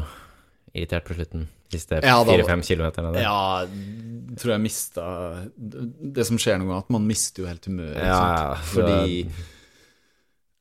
[0.73, 1.49] irritert på slutten.
[1.73, 3.13] Siste Ja, fire-fem kilometerne.
[3.15, 3.23] der.
[3.25, 3.67] Ja,
[4.37, 5.05] tror jeg mista
[5.57, 7.97] Det som skjer noen ganger, at man mister jo helt humøret.
[7.97, 9.25] Ja, ja, Fordi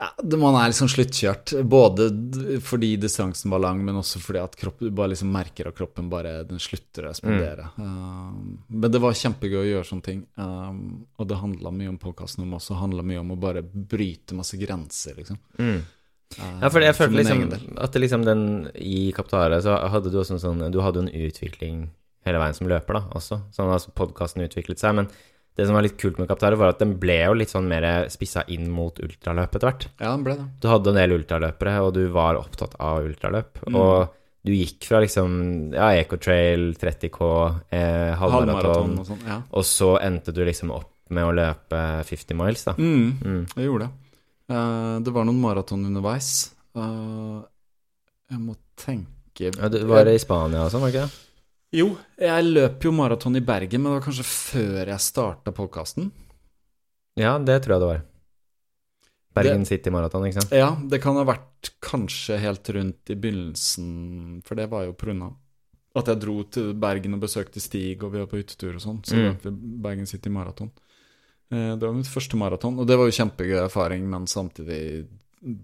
[0.01, 1.53] ja, Man er liksom sluttkjørt.
[1.69, 2.07] Både
[2.65, 6.09] fordi distansen var lang, men også fordi at kroppen, du bare liksom merker at kroppen
[6.09, 7.67] bare den slutter å respondere.
[7.77, 10.23] Um, men det var kjempegøy å gjøre sånne ting.
[10.41, 12.79] Um, og det handla mye om podkasten om også.
[12.81, 15.37] handla mye om å bare bryte masse grenser, liksom.
[15.59, 15.83] Mm.
[16.37, 17.41] Ja, for jeg følte liksom
[17.83, 21.27] at liksom den i Kaptare så hadde du også en sånn Du hadde jo en
[21.27, 21.89] utvikling
[22.27, 23.41] hele veien som løper, da, også.
[23.55, 24.93] Sånn altså podkasten utviklet seg.
[24.99, 25.09] Men
[25.57, 27.85] det som var litt kult med Kaptare, var at den ble jo litt sånn mer
[28.13, 29.87] spissa inn mot ultraløp etter hvert.
[29.97, 30.47] Ja, den ble det.
[30.63, 33.63] Du hadde en del ultraløpere, og du var opptatt av ultraløp.
[33.67, 33.79] Mm.
[33.81, 34.13] Og
[34.47, 35.33] du gikk fra liksom
[35.75, 37.27] ja, Ecotrail, 30K,
[37.69, 39.27] eh, Halvmaraton halvmaraton, og sånn.
[39.27, 39.41] Ja.
[39.51, 42.77] og så endte du liksom opp med å løpe 50 miles, da.
[42.79, 43.19] Mm.
[43.19, 43.41] Mm.
[43.57, 44.00] Jeg gjorde det.
[44.51, 46.31] Eh, det var noen maraton underveis.
[46.75, 47.41] Eh,
[48.31, 51.27] jeg må tenke Ja, du var i Spania og sånn, var det ikke det?
[51.79, 51.85] Jo,
[52.19, 56.09] jeg løp jo maraton i Bergen, men det var kanskje før jeg starta podkasten.
[57.19, 58.01] Ja, det tror jeg det var.
[59.31, 60.51] Bergen City Maraton, ikke sant?
[60.51, 65.31] Ja, det kan ha vært kanskje helt rundt i begynnelsen, for det var jo pga.
[65.95, 68.99] at jeg dro til Bergen og besøkte Stig, og vi var på hyttetur og sånn.
[69.03, 69.23] Så Mm.
[69.27, 70.71] løp vi Bergen City Maraton.
[71.51, 75.07] Eh, Det var mitt første maraton, og det var jo kjempegøy erfaring, men samtidig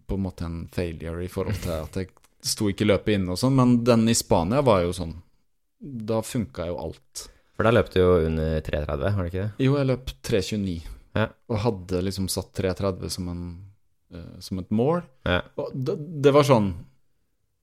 [0.07, 2.09] på en måte en failure i forhold til at jeg
[2.41, 3.55] sto ikke løpet inne og sånn.
[3.55, 5.15] Men den i Spania var jo sånn
[5.79, 7.27] Da funka jo alt.
[7.55, 9.65] For da løp du jo under 3,30, var det ikke det?
[9.65, 10.81] Jo, jeg løp 3.29,
[11.15, 11.27] Ja.
[11.49, 13.43] og hadde liksom satt 3.30 som, en,
[14.13, 15.03] eh, som et mål.
[15.25, 15.41] Ja.
[15.57, 16.73] Og det, det var sånn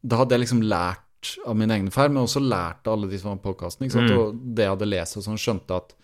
[0.07, 3.19] Da hadde jeg liksom lært av mine egne feil, men også lært av alle de
[3.19, 3.89] som var på podkasten.
[3.91, 4.19] Mm.
[4.19, 5.95] Og det jeg hadde lest og sånn, skjønte at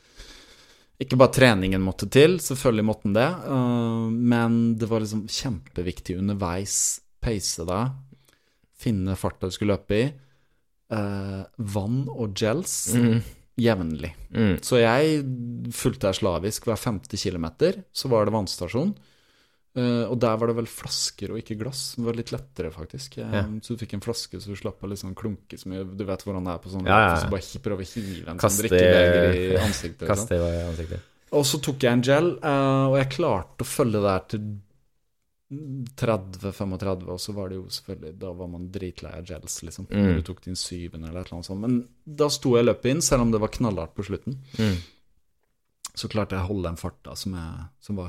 [1.00, 6.18] ikke bare treningen måtte til, selvfølgelig måtte den det, uh, men det var liksom kjempeviktig
[6.20, 6.74] underveis
[7.24, 7.94] pace deg,
[8.80, 10.10] finne farta du skulle løpe i,
[10.90, 13.20] Uh, vann og gels Mm.
[13.62, 14.08] jevnlig.
[14.34, 14.56] Mm.
[14.58, 15.20] Så jeg
[15.70, 17.84] fulgte her slavisk hver 50 kilometer.
[17.94, 18.96] Så var det vannstasjon.
[19.78, 21.82] Eh, og der var det vel flasker og ikke glass.
[21.94, 23.18] Det var litt lettere, faktisk.
[23.22, 23.44] Eh, Ja.
[23.62, 25.84] Så du fikk en flaske så du slapp å liksom klunke så mye.
[25.84, 27.20] Du vet hvordan det er på sånne Ja, ja, ja.
[27.22, 30.08] Så bare prøve å hive en Kaste sånn drikkebeger i ansiktet.
[30.08, 31.06] Kaste i ansiktet.
[31.30, 34.48] Og så tok jeg en gel, uh, og jeg klarte å følge det der til
[35.50, 39.88] 30-35, og så var det jo selvfølgelig Da var man dritlei av gels, liksom.
[39.90, 40.16] Mm.
[40.18, 41.60] Du tok din syvende eller et eller annet sånt.
[41.60, 44.38] Men da sto jeg løpet inn, selv om det var knallhardt på slutten.
[44.58, 44.76] Mm.
[45.94, 48.08] Så klarte jeg å holde den farta som, jeg, som var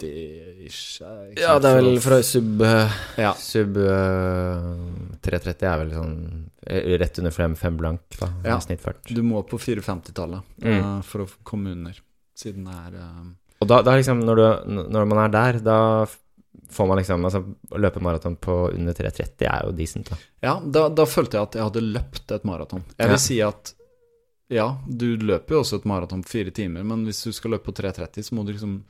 [0.00, 1.02] 4.50-ish.
[1.02, 2.90] eh, Ja, det er vel fra sub eh,
[3.20, 3.32] Ja.
[3.38, 6.14] Sub uh, 330 er vel sånn
[6.66, 8.30] eh, rett under fem, fem blank, da.
[8.46, 8.58] Ja.
[8.64, 9.02] Snittfart.
[9.10, 10.80] Du må på 450-tallet Mm.
[10.80, 11.96] uh, for å komme under,
[12.36, 13.28] siden det er uh,
[13.62, 15.78] Og da, da liksom, når, du, når man er der, da
[16.70, 17.40] får man liksom Altså,
[17.72, 20.16] å løpe maraton på under 330 er jo decent, da.
[20.44, 22.84] Ja, da, da følte jeg at jeg hadde løpt et maraton.
[22.96, 23.24] Jeg vil Ja.
[23.28, 23.72] si at
[24.50, 27.68] ja, du løper jo også et maraton på fire timer, men hvis du skal løpe
[27.70, 28.80] på 3.30, så må du liksom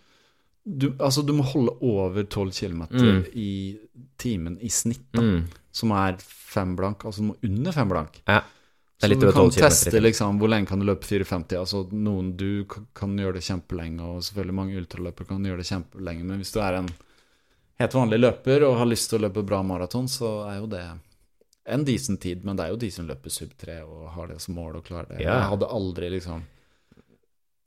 [0.65, 3.24] du, Altså, du må holde over 12 km Mm.
[3.35, 3.78] i
[4.20, 5.45] timen i snitt, da, Mm.
[5.73, 7.05] som er fem blank.
[7.05, 8.20] Altså du må under fem blank.
[8.28, 8.43] Ja.
[9.01, 11.57] Så du kan 12 kilometer i teste liksom hvor lenge kan du løpe 4,50.
[11.59, 12.65] Altså noen du
[12.95, 16.61] kan gjøre det kjempelenge, og selvfølgelig mange ultraløpere kan gjøre det kjempelenge, men hvis du
[16.61, 16.89] er en
[17.81, 20.85] helt vanlig løper og har lyst til å løpe bra maraton, så er jo det
[21.74, 24.40] en decent tid, men det er jo de som løper sub 3 og har det
[24.42, 25.20] som mål og klarer det.
[25.24, 25.38] Ja.
[25.38, 26.47] Jeg hadde aldri liksom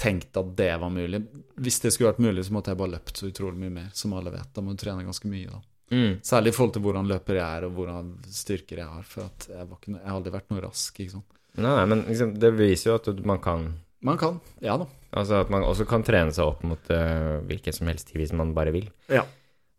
[0.04, 1.22] tenkt at det var mulig.
[1.56, 4.16] Hvis det skulle vært mulig, så måtte jeg bare løpt så utrolig mye mer, som
[4.18, 4.50] alle vet.
[4.56, 5.62] Da må du trene ganske mye, da.
[5.94, 6.18] Mm.
[6.26, 9.06] Særlig i forhold til hvordan løper jeg er, og hvordan styrker jeg har.
[9.08, 11.40] For at jeg, var ikke, jeg har aldri vært noe rask, ikke sant.
[11.64, 13.68] Nei, men liksom, det viser jo at man kan
[14.04, 14.40] Man kan.
[14.60, 14.88] Ja da.
[15.16, 18.34] Altså at man også kan trene seg opp mot uh, hvilken som helst tid hvis
[18.36, 18.90] man bare vil.
[19.08, 19.22] Ja.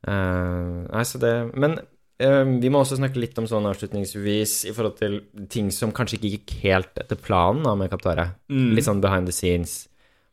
[0.07, 1.77] Uh, nei, så det Men
[2.19, 5.17] vi må også snakke litt om sånn avslutningsvis i forhold til
[5.51, 8.29] ting som kanskje ikke gikk helt etter planen da med Kaptare.
[8.53, 8.69] Mm.
[8.77, 9.89] Litt sånn behind the scenes.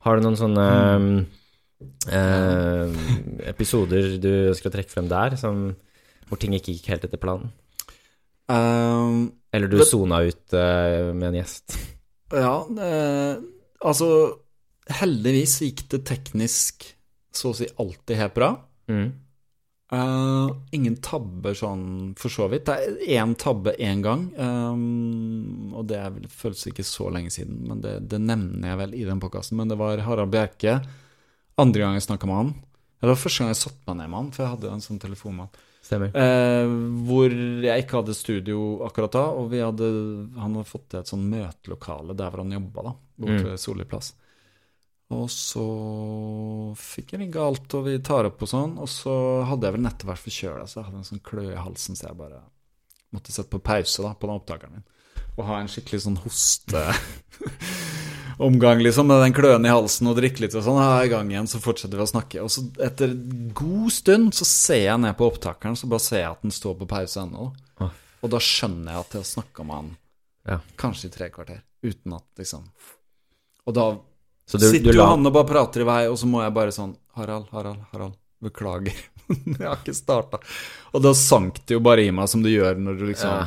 [0.05, 0.67] Har du noen sånne
[2.13, 3.01] uh,
[3.49, 5.71] episoder du å trekke frem der, som,
[6.29, 7.49] hvor ting ikke gikk helt etter planen?
[8.51, 11.77] Um, Eller du det- sona ut uh, med en gjest?
[12.31, 13.41] Ja, eh,
[13.83, 14.07] altså
[14.91, 16.85] Heldigvis gikk det teknisk
[17.35, 18.49] så å si alltid helt bra.
[18.91, 19.11] Mm.
[19.91, 22.69] Eh, ingen tabber sånn for så vidt.
[22.69, 27.57] Det er én tabbe én gang, um, og det vel, føles ikke så lenge siden,
[27.67, 29.59] men det, det nevner jeg vel i den podkasten.
[29.59, 30.77] Men det var Harald Bjerke.
[31.59, 32.53] Andre gang jeg snakka med han.
[33.01, 35.03] Det var første gang jeg satte meg ned med han, for jeg hadde en sånn
[35.03, 35.67] telefon med han.
[35.81, 36.15] Stemmer.
[36.15, 36.71] Eh,
[37.09, 37.35] hvor
[37.65, 38.57] jeg ikke hadde studio
[38.87, 39.87] akkurat da, og vi hadde,
[40.37, 43.59] han hadde fått til et sånn møtelokale der hvor han jobba, da, borte Mm.
[43.59, 44.13] Solli plass.
[45.11, 45.63] Og så
[46.79, 49.13] fikk jeg rigga alt, og vi tar opp og sånn, og så
[49.49, 52.03] hadde jeg vel nettopp vært forkjøla, så jeg hadde en sånn kløe i halsen, så
[52.07, 52.39] jeg bare
[53.11, 54.85] måtte sette på pause da, på den opptakeren min.
[55.37, 60.55] Og ha en skikkelig sånn hosteomgang, liksom, med den kløen i halsen og drikke litt
[60.55, 60.79] og sånn.
[60.79, 62.37] Ja, i gang igjen, så fortsetter vi å snakke.
[62.45, 63.09] Og så etter
[63.57, 66.73] god stund så ser jeg ned på opptakeren, så bare ser jeg at den står
[66.81, 67.43] på pause ennå.
[67.79, 67.87] da.
[68.21, 69.89] Og da skjønner jeg at jeg har snakka med han
[70.47, 70.57] Ja.
[70.77, 72.63] kanskje i tre kvarter, uten at liksom
[73.67, 73.85] Og da
[74.59, 76.75] du, sitter du jo han og bare prater i vei, og så må jeg bare
[76.75, 78.97] sånn Harald, Harald, Harald, beklager.
[79.29, 80.41] jeg har ikke starta.
[80.91, 83.43] Og da sank det jo bare i meg, som det gjør når du liksom Ja.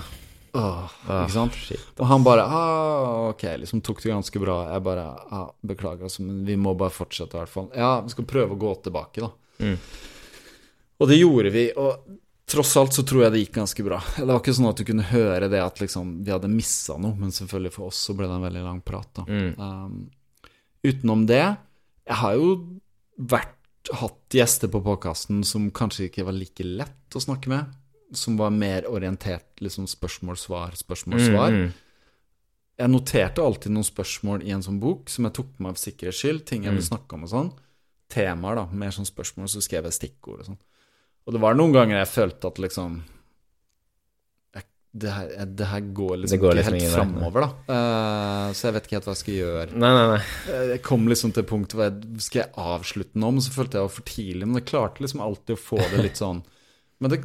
[0.55, 1.57] Åh, Ah, Ikke sant?
[1.59, 1.81] Shit.
[1.99, 4.61] Og han bare ah, Ok, liksom tok det ganske bra.
[4.71, 7.67] Jeg bare ah, Beklager, altså, men vi må bare fortsette, i hvert fall.
[7.75, 9.33] Ja, vi skal prøve å gå tilbake, da.
[9.65, 9.75] Mm.
[11.03, 11.65] Og det gjorde vi.
[11.75, 13.99] Og tross alt så tror jeg det gikk ganske bra.
[14.17, 17.17] Det var ikke sånn at du kunne høre det at liksom vi hadde missa noe,
[17.19, 19.25] men selvfølgelig for oss så ble det en veldig lang prat, da.
[19.27, 19.51] Mm.
[19.59, 19.97] Um,
[20.85, 21.43] utenom det
[22.07, 22.49] Jeg har jo
[23.17, 23.55] vært,
[23.93, 27.73] hatt gjester på podkasten som kanskje ikke var like lett å snakke med.
[28.13, 31.51] Som var mer orientert liksom spørsmål-svar, spørsmål-svar.
[31.51, 31.73] Mm, mm.
[32.79, 36.21] Jeg noterte alltid noen spørsmål i en sånn bok som jeg tok med for sikkerhets
[36.21, 36.45] skyld.
[36.45, 36.91] Ting jeg ville Mm.
[36.93, 37.53] snakke om og sånn.
[38.11, 38.67] Temaer, da.
[38.67, 40.59] Mer sånn spørsmål, så skrev jeg stikkord og sånn.
[41.27, 43.03] Og det var noen ganger jeg følte at liksom
[44.95, 47.49] det, her, det her går liksom Det går ikke liksom helt framover, da.
[47.75, 49.79] Uh, så jeg vet ikke helt hva jeg skal gjøre.
[49.85, 50.19] Nei, nei, nei.
[50.55, 53.55] Eh, Jeg kom liksom til punktet punkt hvor jeg skal jeg avslutte nå, men så
[53.57, 54.47] følte jeg det var for tidlig.
[54.51, 56.45] Men jeg klarte liksom alltid å få det litt sånn
[57.03, 57.19] Men det,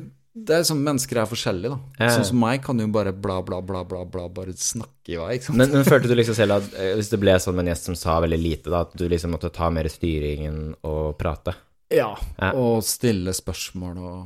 [0.49, 2.05] det er sånn mennesker er forskjellige, da.
[2.07, 2.09] Ja.
[2.17, 5.29] Sånn som meg kan jo bare bla, bla, bla, bla, bla, bare snakke i vei,
[5.37, 5.59] ikke sant.
[5.61, 7.89] Men, men følte du liksom selv at eh, hvis det ble sånn med en gjest
[7.91, 11.53] som sa veldig lite, da, at du liksom måtte ta mer styringen og prate?
[11.93, 12.51] Ja, Ja.
[12.57, 14.19] og stille spørsmål og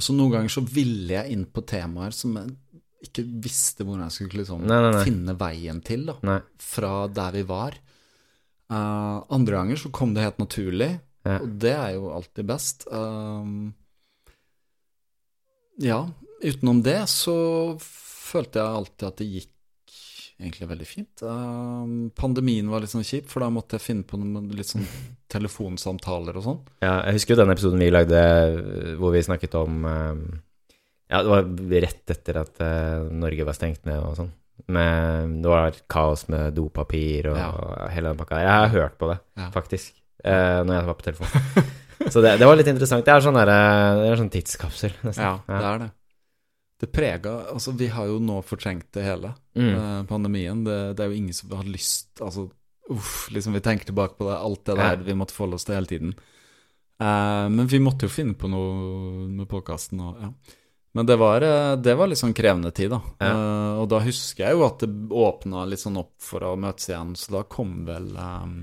[0.00, 2.54] Og så noen ganger så ville jeg inn på temaer som jeg
[3.04, 5.02] ikke visste hvordan jeg skulle liksom Nei, nei, nei.
[5.04, 6.14] finne veien til, da.
[6.24, 6.38] Nei.
[6.60, 7.76] Fra der vi var.
[8.72, 10.90] Uh, andre ganger så kom det helt naturlig,
[11.28, 11.36] Ja.
[11.44, 12.86] og det er jo alltid best.
[12.88, 13.68] Uh,
[15.84, 16.00] ja,
[16.44, 17.34] utenom det så
[17.84, 19.52] følte jeg alltid at det gikk
[20.40, 21.22] egentlig veldig fint.
[21.22, 24.86] Uh, pandemien var litt sånn kjip, for da måtte jeg finne på noen litt sånn
[25.34, 26.60] telefonsamtaler og sånn.
[26.84, 30.14] Ja, jeg husker jo den episoden vi lagde eh, hvor vi snakket om uh,
[31.10, 31.48] Ja, det var
[31.86, 34.32] rett etter at uh, Norge var stengt ned og sånn.
[34.70, 37.50] Med, det var kaos med dopapir og Ja.
[37.94, 38.44] hele den pakka der.
[38.46, 39.48] Jeg har hørt på det, Ja.
[39.54, 41.66] faktisk, eh, når jeg var på telefon.
[42.12, 43.04] Så det, det var litt interessant.
[43.04, 43.50] Det er sånn, der,
[44.00, 45.24] det er sånn tidskapsel, nesten.
[45.24, 45.88] Ja, det er det.
[46.80, 49.74] Det prega Altså, vi har jo nå fortrengt det hele, Mm.
[49.74, 50.64] eh, pandemien.
[50.64, 52.46] Det, det er jo ingen som har lyst Altså,
[52.90, 54.88] uff, liksom vi tenker tilbake på det, alt det Ja.
[54.96, 56.14] der vi måtte forholde oss til hele tiden.
[57.00, 60.32] Eh, men vi måtte jo finne på noe med podkasten og ja.
[60.92, 63.00] Men det var, eh, det var litt sånn krevende tid, da.
[63.22, 66.88] Eh, og da husker jeg jo at det åpna litt sånn opp for å møtes
[66.90, 68.56] igjen, så da kom vel um,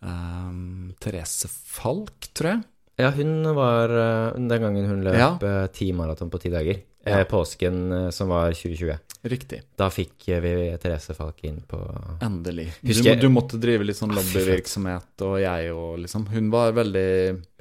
[0.00, 2.62] um, Therese Falk, tror jeg.
[3.00, 5.30] Ja, hun var eh, den gangen hun løp Ja.
[5.40, 6.80] eh, ti maraton på ti dager.
[7.06, 7.18] Ja.
[7.20, 8.98] Eh, påsken eh, som var 2020.
[9.22, 9.60] Riktig.
[9.78, 10.52] Da fikk vi
[10.82, 11.78] Therese Falk inn på
[12.22, 12.68] Endelig.
[12.82, 17.08] Du, du måtte drive litt sånn lobbyvirksomhet, og jeg og liksom Hun var veldig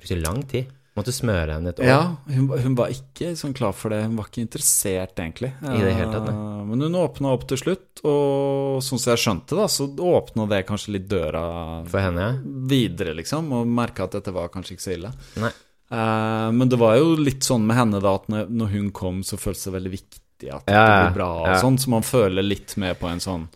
[0.02, 0.72] Brukte lang tid.
[0.98, 1.86] Måtte smøre henne et år.
[1.88, 2.00] Ja,
[2.36, 4.02] hun, var- hun var ikke sånn klar for det.
[4.04, 5.54] Hun var ikke interessert, egentlig.
[5.64, 6.34] I det hele tatt, nei.
[6.36, 10.50] Eh, Men hun åpna opp til slutt, og sånn som jeg skjønte, da, så åpna
[10.52, 12.56] det kanskje litt døra For henne, ja.
[12.68, 15.14] videre, liksom, og merka at dette var kanskje ikke så ille.
[15.40, 15.54] Nei.
[15.92, 19.40] Eh, men det var jo litt sånn med henne, da, at når, hun kom, så
[19.40, 21.58] føltes det veldig viktig at Ja, det blir bra, og ja.
[21.64, 23.48] sånn, så man føler litt mer på en sånn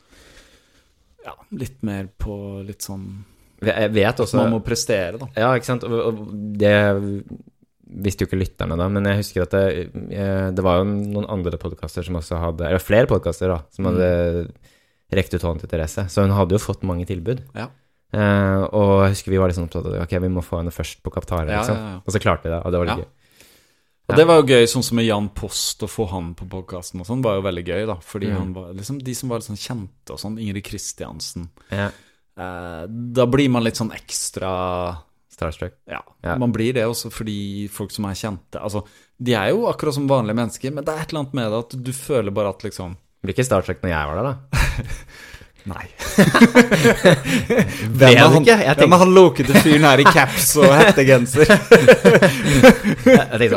[1.25, 3.25] Ja, litt mer på litt sånn
[3.63, 5.27] Jeg vet også Man må prestere, da.
[5.39, 5.83] Ja, ikke sant.
[5.87, 6.19] Og,
[6.59, 6.73] det
[7.95, 9.89] visste jo ikke lytterne da, men jeg husker at det,
[10.57, 14.09] det var jo noen andre podkaster som også hadde Eller flere podkaster, da, som hadde
[15.15, 16.07] rekt ut hånden til Therese.
[16.11, 17.43] Så hun hadde jo fått mange tilbud.
[17.55, 17.69] Ja.
[18.15, 21.01] Eh, og jeg husker vi var sånn opptatt av Ok, vi må få henne først
[21.05, 21.77] på Kaptare, liksom.
[21.77, 22.01] ja, ja.
[22.03, 23.11] Og så klarte vi det, og det var litt gøy.
[24.05, 27.01] Og det var jo gøy, sånn som med Jan Post, å få han på podkasten
[27.01, 27.95] og sånn, var jo veldig gøy, da.
[28.05, 28.35] Fordi Mm.
[28.37, 31.47] han var liksom de som var litt sånn kjente og sånn, Ingrid Kristiansen.
[31.71, 31.87] Ja.
[32.37, 32.83] Eh,
[33.15, 34.49] da blir man litt sånn ekstra
[35.35, 35.73] Starstruck.
[35.91, 36.37] Ja, Ja.
[36.39, 38.85] man blir det også fordi folk som er kjente Altså,
[39.19, 41.59] de er jo akkurat som vanlige mennesker, men det er et eller annet med det
[41.59, 44.35] at du føler bare at liksom Blir ikke Starstruck når jeg var der, da.
[45.65, 45.87] Nei.
[47.97, 48.57] Hvem er han, ikke?
[48.77, 51.49] Hvem er han lokete fyren her i caps og hettegenser?
[53.05, 53.49] Jeg.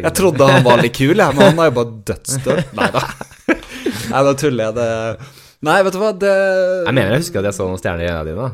[0.00, 2.62] Jeg trodde han var litt kul, jeg, men han er jo bare dødsdød.
[2.78, 3.02] Nei da.
[3.50, 4.74] Nei, da tuller jeg.
[4.78, 4.88] Det
[5.62, 6.30] Nei, vet du hva, det
[6.86, 8.50] Jeg mener jeg husker at jeg så noen stjerner i øynene dine.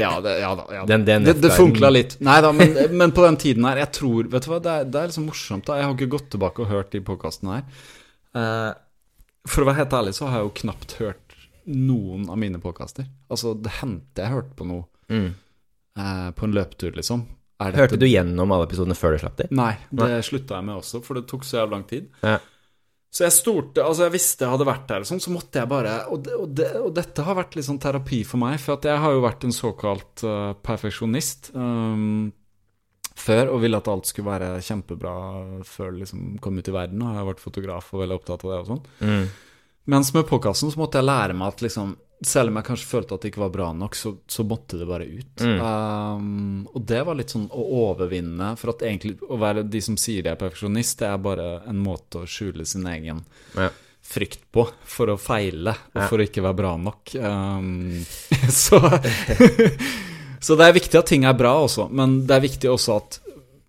[0.00, 0.64] Ja, det, ja da.
[0.74, 0.84] Ja.
[0.86, 2.16] Den- den det, det funkla litt.
[2.26, 4.84] Nei da, men, men på den tiden her Jeg tror Vet du hva, det er,
[4.90, 5.66] det er liksom morsomt.
[5.68, 7.84] da Jeg har ikke gått tilbake og hørt de podkastene her.
[8.34, 8.72] Eh,
[9.46, 11.36] for å være helt ærlig så har jeg jo knapt hørt
[11.66, 13.06] noen av mine podkaster.
[13.30, 15.28] Altså, det hendte jeg hørte på noe Mm.
[15.98, 17.22] eh, på en løpetur, liksom.
[17.62, 19.48] Hørte du gjennom alle episodene før du slapp dem?
[19.56, 22.08] Nei, det slutta jeg med også, for det tok så jævlig lang tid.
[22.26, 22.38] Ja.
[23.12, 25.98] Så jeg stolte Altså, jeg visste jeg hadde vært der sånn, så måtte jeg bare
[26.12, 29.02] og, det, og, det, og dette har vært litt sånn terapi for meg, for jeg
[29.02, 32.28] har jo vært en såkalt uh, perfeksjonist um,
[33.16, 35.14] før og ville at alt skulle være kjempebra
[35.64, 38.44] før det liksom kom ut i verden, og jeg har vært fotograf og veldig opptatt
[38.44, 38.82] av det og sånn.
[39.00, 39.24] Mm.
[39.94, 41.94] Mens med podkasten så måtte jeg lære meg at liksom
[42.24, 44.86] selv om jeg kanskje følte at det ikke var bra nok, så, så måtte det
[44.88, 45.42] bare ut.
[45.44, 45.58] Mm.
[45.60, 49.98] Um, og det var litt sånn å overvinne For at egentlig å være de som
[50.00, 53.20] sier de er perfeksjonist, det er bare en måte å skjule sin egen
[53.56, 53.68] Ja.
[54.06, 56.06] frykt på for å feile og Ja.
[56.08, 57.12] for å ikke være bra nok.
[57.20, 58.00] Um,
[58.64, 58.80] så
[60.46, 63.20] Så det er viktig at ting er bra også, men det er viktig også at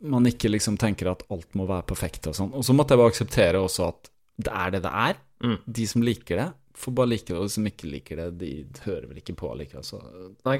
[0.07, 2.51] man ikke liksom tenker at alt må være perfekt og sånn.
[2.53, 4.11] Og så måtte jeg bare akseptere også at
[4.45, 5.17] det er det det er.
[5.43, 5.55] Mm.
[5.79, 8.51] De som liker det, får bare like det, og de som ikke liker det, de
[8.85, 9.85] hører vel ikke på likevel.
[9.85, 9.99] Så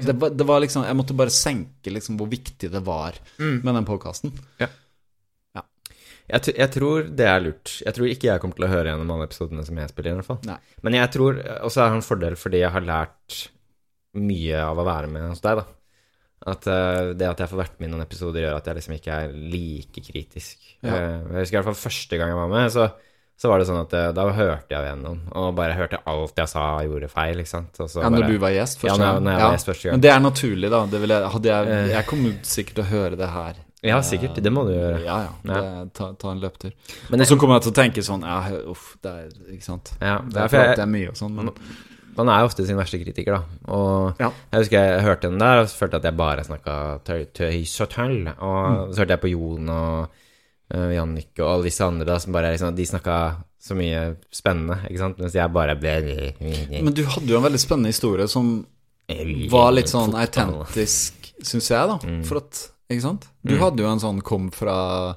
[0.06, 3.60] det var, det var liksom Jeg måtte bare senke liksom hvor viktig det var Mm.
[3.62, 4.32] med den podkasten.
[4.58, 4.68] Ja.
[5.54, 5.62] ja.
[6.32, 7.76] jeg tror det er lurt.
[7.84, 10.18] Jeg tror ikke jeg kommer til å høre gjennom alle episodene som jeg spiller i
[10.20, 10.42] hvert fall.
[10.48, 10.58] Nei.
[10.82, 13.42] Men jeg tror også er det en fordel fordi jeg har lært
[14.18, 15.66] mye av å være med hos deg, da.
[16.48, 18.94] At uh, det at jeg får vært med i noen episoder, gjør at jeg liksom
[18.94, 20.68] ikke er like kritisk.
[20.86, 20.94] Ja.
[20.94, 22.86] Uh, jeg husker i hvert fall første gang jeg var med, så,
[23.38, 26.48] så var det sånn at eh, da hørte jeg gjennom, og bare hørte alt jeg
[26.50, 27.78] sa og gjorde feil, ikke sant.
[27.78, 29.82] Ja, når bare- du var gjest Ja, første når, Ja, når jeg var gjest første
[29.88, 29.92] gang.
[29.92, 30.80] Men det er naturlig, da.
[30.86, 31.88] Det jeg, jeg, Eh.
[31.94, 33.54] jeg kommer sikkert til å høre det her.
[33.84, 34.34] Ja, sikkert.
[34.42, 35.04] Det må du gjøre.
[35.04, 35.28] Ja, ja.
[35.54, 35.60] Ja.
[35.84, 36.72] Det, ta, ta en løptur.
[37.10, 39.92] Men Og så kommer jeg til å tenke sånn Ja, uff, det er Ikke sant.
[40.02, 41.50] ja, Det er jeg, det er mye og sånn, men
[42.16, 43.42] Man er ofte sin verste kritiker, da.
[43.72, 44.32] Og Ja.
[44.50, 48.26] jeg husker jeg hørte den der, og følte at jeg bare snakka tøys og tøll.
[48.40, 50.08] Og så hørte jeg på Jon og
[50.74, 53.18] uh, Jannicke og alle disse andre da, som bare liksom De snakka
[53.68, 55.94] så mye spennende, ikke sant, mens jeg bare ble
[56.70, 58.52] Men du hadde jo en veldig spennende historie som
[59.50, 61.96] var litt sånn autentisk, syns jeg, da.
[62.04, 62.20] Mm.
[62.28, 63.26] For at Ikke sant?
[63.44, 63.60] Du Mm.
[63.60, 65.16] hadde jo en sånn kom fra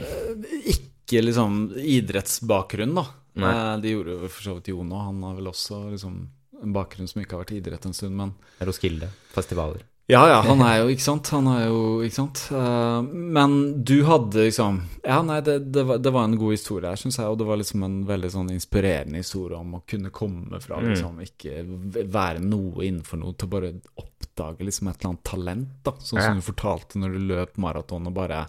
[0.00, 3.06] eh, ikke liksom idrettsbakgrunn, da.
[3.40, 3.54] Nei.
[3.80, 5.04] De gjorde jo for så vidt Jon òg.
[5.06, 6.18] Han har vel også liksom
[6.62, 9.08] en bakgrunn som ikke har vært idrett en stund, men Roskilde.
[9.32, 9.84] Festivaler.
[10.10, 11.28] Ja, ja, han er jo, ikke sant.
[11.36, 12.40] Han er jo, ikke sant.
[12.50, 13.54] Uh, men
[13.86, 17.16] du hadde liksom Ja, nei, det, det, var, det var en god historie her, syns
[17.20, 20.80] jeg, og det var liksom en veldig sånn inspirerende historie om å kunne komme fra
[20.80, 20.88] Mm.
[20.90, 23.70] liksom ikke være noe innenfor noe, til bare
[24.02, 25.92] oppdage liksom et eller annet talent, da.
[26.02, 26.26] Sånn Ja.
[26.28, 28.46] som du fortalte når du løp maraton og bare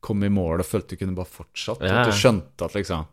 [0.00, 1.80] kom i mål og følte du kunne bare fortsatt.
[1.82, 2.00] Ja.
[2.02, 3.06] At du skjønte at liksom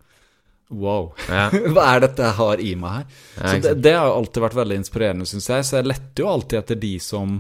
[0.69, 3.05] Wow, Ja, hva er dette jeg har i meg her?
[3.37, 5.61] ja, Så det, det har alltid vært veldig inspirerende, syns jeg.
[5.67, 7.35] Så jeg lette jo alltid etter de som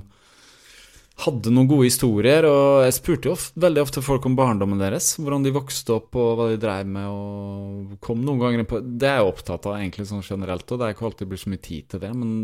[1.23, 2.47] hadde noen gode historier.
[2.49, 5.13] Og jeg spurte jo ofte, veldig ofte folk om barndommen deres.
[5.19, 9.09] Hvordan de vokste opp, og hva de dreiv med, og kom noen ganger på Det
[9.09, 11.65] er jeg opptatt av egentlig sånn generelt, og det er ikke alltid blitt så mye
[11.69, 12.11] tid til det.
[12.15, 12.35] Men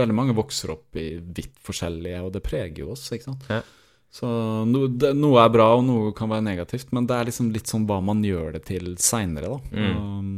[0.00, 3.50] veldig mange vokser opp i vidt forskjellige, og det preger jo oss, ikke sant.
[3.52, 3.60] Ja.
[4.10, 4.26] Så
[4.66, 7.70] no, det, noe er bra, og noe kan være negativt, men det er liksom litt
[7.70, 9.76] sånn hva man gjør det til seinere, da.
[9.76, 10.00] Mm.
[10.00, 10.32] Um,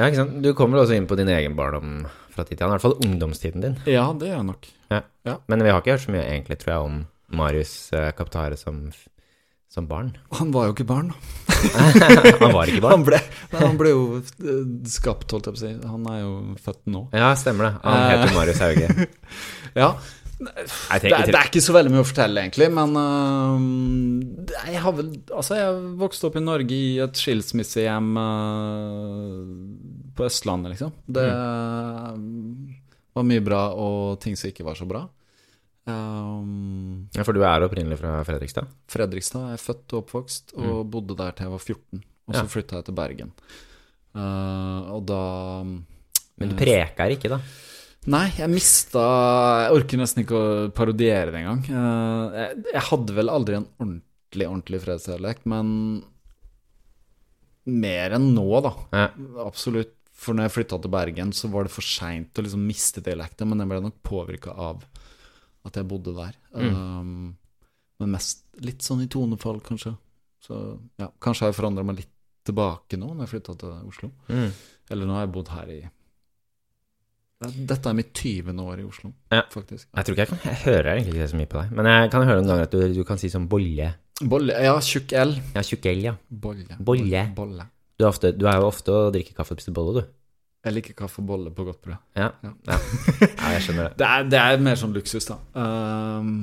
[0.00, 0.36] Ja, ikke sant.
[0.44, 2.04] Du kommer også inn på din egen barndom
[2.34, 2.74] fra tid til annen.
[2.74, 3.78] I hvert fall ungdomstiden din.
[3.90, 4.70] ja, det gjør jeg nok.
[5.50, 7.00] Men vi har ikke hørt så mye egentlig, tror jeg, om
[7.38, 8.90] Marius eh, Kaptare som,
[9.70, 10.12] som barn.
[10.38, 11.18] Han var jo ikke barn, da.
[12.42, 12.94] Han var ikke barn.
[12.96, 13.20] Han ble,
[13.52, 15.74] nei, han ble jo eh, skapt, holdt jeg på å si.
[15.92, 16.32] Han er jo
[16.64, 17.04] født nå.
[17.14, 17.74] Ja, stemmer det.
[17.84, 18.34] Han heter.
[18.38, 18.88] Marius Hauge.
[19.70, 19.92] Ja,
[20.40, 25.10] det det er ikke så veldig mye å fortelle, egentlig, men uh, jeg har vel
[25.36, 29.44] Altså, jeg vokste opp i Norge i et skilsmissehjem øh,
[30.20, 30.92] på Østlandet, liksom.
[31.08, 31.24] Det
[33.16, 35.06] var mye bra og ting som ikke var så bra.
[35.90, 38.68] Um, Ja, For du er opprinnelig fra Fredrikstad?
[38.92, 42.02] Fredrikstad Jeg er født og oppvokst, og bodde der til jeg var 14.
[42.28, 42.50] Og så Ja.
[42.52, 43.32] flytta jeg til Bergen.
[44.14, 47.40] Uh, og da Men du preka preker ikke, da?
[48.10, 49.02] Nei, jeg mista
[49.66, 51.64] Jeg orker nesten ikke å parodiere det engang.
[51.68, 56.04] Uh, jeg, jeg hadde vel aldri en ordentlig, ordentlig fredsdialekt, men
[57.70, 58.72] mer enn nå, da.
[58.92, 59.08] Ja.
[59.44, 59.94] Absolutt.
[60.20, 63.48] For når jeg flytta til Bergen, så var det for seint å liksom miste dialekten,
[63.48, 64.82] men jeg ble nok påvirka av
[65.64, 66.36] at jeg bodde der.
[66.52, 67.30] Um,
[68.00, 69.94] men mest litt sånn i tonefall, kanskje.
[70.44, 70.58] Så
[71.00, 72.12] ja, kanskje har jeg forandra meg litt
[72.48, 74.12] tilbake nå, når jeg flytta til Oslo.
[74.28, 74.52] Mm.
[74.92, 75.80] Eller nå har jeg bodd her i
[77.40, 78.58] Dette er mitt 20.
[78.60, 79.46] år i Oslo, Ja.
[79.48, 79.88] faktisk.
[79.96, 81.70] Jeg tror ikke jeg kan Jeg hører egentlig ikke så mye på deg.
[81.72, 83.94] Men jeg kan høre noen ganger at du, du kan si sånn bolle.
[84.20, 85.32] Bolle Ja, tjukk L.
[85.54, 86.12] Ja, tjukk L, ja.
[86.28, 86.76] Bolle.
[86.76, 87.22] Bolle.
[87.36, 87.64] Bolle.
[88.00, 90.16] Du er, ofte, du er jo ofte å drikke kaffe og spiser bolle, du.
[90.64, 92.00] Jeg liker kaffe og bolle på godt brød.
[92.16, 92.30] Ja.
[92.44, 92.54] Ja.
[92.68, 92.78] ja.
[93.20, 93.92] ja jeg skjønner det.
[94.00, 95.36] Det er, det er mer sånn luksus, da.
[95.52, 96.34] Um,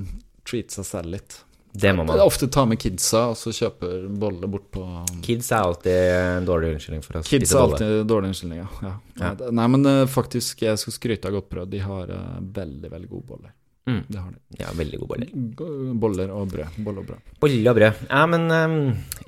[0.45, 1.39] treat seg selv litt.
[1.77, 2.21] Det må man.
[2.23, 4.83] Ofte ta med kidsa, og så kjøper bolle bort på
[5.25, 8.63] Kids er alltid en dårlig unnskyldning for å Kids spise er alltid en dårlig unnskyldning,
[8.63, 8.69] ja.
[8.87, 8.93] ja.
[9.21, 9.31] Ja.
[9.59, 11.69] Nei, men eh, faktisk, jeg skal skryte av godt brød.
[11.73, 13.53] De har uh, veldig, veldig gode boller.
[13.87, 14.01] Mm.
[14.07, 14.61] Det har de.
[14.63, 15.93] Ja, veldig gode boller.
[16.05, 16.81] Boller og brød.
[16.87, 17.33] Bolle og brød.
[17.45, 18.03] Bolle og brød.
[18.09, 18.79] Ja, men um,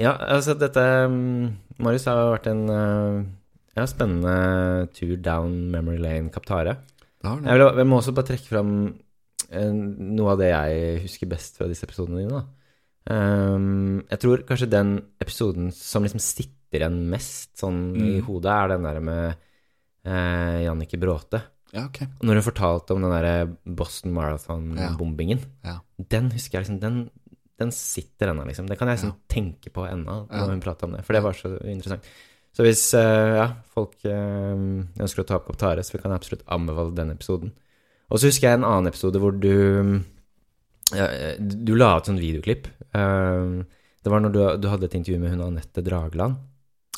[0.02, 3.24] Ja, altså dette um, Marius har vært en uh,
[3.78, 6.78] ja, spennende tur down memory lane, Kaptare.
[7.24, 7.32] Det.
[7.44, 8.70] Jeg, jeg må også bare trekke fram
[9.52, 12.44] eh, noe av det jeg husker best fra disse episodene dine.
[13.10, 14.92] Um, jeg tror kanskje den
[15.24, 18.26] episoden som liksom sitter igjen mest sånn i Mm.
[18.28, 19.40] hodet, er den der med
[20.06, 21.42] uh, Jannicke Bråte.
[21.74, 22.00] Ja, ok.
[22.26, 25.80] Når hun fortalte om den der Boston Marathon-bombingen, Ja.
[26.00, 27.10] den husker jeg liksom Den,
[27.60, 28.68] den sitter ennå, liksom.
[28.70, 30.50] Det kan jeg liksom tenke på ennå når Ja.
[30.50, 32.04] hun prater om det, for det var så interessant.
[32.56, 34.64] Så hvis eh, ja, folk eh,
[35.00, 37.52] ønsker å ta opp Tare, så kan jeg absolutt anbefale den episoden.
[38.10, 40.02] Og så husker jeg en annen episode hvor du
[40.96, 41.08] ja,
[41.38, 42.68] Du la ut sånn videoklipp.
[42.98, 43.52] Eh,
[44.04, 46.40] det var når du, du hadde et intervju med hun Anette Dragland.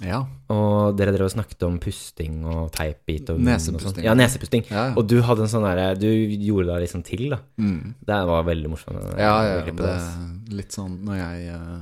[0.02, 0.24] Ja.
[0.52, 3.78] Og dere drev og snakket om pusting og teipbit og Nesepusting.
[3.78, 4.06] og sånn.
[4.06, 4.66] Ja, nesepusting.
[4.70, 4.96] Ja, ja.
[4.98, 7.42] Og du hadde en sånn derre Du gjorde deg liksom til, da.
[7.62, 7.94] Mm.
[8.10, 8.98] Det var veldig morsomt.
[9.20, 11.78] Ja, ja, Det, det litt sånn når jeg eh,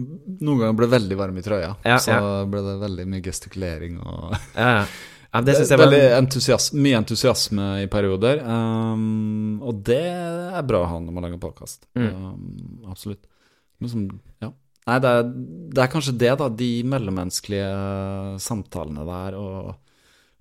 [0.00, 2.18] Noen ganger ble veldig varm i trøya, Ja, så
[2.50, 4.84] ble det veldig mye gestikulering og Ja, ja.
[5.34, 8.42] ja det synes jeg var Veldig entusiasme, mye entusiasme i perioder.
[8.46, 11.86] Um, og det er bra å ha når man lager podkast.
[11.98, 12.10] Mm.
[12.10, 13.22] Um, absolutt.
[13.80, 14.08] Men som,
[14.42, 14.50] ja.
[14.86, 15.22] Nei, det er,
[15.74, 16.48] det er kanskje det, da.
[16.48, 19.74] De mellommenneskelige samtalene der, og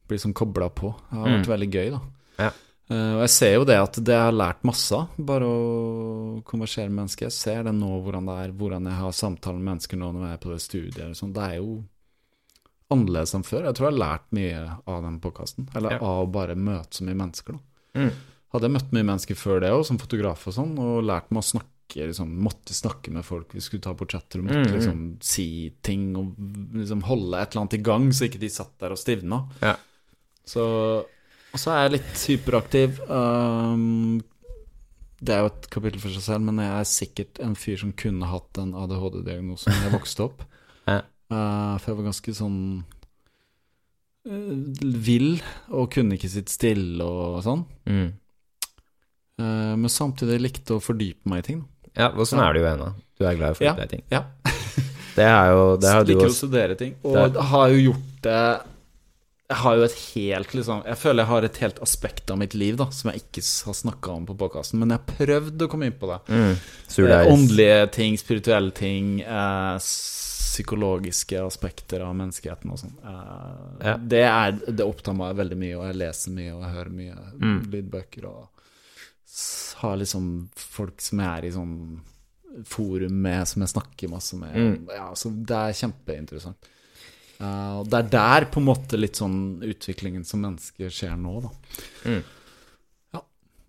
[0.09, 1.53] bli sånn kobla på, Det har vært Mm.
[1.53, 1.99] veldig gøy, da.
[2.39, 2.51] Ja.
[2.89, 7.03] Uh, og jeg ser jo det at det har lært masse bare å konversere med
[7.05, 7.27] mennesker.
[7.27, 10.23] Jeg ser det nå, hvordan det er, hvordan jeg har samtaler med mennesker nå når
[10.25, 11.15] jeg er på det studiet.
[11.19, 11.33] sånn.
[11.33, 11.83] Det er jo
[12.89, 13.67] annerledes enn før.
[13.69, 15.67] Jeg tror jeg har lært mye av den podkasten.
[15.75, 15.97] Eller Ja.
[16.01, 17.59] av å bare møte så mye mennesker, da.
[18.01, 18.11] Mm.
[18.53, 21.43] Hadde jeg møtt mye mennesker før det òg, som fotograf og sånn, og lært meg
[21.43, 23.53] å snakke, liksom, måtte snakke med folk.
[23.55, 24.75] Vi skulle ta portretter og måtte Mm, mm.
[24.77, 26.35] liksom si ting og
[26.73, 29.47] liksom holde et eller annet i gang, så ikke de satt der og stivna.
[29.61, 29.75] Ja.
[30.45, 30.65] Så
[31.51, 32.99] Og så er jeg litt hyperaktiv.
[33.09, 34.21] Um,
[35.19, 37.91] det er jo et kapittel for seg selv, men jeg er sikkert en fyr som
[37.91, 40.45] kunne hatt en ADHD-diagnose da jeg vokste opp.
[40.89, 41.03] Ja.
[41.29, 42.61] Uh, for jeg var ganske sånn
[44.25, 44.53] uh,
[45.05, 45.35] vill,
[45.69, 47.61] og kunne ikke sitte stille og sånn.
[47.85, 48.07] Mm.
[49.39, 51.59] Uh, men samtidig likte å fordype meg i ting.
[51.97, 52.93] Ja, og sånn er det jo ennå.
[53.19, 54.03] Du er glad i å flytte deg ting.
[54.11, 54.23] Ja.
[55.19, 56.93] Det er jo det har du liker å studere ting.
[57.03, 58.61] Og Det- har jo gjort det
[59.49, 62.53] Jeg har jo et helt liksom Jeg føler jeg har et helt aspekt av mitt
[62.53, 65.67] liv da som jeg ikke har snakka om på podkasten, men jeg har prøvd å
[65.67, 66.19] komme inn på det.
[66.29, 66.55] mm.
[67.09, 72.95] Eh, åndelige ting, spirituelle ting, eh, psykologiske aspekter av menneskeheten og sånn.
[73.03, 73.97] Eh, Ja.
[73.97, 77.15] det, er, det opptar meg veldig mye, og jeg leser mye, og jeg hører mye
[77.39, 77.59] Mm.
[77.71, 78.47] lydbøker, og
[79.81, 81.75] har liksom folk som jeg er i sånn
[82.65, 84.55] forum med, som jeg snakker masse med.
[84.57, 84.89] Mm.
[84.95, 86.69] Ja, så det er kjempeinteressant.
[87.39, 91.51] Og det er der på en måte litt sånn utviklingen som mennesker skjer nå, da.
[92.09, 92.23] Mm.
[93.15, 93.21] Ja.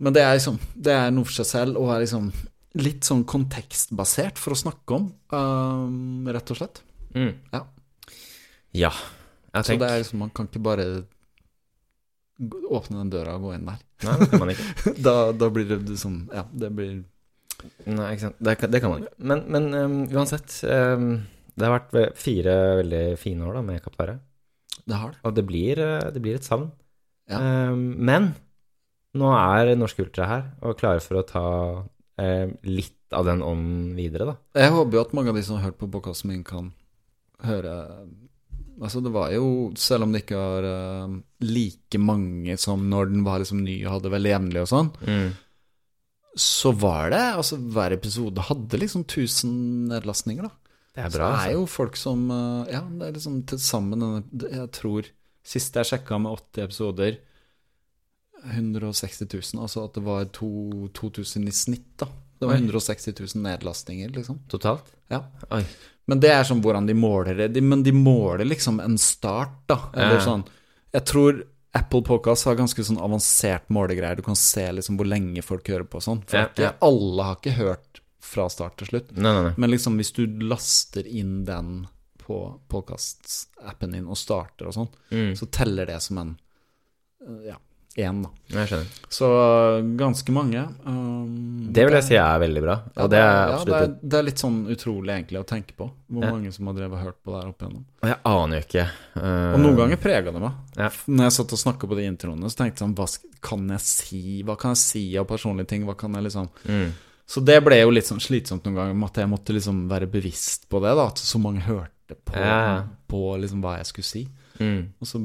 [0.02, 2.32] Men det er liksom Det er noe for seg selv, og er liksom
[2.80, 6.82] litt sånn kontekstbasert for å snakke om, uh, rett og slett.
[7.14, 7.32] mm.
[7.54, 7.64] Ja.
[8.72, 8.92] Ja.
[9.50, 10.84] Jeg Så tenker det er liksom Man kan ikke bare
[12.70, 13.80] åpne den døra og gå inn der.
[14.06, 14.66] Nei, det kan man ikke.
[15.06, 16.92] Da, da blir det sånn Ja, det blir
[17.84, 18.38] Nei, ikke sant.
[18.40, 19.12] Det, kan- det kan man ikke.
[19.32, 21.10] Men, men um, uansett um,
[21.52, 24.14] Det har vært fire veldig fine år da med Kaptare.
[24.88, 25.20] Det har det.
[25.28, 26.70] Og det blir, uh, det blir et savn.
[27.28, 27.42] Ja.
[27.70, 28.30] Um, men
[29.20, 31.44] nå er Norsk Ultra her og klare for å ta
[32.68, 34.34] litt av den ånden videre, da.
[34.60, 36.66] Jeg håper jo at mange av de som har hørt på podkasten min, kan
[37.48, 37.72] høre
[38.80, 39.46] Altså, det var jo
[39.76, 43.98] Selv om det ikke var uh, like mange som når den var liksom ny og
[43.98, 44.90] hadde veldig jevnlig og sånn,
[46.40, 49.54] så var det Altså, hver episode hadde liksom 1000
[49.92, 50.52] nedlastninger, da.
[50.96, 51.10] Det er bra.
[51.10, 51.56] Så det er Altså.
[51.58, 54.06] jo folk som uh, Ja, det er liksom til sammen
[54.50, 55.10] Jeg tror
[55.46, 57.18] Sist jeg sjekka med 80 episoder
[58.44, 59.62] 160 000.
[59.62, 62.06] Altså at det var 2000 i snitt, da.
[62.40, 62.62] Det var Oi.
[62.64, 64.38] 160 000 nedlastninger, liksom.
[64.48, 64.86] Totalt?
[65.12, 65.22] Ja.
[65.52, 65.62] Oi.
[66.06, 67.48] Men det er sånn hvordan de måler det.
[67.54, 69.76] De, men de måler liksom en start, da.
[69.94, 70.44] Eller sånn
[70.92, 74.16] Jeg tror Apple Podcast har ganske sånn avansert målegreier.
[74.18, 76.24] Du kan se liksom hvor lenge folk hører på og sånn.
[76.26, 76.72] For Ja, ikke ja.
[76.82, 79.12] alle har ikke hørt fra start til slutt.
[79.16, 79.54] Nei, nei, nei.
[79.56, 81.86] Men liksom hvis du laster inn den
[82.18, 82.40] på
[82.70, 85.32] podkast-appen din og starter og sånn, Mm.
[85.38, 86.38] så teller det som en
[87.26, 87.56] eh, ja,
[87.98, 88.30] én, da.
[88.54, 88.98] Jeg skjønner.
[89.10, 89.28] Så
[89.98, 90.60] ganske mange.
[90.86, 92.76] Um, Det vil jeg si er veldig bra.
[92.96, 95.90] ja, det er ja, det, er, det er litt sånn utrolig egentlig å tenke på.
[96.10, 96.30] Hvor Ja.
[96.30, 97.84] mange som har drevet og hørt på det her opp igjennom.
[98.02, 98.86] Og jeg aner jo ikke.
[99.16, 100.52] Uh, Og noen ganger prega det meg.
[100.76, 100.88] Ja.
[101.10, 103.08] Når jeg satt og snakka på de introene, så tenkte jeg sånn hva
[103.50, 104.22] kan jeg si?
[104.46, 105.84] Hva kan jeg si av personlige ting?
[105.88, 106.90] Hva kan jeg liksom mm.
[107.30, 110.64] Så det ble jo litt sånn slitsomt noen ganger, at jeg måtte liksom være bevisst
[110.68, 111.04] på det, da.
[111.12, 112.34] At så mange hørte på,
[113.06, 114.22] på liksom hva jeg skulle si.
[114.58, 114.80] Mm.
[114.98, 115.20] Og så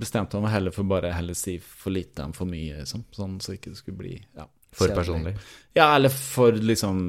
[0.00, 3.04] bestemte jeg meg heller for bare heller si for lite enn for mye, liksom.
[3.16, 4.98] Sånn så ikke det skulle bli ja, For kjedelig.
[5.02, 5.34] personlig.
[5.78, 7.04] Ja, eller for liksom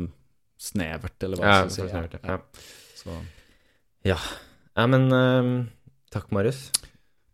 [0.61, 1.81] snevert, eller hva Ja, jeg skal si.
[1.81, 2.39] for snevert, ja.
[3.01, 3.17] Så.
[4.11, 4.17] Ja,
[4.87, 5.65] men uh,
[6.13, 6.67] takk, Marius.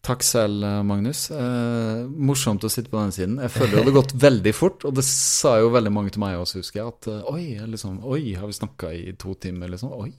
[0.07, 1.25] Takk selv, eh, Magnus.
[1.35, 3.34] Eh, morsomt å sitte på den siden.
[3.43, 6.38] Jeg føler det hadde gått veldig fort, og det sa jo veldig mange til meg
[6.39, 6.93] også, husker jeg.
[6.93, 7.41] At eh, oi,
[7.73, 9.91] liksom, oi, har vi snakka i to timer, liksom?
[9.97, 10.13] Oi.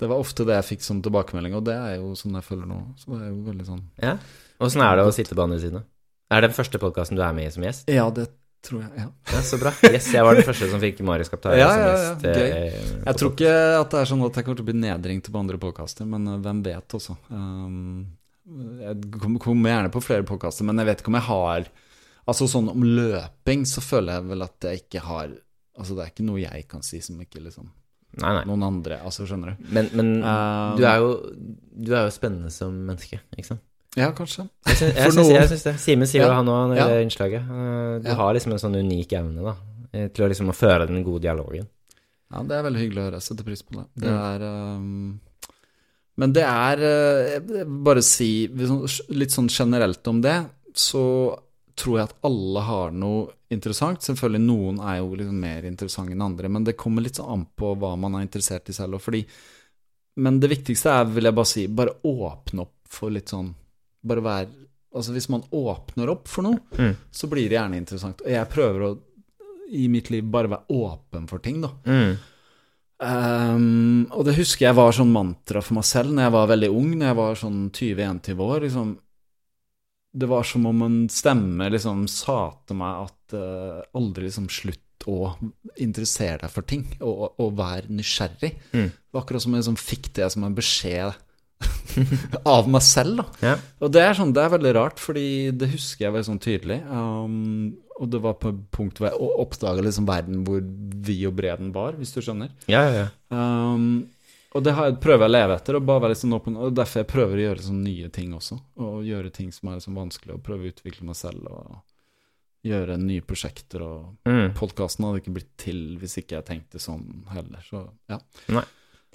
[0.00, 2.70] Det var ofte det jeg fikk som tilbakemelding, og det er jo sånn jeg føler
[2.72, 2.78] nå.
[3.02, 4.14] Så det er jo veldig sånn Ja.
[4.62, 5.82] Åssen er det å sitte på andre siden?
[6.32, 7.90] Er det den første podkasten du er med i som gjest?
[7.92, 8.28] Ja, det
[8.62, 8.92] tror jeg.
[8.96, 9.08] Ja.
[9.34, 9.72] Ja, Så bra.
[9.90, 12.26] Yes, jeg var den første som fikk Marius Kaptein Ja, som ja, ja, gjest.
[12.30, 13.04] eh, gøy.
[13.08, 15.40] Jeg tror ikke at det er sånn at jeg kommer til å bli nedringt på
[15.42, 17.16] andre podkaster, men eh, hvem vet også.
[17.34, 18.06] Um,
[18.82, 21.68] jeg kom- kommer gjerne på flere podkaster, men jeg vet ikke om jeg har
[22.22, 25.30] Altså sånn om løping, så føler jeg vel at jeg ikke har
[25.78, 27.66] Altså det er ikke noe jeg kan si som ikke liksom
[28.20, 28.42] Nei, nei.
[28.46, 29.64] noen andre Altså, skjønner du?
[29.74, 31.08] Men, men Um, du er jo
[31.82, 33.62] Du er jo spennende som menneske, ikke sant?
[33.96, 34.46] Ja, kanskje.
[34.66, 34.76] Jeg
[35.12, 35.74] syns, jeg syns, det.
[35.82, 36.34] Simen sier jo Ja.
[36.38, 36.86] han òg i Ja.
[36.88, 37.42] det innslaget.
[37.44, 38.14] Eh, Du Ja.
[38.14, 39.54] har liksom en sånn unik evne, da,
[39.92, 41.66] eh, til å liksom å føre den gode dialogen.
[42.32, 43.20] Ja, det er veldig hyggelig å høre.
[43.20, 43.86] Jeg setter pris på det.
[43.98, 44.18] Det Mm.
[44.42, 44.42] er
[44.76, 45.20] um,
[46.16, 51.38] Men det er eh, Jeg bare si litt sånn generelt om det, så
[51.74, 53.98] tror jeg at alle har noe interessant.
[54.00, 57.46] Selvfølgelig noen er jo liksom mer interessante enn andre, men det kommer litt sånn an
[57.56, 59.00] på hva man er interessert i selv.
[59.00, 59.24] Fordi,
[60.18, 63.54] men det viktigste er, vil jeg bare si, bare åpne opp for litt sånn
[64.04, 64.48] Bare være
[64.92, 66.96] Altså hvis man åpner opp for noe, Mm.
[67.10, 68.18] så blir det gjerne interessant.
[68.20, 68.90] Og jeg prøver å
[69.72, 71.70] i mitt liv bare være åpen for ting, da.
[71.88, 72.18] Mm.
[73.02, 76.68] Um, og det husker jeg var sånn mantra for meg selv når jeg var veldig
[76.76, 78.60] ung, når jeg var sånn 20-21 år.
[78.66, 78.92] Liksom,
[80.22, 82.38] det var som om en stemme liksom sa
[82.68, 85.32] til meg at uh, aldri liksom slutt å
[85.82, 88.52] interessere deg for ting, og, og, og være nysgjerrig.
[88.76, 88.92] Mm.
[88.92, 91.16] Det var akkurat som jeg liksom fikk det som en beskjed
[92.56, 93.26] av meg selv, da.
[93.42, 93.54] Ja.
[93.82, 95.26] Og det er, sånn, det er veldig rart, fordi
[95.56, 96.80] det husker jeg veldig sånn tydelig.
[96.88, 101.36] Um, og det var på et punkt hvor jeg oppdaga liksom verden hvor vid og
[101.38, 102.50] bred den var, hvis du skjønner.
[102.72, 103.06] Ja, ja, ja.
[103.36, 104.08] Um,
[104.52, 106.56] og det har jeg prøver jeg å leve etter, og bare være litt sånn åpen.
[106.60, 108.58] Og derfor jeg prøver å gjøre sånn nye ting også.
[108.84, 111.46] Og gjøre ting som er liksom vanskelig, og prøve å utvikle meg selv.
[111.48, 111.78] Og
[112.68, 113.82] gjøre nye prosjekter.
[113.86, 114.52] Og Mm.
[114.54, 117.64] podkasten hadde ikke blitt til hvis ikke jeg tenkte sånn heller.
[117.64, 117.80] Så
[118.12, 118.18] ja.
[118.48, 118.64] Nei.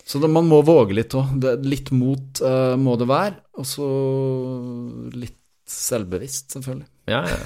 [0.06, 1.36] Så det, man må våge litt òg.
[1.66, 3.40] Litt mot uh, må det være.
[3.60, 3.88] Og så
[5.16, 5.38] litt
[5.68, 6.88] selvbevisst, selvfølgelig.
[7.12, 7.38] Ja, ja.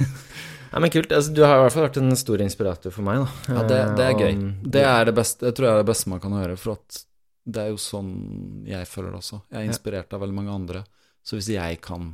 [0.71, 1.11] ja, men kult.
[1.11, 3.55] Altså, du har i hvert fall vært en stor inspirator for meg, da.
[3.55, 4.41] Ja, det, det er Eh, gøy.
[4.77, 7.05] Det er det beste, det tror jeg er det beste man kan høre, for at
[7.51, 8.11] det er jo sånn
[8.69, 9.41] jeg føler det også.
[9.49, 10.83] Jeg er inspirert av veldig mange andre,
[11.25, 12.11] så hvis jeg kan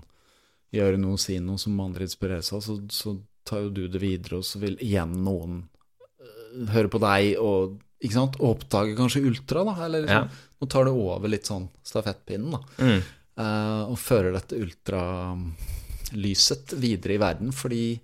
[0.76, 4.39] gjøre noe, si noe som andre inspireres av, så, så tar jo du det videre,
[4.39, 9.64] og så vil igjen noen øh, høre på deg og ikke sant, oppdage kanskje ultra,
[9.68, 10.28] da, eller liksom,
[10.61, 13.02] nå tar du over litt sånn stafettpinnen, da, Mm.
[13.38, 17.99] Uh, og fører dette ultralyset videre i verden, fordi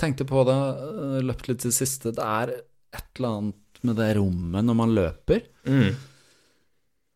[0.00, 2.48] tenkte på det, øh, løpt litt til det siste, det er
[2.94, 5.92] et eller annet med det rommet når man løper, Mm.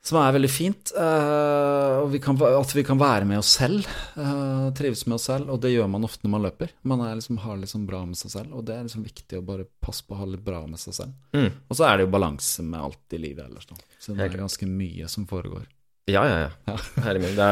[0.09, 0.93] Som er veldig fint.
[0.97, 3.85] eh, og vi kan, at vi kan være med oss selv,
[4.17, 5.51] eh, trives med oss selv.
[5.53, 6.73] Og det gjør man ofte når man løper.
[6.89, 9.45] Man er liksom, har liksom bra med seg selv, og det er liksom viktig å
[9.45, 11.13] bare passe på å ha litt bra med seg selv.
[11.37, 11.51] Mm.
[11.69, 13.77] Og så er det jo balanse med alt i livet ellers, da.
[14.01, 15.67] Så det er ganske mye som foregår.
[16.09, 16.51] Ja, ja, ja.
[16.73, 16.77] Ja.
[17.05, 17.35] Herre min.
[17.37, 17.47] Det,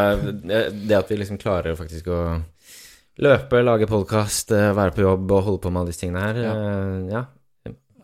[0.57, 2.21] er, det at vi liksom klarer faktisk å
[3.21, 6.55] løpe, lage podkast, være på jobb og holde på med alle disse tingene her, Ja.
[6.57, 7.23] eh, ja.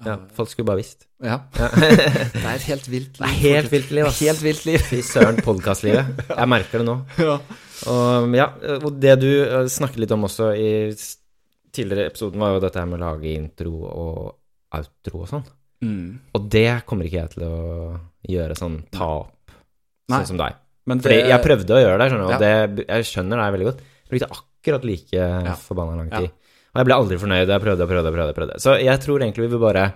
[0.06, 0.16] Ja.
[0.36, 1.06] Folk skulle bare visst.
[1.22, 1.36] Ja.
[1.54, 4.16] Det er et helt vilt Det er helt vilt liv, ass.
[4.26, 4.82] Helt vilt liv.
[4.88, 6.22] Fy søren, podkastlivet.
[6.40, 6.96] Jeg merker det nå.
[7.22, 7.36] ja.
[7.92, 8.48] Og ja,
[8.78, 10.68] og det du eh, snakket litt om også i
[11.74, 14.20] tidligere episoden, var jo dette her med å lage intro og
[14.78, 15.46] outro og sånn.
[15.82, 16.04] Mm.
[16.36, 17.56] Og det kommer ikke jeg til å
[18.30, 19.54] gjøre sånn ta opp,
[20.12, 20.58] sånn som deg.
[20.90, 23.68] Men Fordi jeg prøvde å gjøre det, skjønner du, og det, jeg skjønner det veldig
[23.70, 23.82] godt.
[23.86, 25.26] Jeg brukte akkurat like
[25.64, 26.30] forbanna lang tid.
[26.72, 27.48] Og jeg ble aldri fornøyd.
[27.52, 28.60] Jeg prøvde og prøvde og prøvde, prøvde.
[28.64, 29.86] Så jeg tror egentlig vi vil bare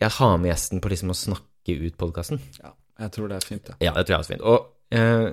[0.00, 2.40] Jeg har med gjesten på liksom å snakke ut podkasten.
[2.62, 2.72] Ja,
[3.04, 3.74] jeg tror det er fint, det.
[3.84, 4.46] Ja, det tror jeg er også fint.
[4.48, 5.26] Og eh,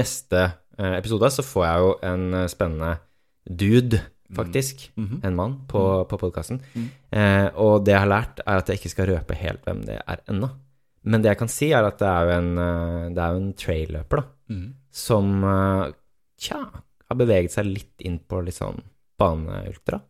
[0.00, 0.40] neste
[0.78, 2.94] eh, episode så får jeg jo en eh, spennende
[3.48, 4.00] dude,
[4.34, 4.88] faktisk.
[4.98, 5.20] Mhm.
[5.28, 6.58] En mann på, på podkasten.
[6.74, 6.88] Mm.
[7.12, 10.00] Eh, og det jeg har lært, er at jeg ikke skal røpe helt hvem det
[10.02, 10.50] er ennå.
[11.08, 13.42] Men det jeg kan si, er at det er jo en, eh, det er jo
[13.44, 14.68] en trailløper, da Mhm.
[14.90, 15.44] som
[16.40, 16.58] tja,
[17.08, 18.80] har beveget seg litt inn på litt sånn
[19.18, 20.00] baneultra.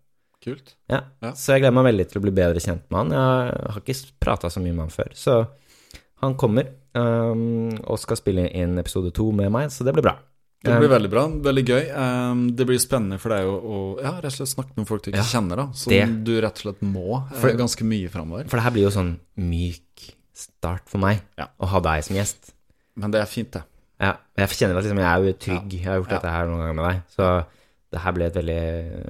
[0.44, 0.76] Kult.
[0.88, 1.00] Ja.
[1.22, 1.32] Ja.
[1.34, 3.10] Så jeg gleder meg veldig til å bli bedre kjent med han.
[3.16, 5.10] Jeg har ikke prata så mye med han før.
[5.18, 5.34] Så
[6.22, 10.16] han kommer um, og skal spille inn episode to med meg, så det blir bra.
[10.58, 11.22] Det blir veldig bra.
[11.48, 11.84] Veldig gøy.
[11.94, 15.04] Um, det blir spennende for deg å, å ja, rett og slett snakke med folk
[15.04, 15.66] du ikke Ja, kjenner, da.
[15.78, 18.48] Som det- du rett og slett må eh, For- ganske mye framover.
[18.50, 20.08] For det her blir jo sånn myk
[20.38, 21.46] start for meg, Ja.
[21.62, 22.52] å ha deg som gjest.
[22.98, 23.62] Men det er fint, det.
[24.00, 25.72] Ja, jeg kjenner at liksom, jeg er jo trygg.
[25.78, 27.02] Jeg har gjort dette her noen ganger med deg.
[27.14, 27.46] Så
[27.88, 28.56] det her ble et veldig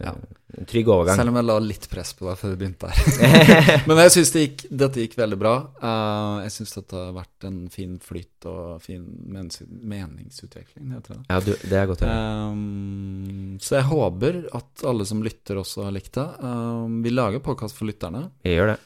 [0.05, 0.13] Ja.
[0.15, 1.17] eh, trygg overgang.
[1.19, 3.83] Selv om jeg la litt press på deg før vi begynte her.
[3.91, 5.55] Men jeg syns det gikk, dette gikk veldig bra.
[5.83, 11.21] Uh, jeg syns dette har vært en fin flyt og fin menings meningsutvikling, heter det.
[11.29, 12.53] Ja, du, det er godt å høre.
[12.53, 16.29] Um, så jeg håper at alle som lytter, også har likt det.
[16.43, 18.29] Um, vi lager podkast for lytterne.
[18.47, 18.79] Vi gjør det.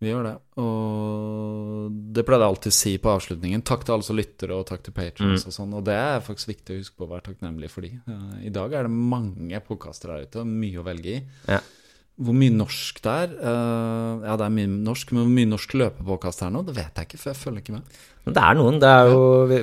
[0.00, 0.34] Vi gjør det.
[0.62, 3.64] Og det pleide jeg alltid å si på avslutningen.
[3.66, 5.48] Takk til alle som lytter, og takk til patrons Mm.
[5.48, 5.74] og sånn.
[5.74, 7.90] Og det er faktisk viktig å huske på å være takknemlig for de.
[8.46, 11.22] I dag er det mange podkaster der ute, og mye å velge i.
[11.48, 11.60] Ja.
[12.18, 15.74] Hvor mye norsk det er uh, Ja, det er mye norsk, men hvor mye norsk
[15.78, 17.98] løpepåkast det er nå, det vet jeg ikke, for jeg følger ikke med.
[18.26, 18.78] Men det er noen.
[18.82, 19.58] Det er jo Vi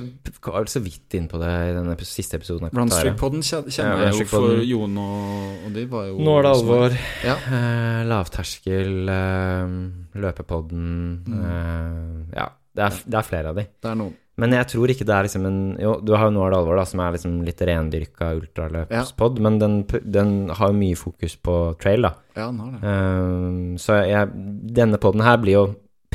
[0.48, 2.72] var vel så vidt inn på det i den siste episoden.
[2.74, 6.54] Runstreak-poden kjenner Ja, jeg jo for Jon og, og de var jo Nå er det
[6.56, 6.98] alvor.
[7.28, 7.36] Ja.
[7.46, 10.86] Uh, lavterskel, uh, løpepodden
[11.26, 11.42] Mm.
[11.44, 13.68] uh, Ja, det er, det er flere av de.
[13.84, 14.16] Det er noen.
[14.38, 16.58] Men jeg tror ikke det er liksom en Jo, du har jo Nå er det
[16.60, 21.38] alvor, da, som er liksom litt rendyrka ultraløpspod, men den, den har jo mye fokus
[21.40, 22.14] på trail, da.
[22.36, 22.82] Ja, den har det.
[22.84, 24.34] Um, så jeg,
[24.76, 25.66] denne podden her blir jo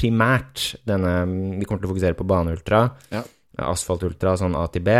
[0.01, 1.15] primært denne
[1.59, 3.25] Vi kommer til å fokusere på baneultra, Ja.
[3.61, 4.95] asfaltultra, sånn A til B.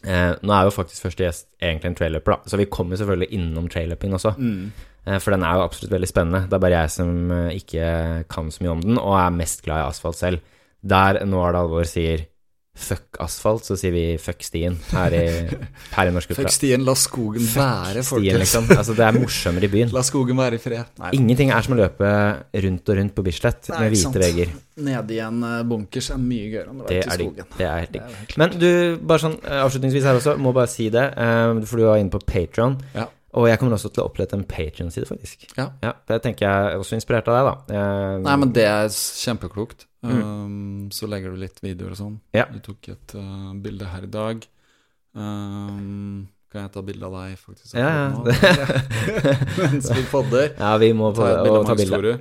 [0.00, 3.28] Eh, nå er jo faktisk første gjest egentlig en trailløper, da, så vi kommer selvfølgelig
[3.36, 4.32] innom trailløping også.
[4.40, 4.70] Mm.
[5.06, 6.40] Eh, For den er jo absolutt veldig spennende.
[6.48, 7.90] Det er bare jeg som eh, ikke
[8.32, 10.40] kan så mye om den, og er mest glad i asfalt selv.
[10.82, 12.26] Der Nå er det alvor sier
[12.80, 15.24] fuck asfalt, så sier vi fuck stien her i,
[15.92, 16.30] her i Norsk.
[16.38, 18.38] Fuck stien, la skogen være, folkens.
[18.40, 18.70] liksom.
[18.72, 19.90] Altså, det er morsommere i byen.
[19.92, 20.88] La skogen være i fred.
[21.02, 21.10] Nei.
[21.18, 22.12] Ingenting er som å løpe
[22.64, 24.16] rundt og rundt på Bislett Nei, med hvite sant.
[24.22, 24.54] vegger.
[24.86, 27.50] Nede i en eh, bunkers er mye gøyere enn å være ute i skogen.
[27.58, 28.34] Det er helt digg.
[28.40, 28.70] Men du,
[29.12, 32.14] bare sånn eh, avslutningsvis her også, må bare si det, eh, for du var inne
[32.16, 32.78] på Patron.
[32.96, 33.10] Ja.
[33.36, 35.50] Og jeg kommer også til å opprette en Patrion-side, faktisk.
[35.58, 35.68] Ja.
[36.08, 37.84] Det tenker jeg er også inspirert av deg, da.
[38.24, 39.20] Nei, men det er s-
[40.02, 40.26] kjempeklokt.
[40.26, 42.18] Um, så legger du litt videoer og sånn.
[42.18, 42.36] Mm.
[42.40, 42.46] Ja.
[42.50, 44.44] Du tok et uh, bilde her i dag.
[45.14, 47.74] Um, kan jeg ta bilde av deg, faktisk?
[47.78, 48.64] Ja, ja.
[49.60, 50.50] Mens vi podder.
[50.58, 52.14] Ja, vi må Ta bilde ta bilde.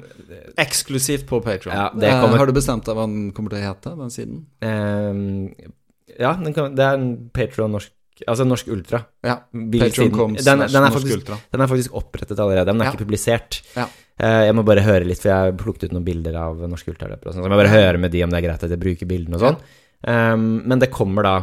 [0.61, 1.73] Eksklusivt på Patron.
[1.73, 1.89] Ja,
[2.22, 4.43] kommer- har du bestemt deg hva den kommer til å hete, den siden?
[4.61, 5.72] Um,
[6.19, 7.93] ja, den kan, det er en Patron norsk
[8.28, 9.02] Altså Norsk Ultra.
[9.24, 9.36] Ja.
[9.54, 11.38] Patron den, den, er faktisk, Ultra.
[11.52, 12.66] den er faktisk opprettet allerede.
[12.72, 12.91] Den er Ja.
[12.94, 13.62] ikke publisert.
[13.76, 13.86] Ja.
[14.20, 17.32] Uh, jeg må bare høre litt, for jeg plukket ut noen bilder av Norsk ultraløpere.
[17.32, 19.08] sånn, Så jeg må bare høre med de om det er greit at jeg bruker
[19.08, 19.58] bildene og sånn.
[20.08, 21.36] Um, men det kommer da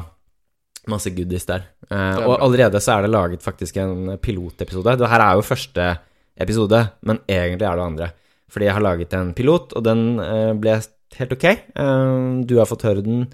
[0.89, 1.65] masse goodies der.
[1.91, 4.99] Er og allerede så er det laget faktisk en pilotepisode.
[4.99, 5.99] Det her er jo første
[6.39, 8.13] episode, men egentlig er det andre.
[8.51, 10.77] Fordi jeg har laget en pilot, og den uh, ble
[11.17, 11.45] helt ok.
[11.47, 13.27] Eh, du har fått høre den.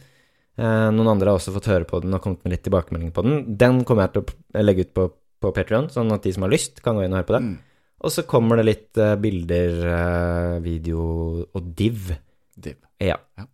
[0.60, 3.24] Eh, noen andre har også fått høre på den og kommet med litt tilbakemelding på
[3.24, 3.44] den.
[3.58, 5.06] Den kommer jeg til å legge ut på,
[5.42, 7.44] på Patreon, sånn at de som har lyst, kan gå inn og høre på det.
[7.46, 7.54] Mm.
[8.02, 11.04] Og så kommer det litt eh, bilder, eh, video
[11.46, 12.10] og div.
[12.58, 12.76] Div.
[13.00, 13.16] Ja.
[13.38, 13.46] Ja.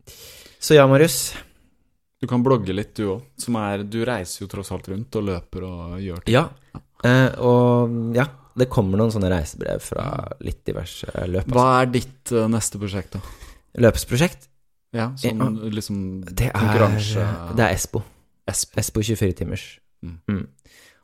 [0.58, 1.36] Så ja, Marius.
[2.18, 3.26] Du kan blogge litt, du òg.
[3.38, 6.34] Som er Du reiser jo tross alt rundt og løper og gjør ting.
[6.34, 6.48] Ja.
[7.06, 8.26] Eh, og ja,
[8.58, 10.08] det kommer noen sånne reisebrev fra
[10.42, 11.44] litt diverse løp.
[11.44, 11.54] Altså.
[11.54, 13.22] Hva er ditt neste prosjekt, da?
[13.84, 14.48] Løpsprosjekt,
[14.96, 17.24] Ja, sånn liksom det er, konkurranse
[17.58, 18.00] det er Espo.
[18.48, 18.78] Espo.
[18.80, 19.66] Espo 24 timers.
[20.00, 20.46] Mm.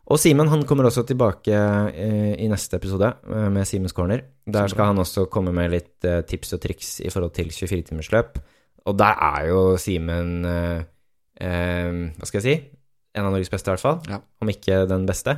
[0.04, 4.20] Og Simen han kommer også tilbake eh, i neste episode eh, med Simens Corner.
[4.44, 8.40] Der skal han også komme med litt eh, tips og triks i forhold til 24-timersløp.
[8.84, 10.84] Og der er jo Simen eh,
[11.40, 12.56] eh, Hva skal jeg si?
[13.14, 14.00] En av Norges beste, i hvert fall.
[14.10, 14.20] Ja.
[14.42, 15.36] Om ikke den beste.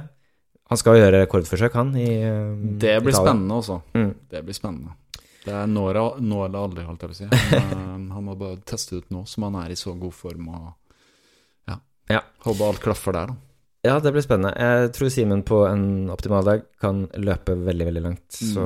[0.66, 3.20] Han skal jo gjøre rekordforsøk, han, i eh, Det blir Italien.
[3.22, 3.80] spennende også.
[3.94, 4.12] Mm.
[4.32, 4.96] Det blir spennende.
[5.46, 7.28] Det er nå eller aldri, holdt jeg på å si.
[7.30, 10.50] Han, eh, han må bare teste ut nå, som han er i så god form
[10.50, 10.68] og
[11.70, 11.80] Ja.
[12.10, 12.22] Ja.
[12.46, 13.42] Håper alt klaffer der, da.
[13.86, 14.50] Ja, det blir spennende.
[14.58, 18.26] Jeg tror Simen på en optimal dag kan løpe veldig, veldig langt.
[18.34, 18.48] Mm.
[18.50, 18.64] Så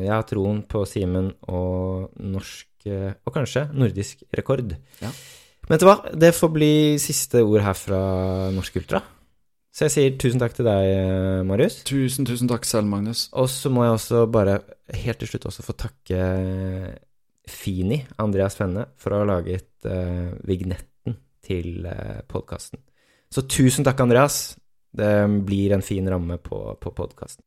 [0.00, 4.74] jeg har troen på Simen og norsk, eh, og kanskje nordisk rekord.
[5.02, 5.12] Ja.
[5.66, 5.96] Men vet du hva?
[6.14, 6.72] Det får bli
[7.02, 8.00] siste ord her fra
[8.54, 9.02] Norsk Ultra.
[9.76, 11.82] Så jeg sier tusen takk til deg, eh, Marius.
[11.84, 13.26] Tusen, tusen takk selv, Magnus.
[13.36, 14.54] Og så må jeg også bare
[15.02, 16.20] helt til slutt også få takke
[17.46, 22.80] Fini, Andreas Fenne, for å ha laget uh, vignetten til uh, podkasten.
[23.28, 24.56] Så tusen takk, Andreas.
[24.96, 25.12] Det
[25.44, 27.44] blir en fin ramme på, på podkasten.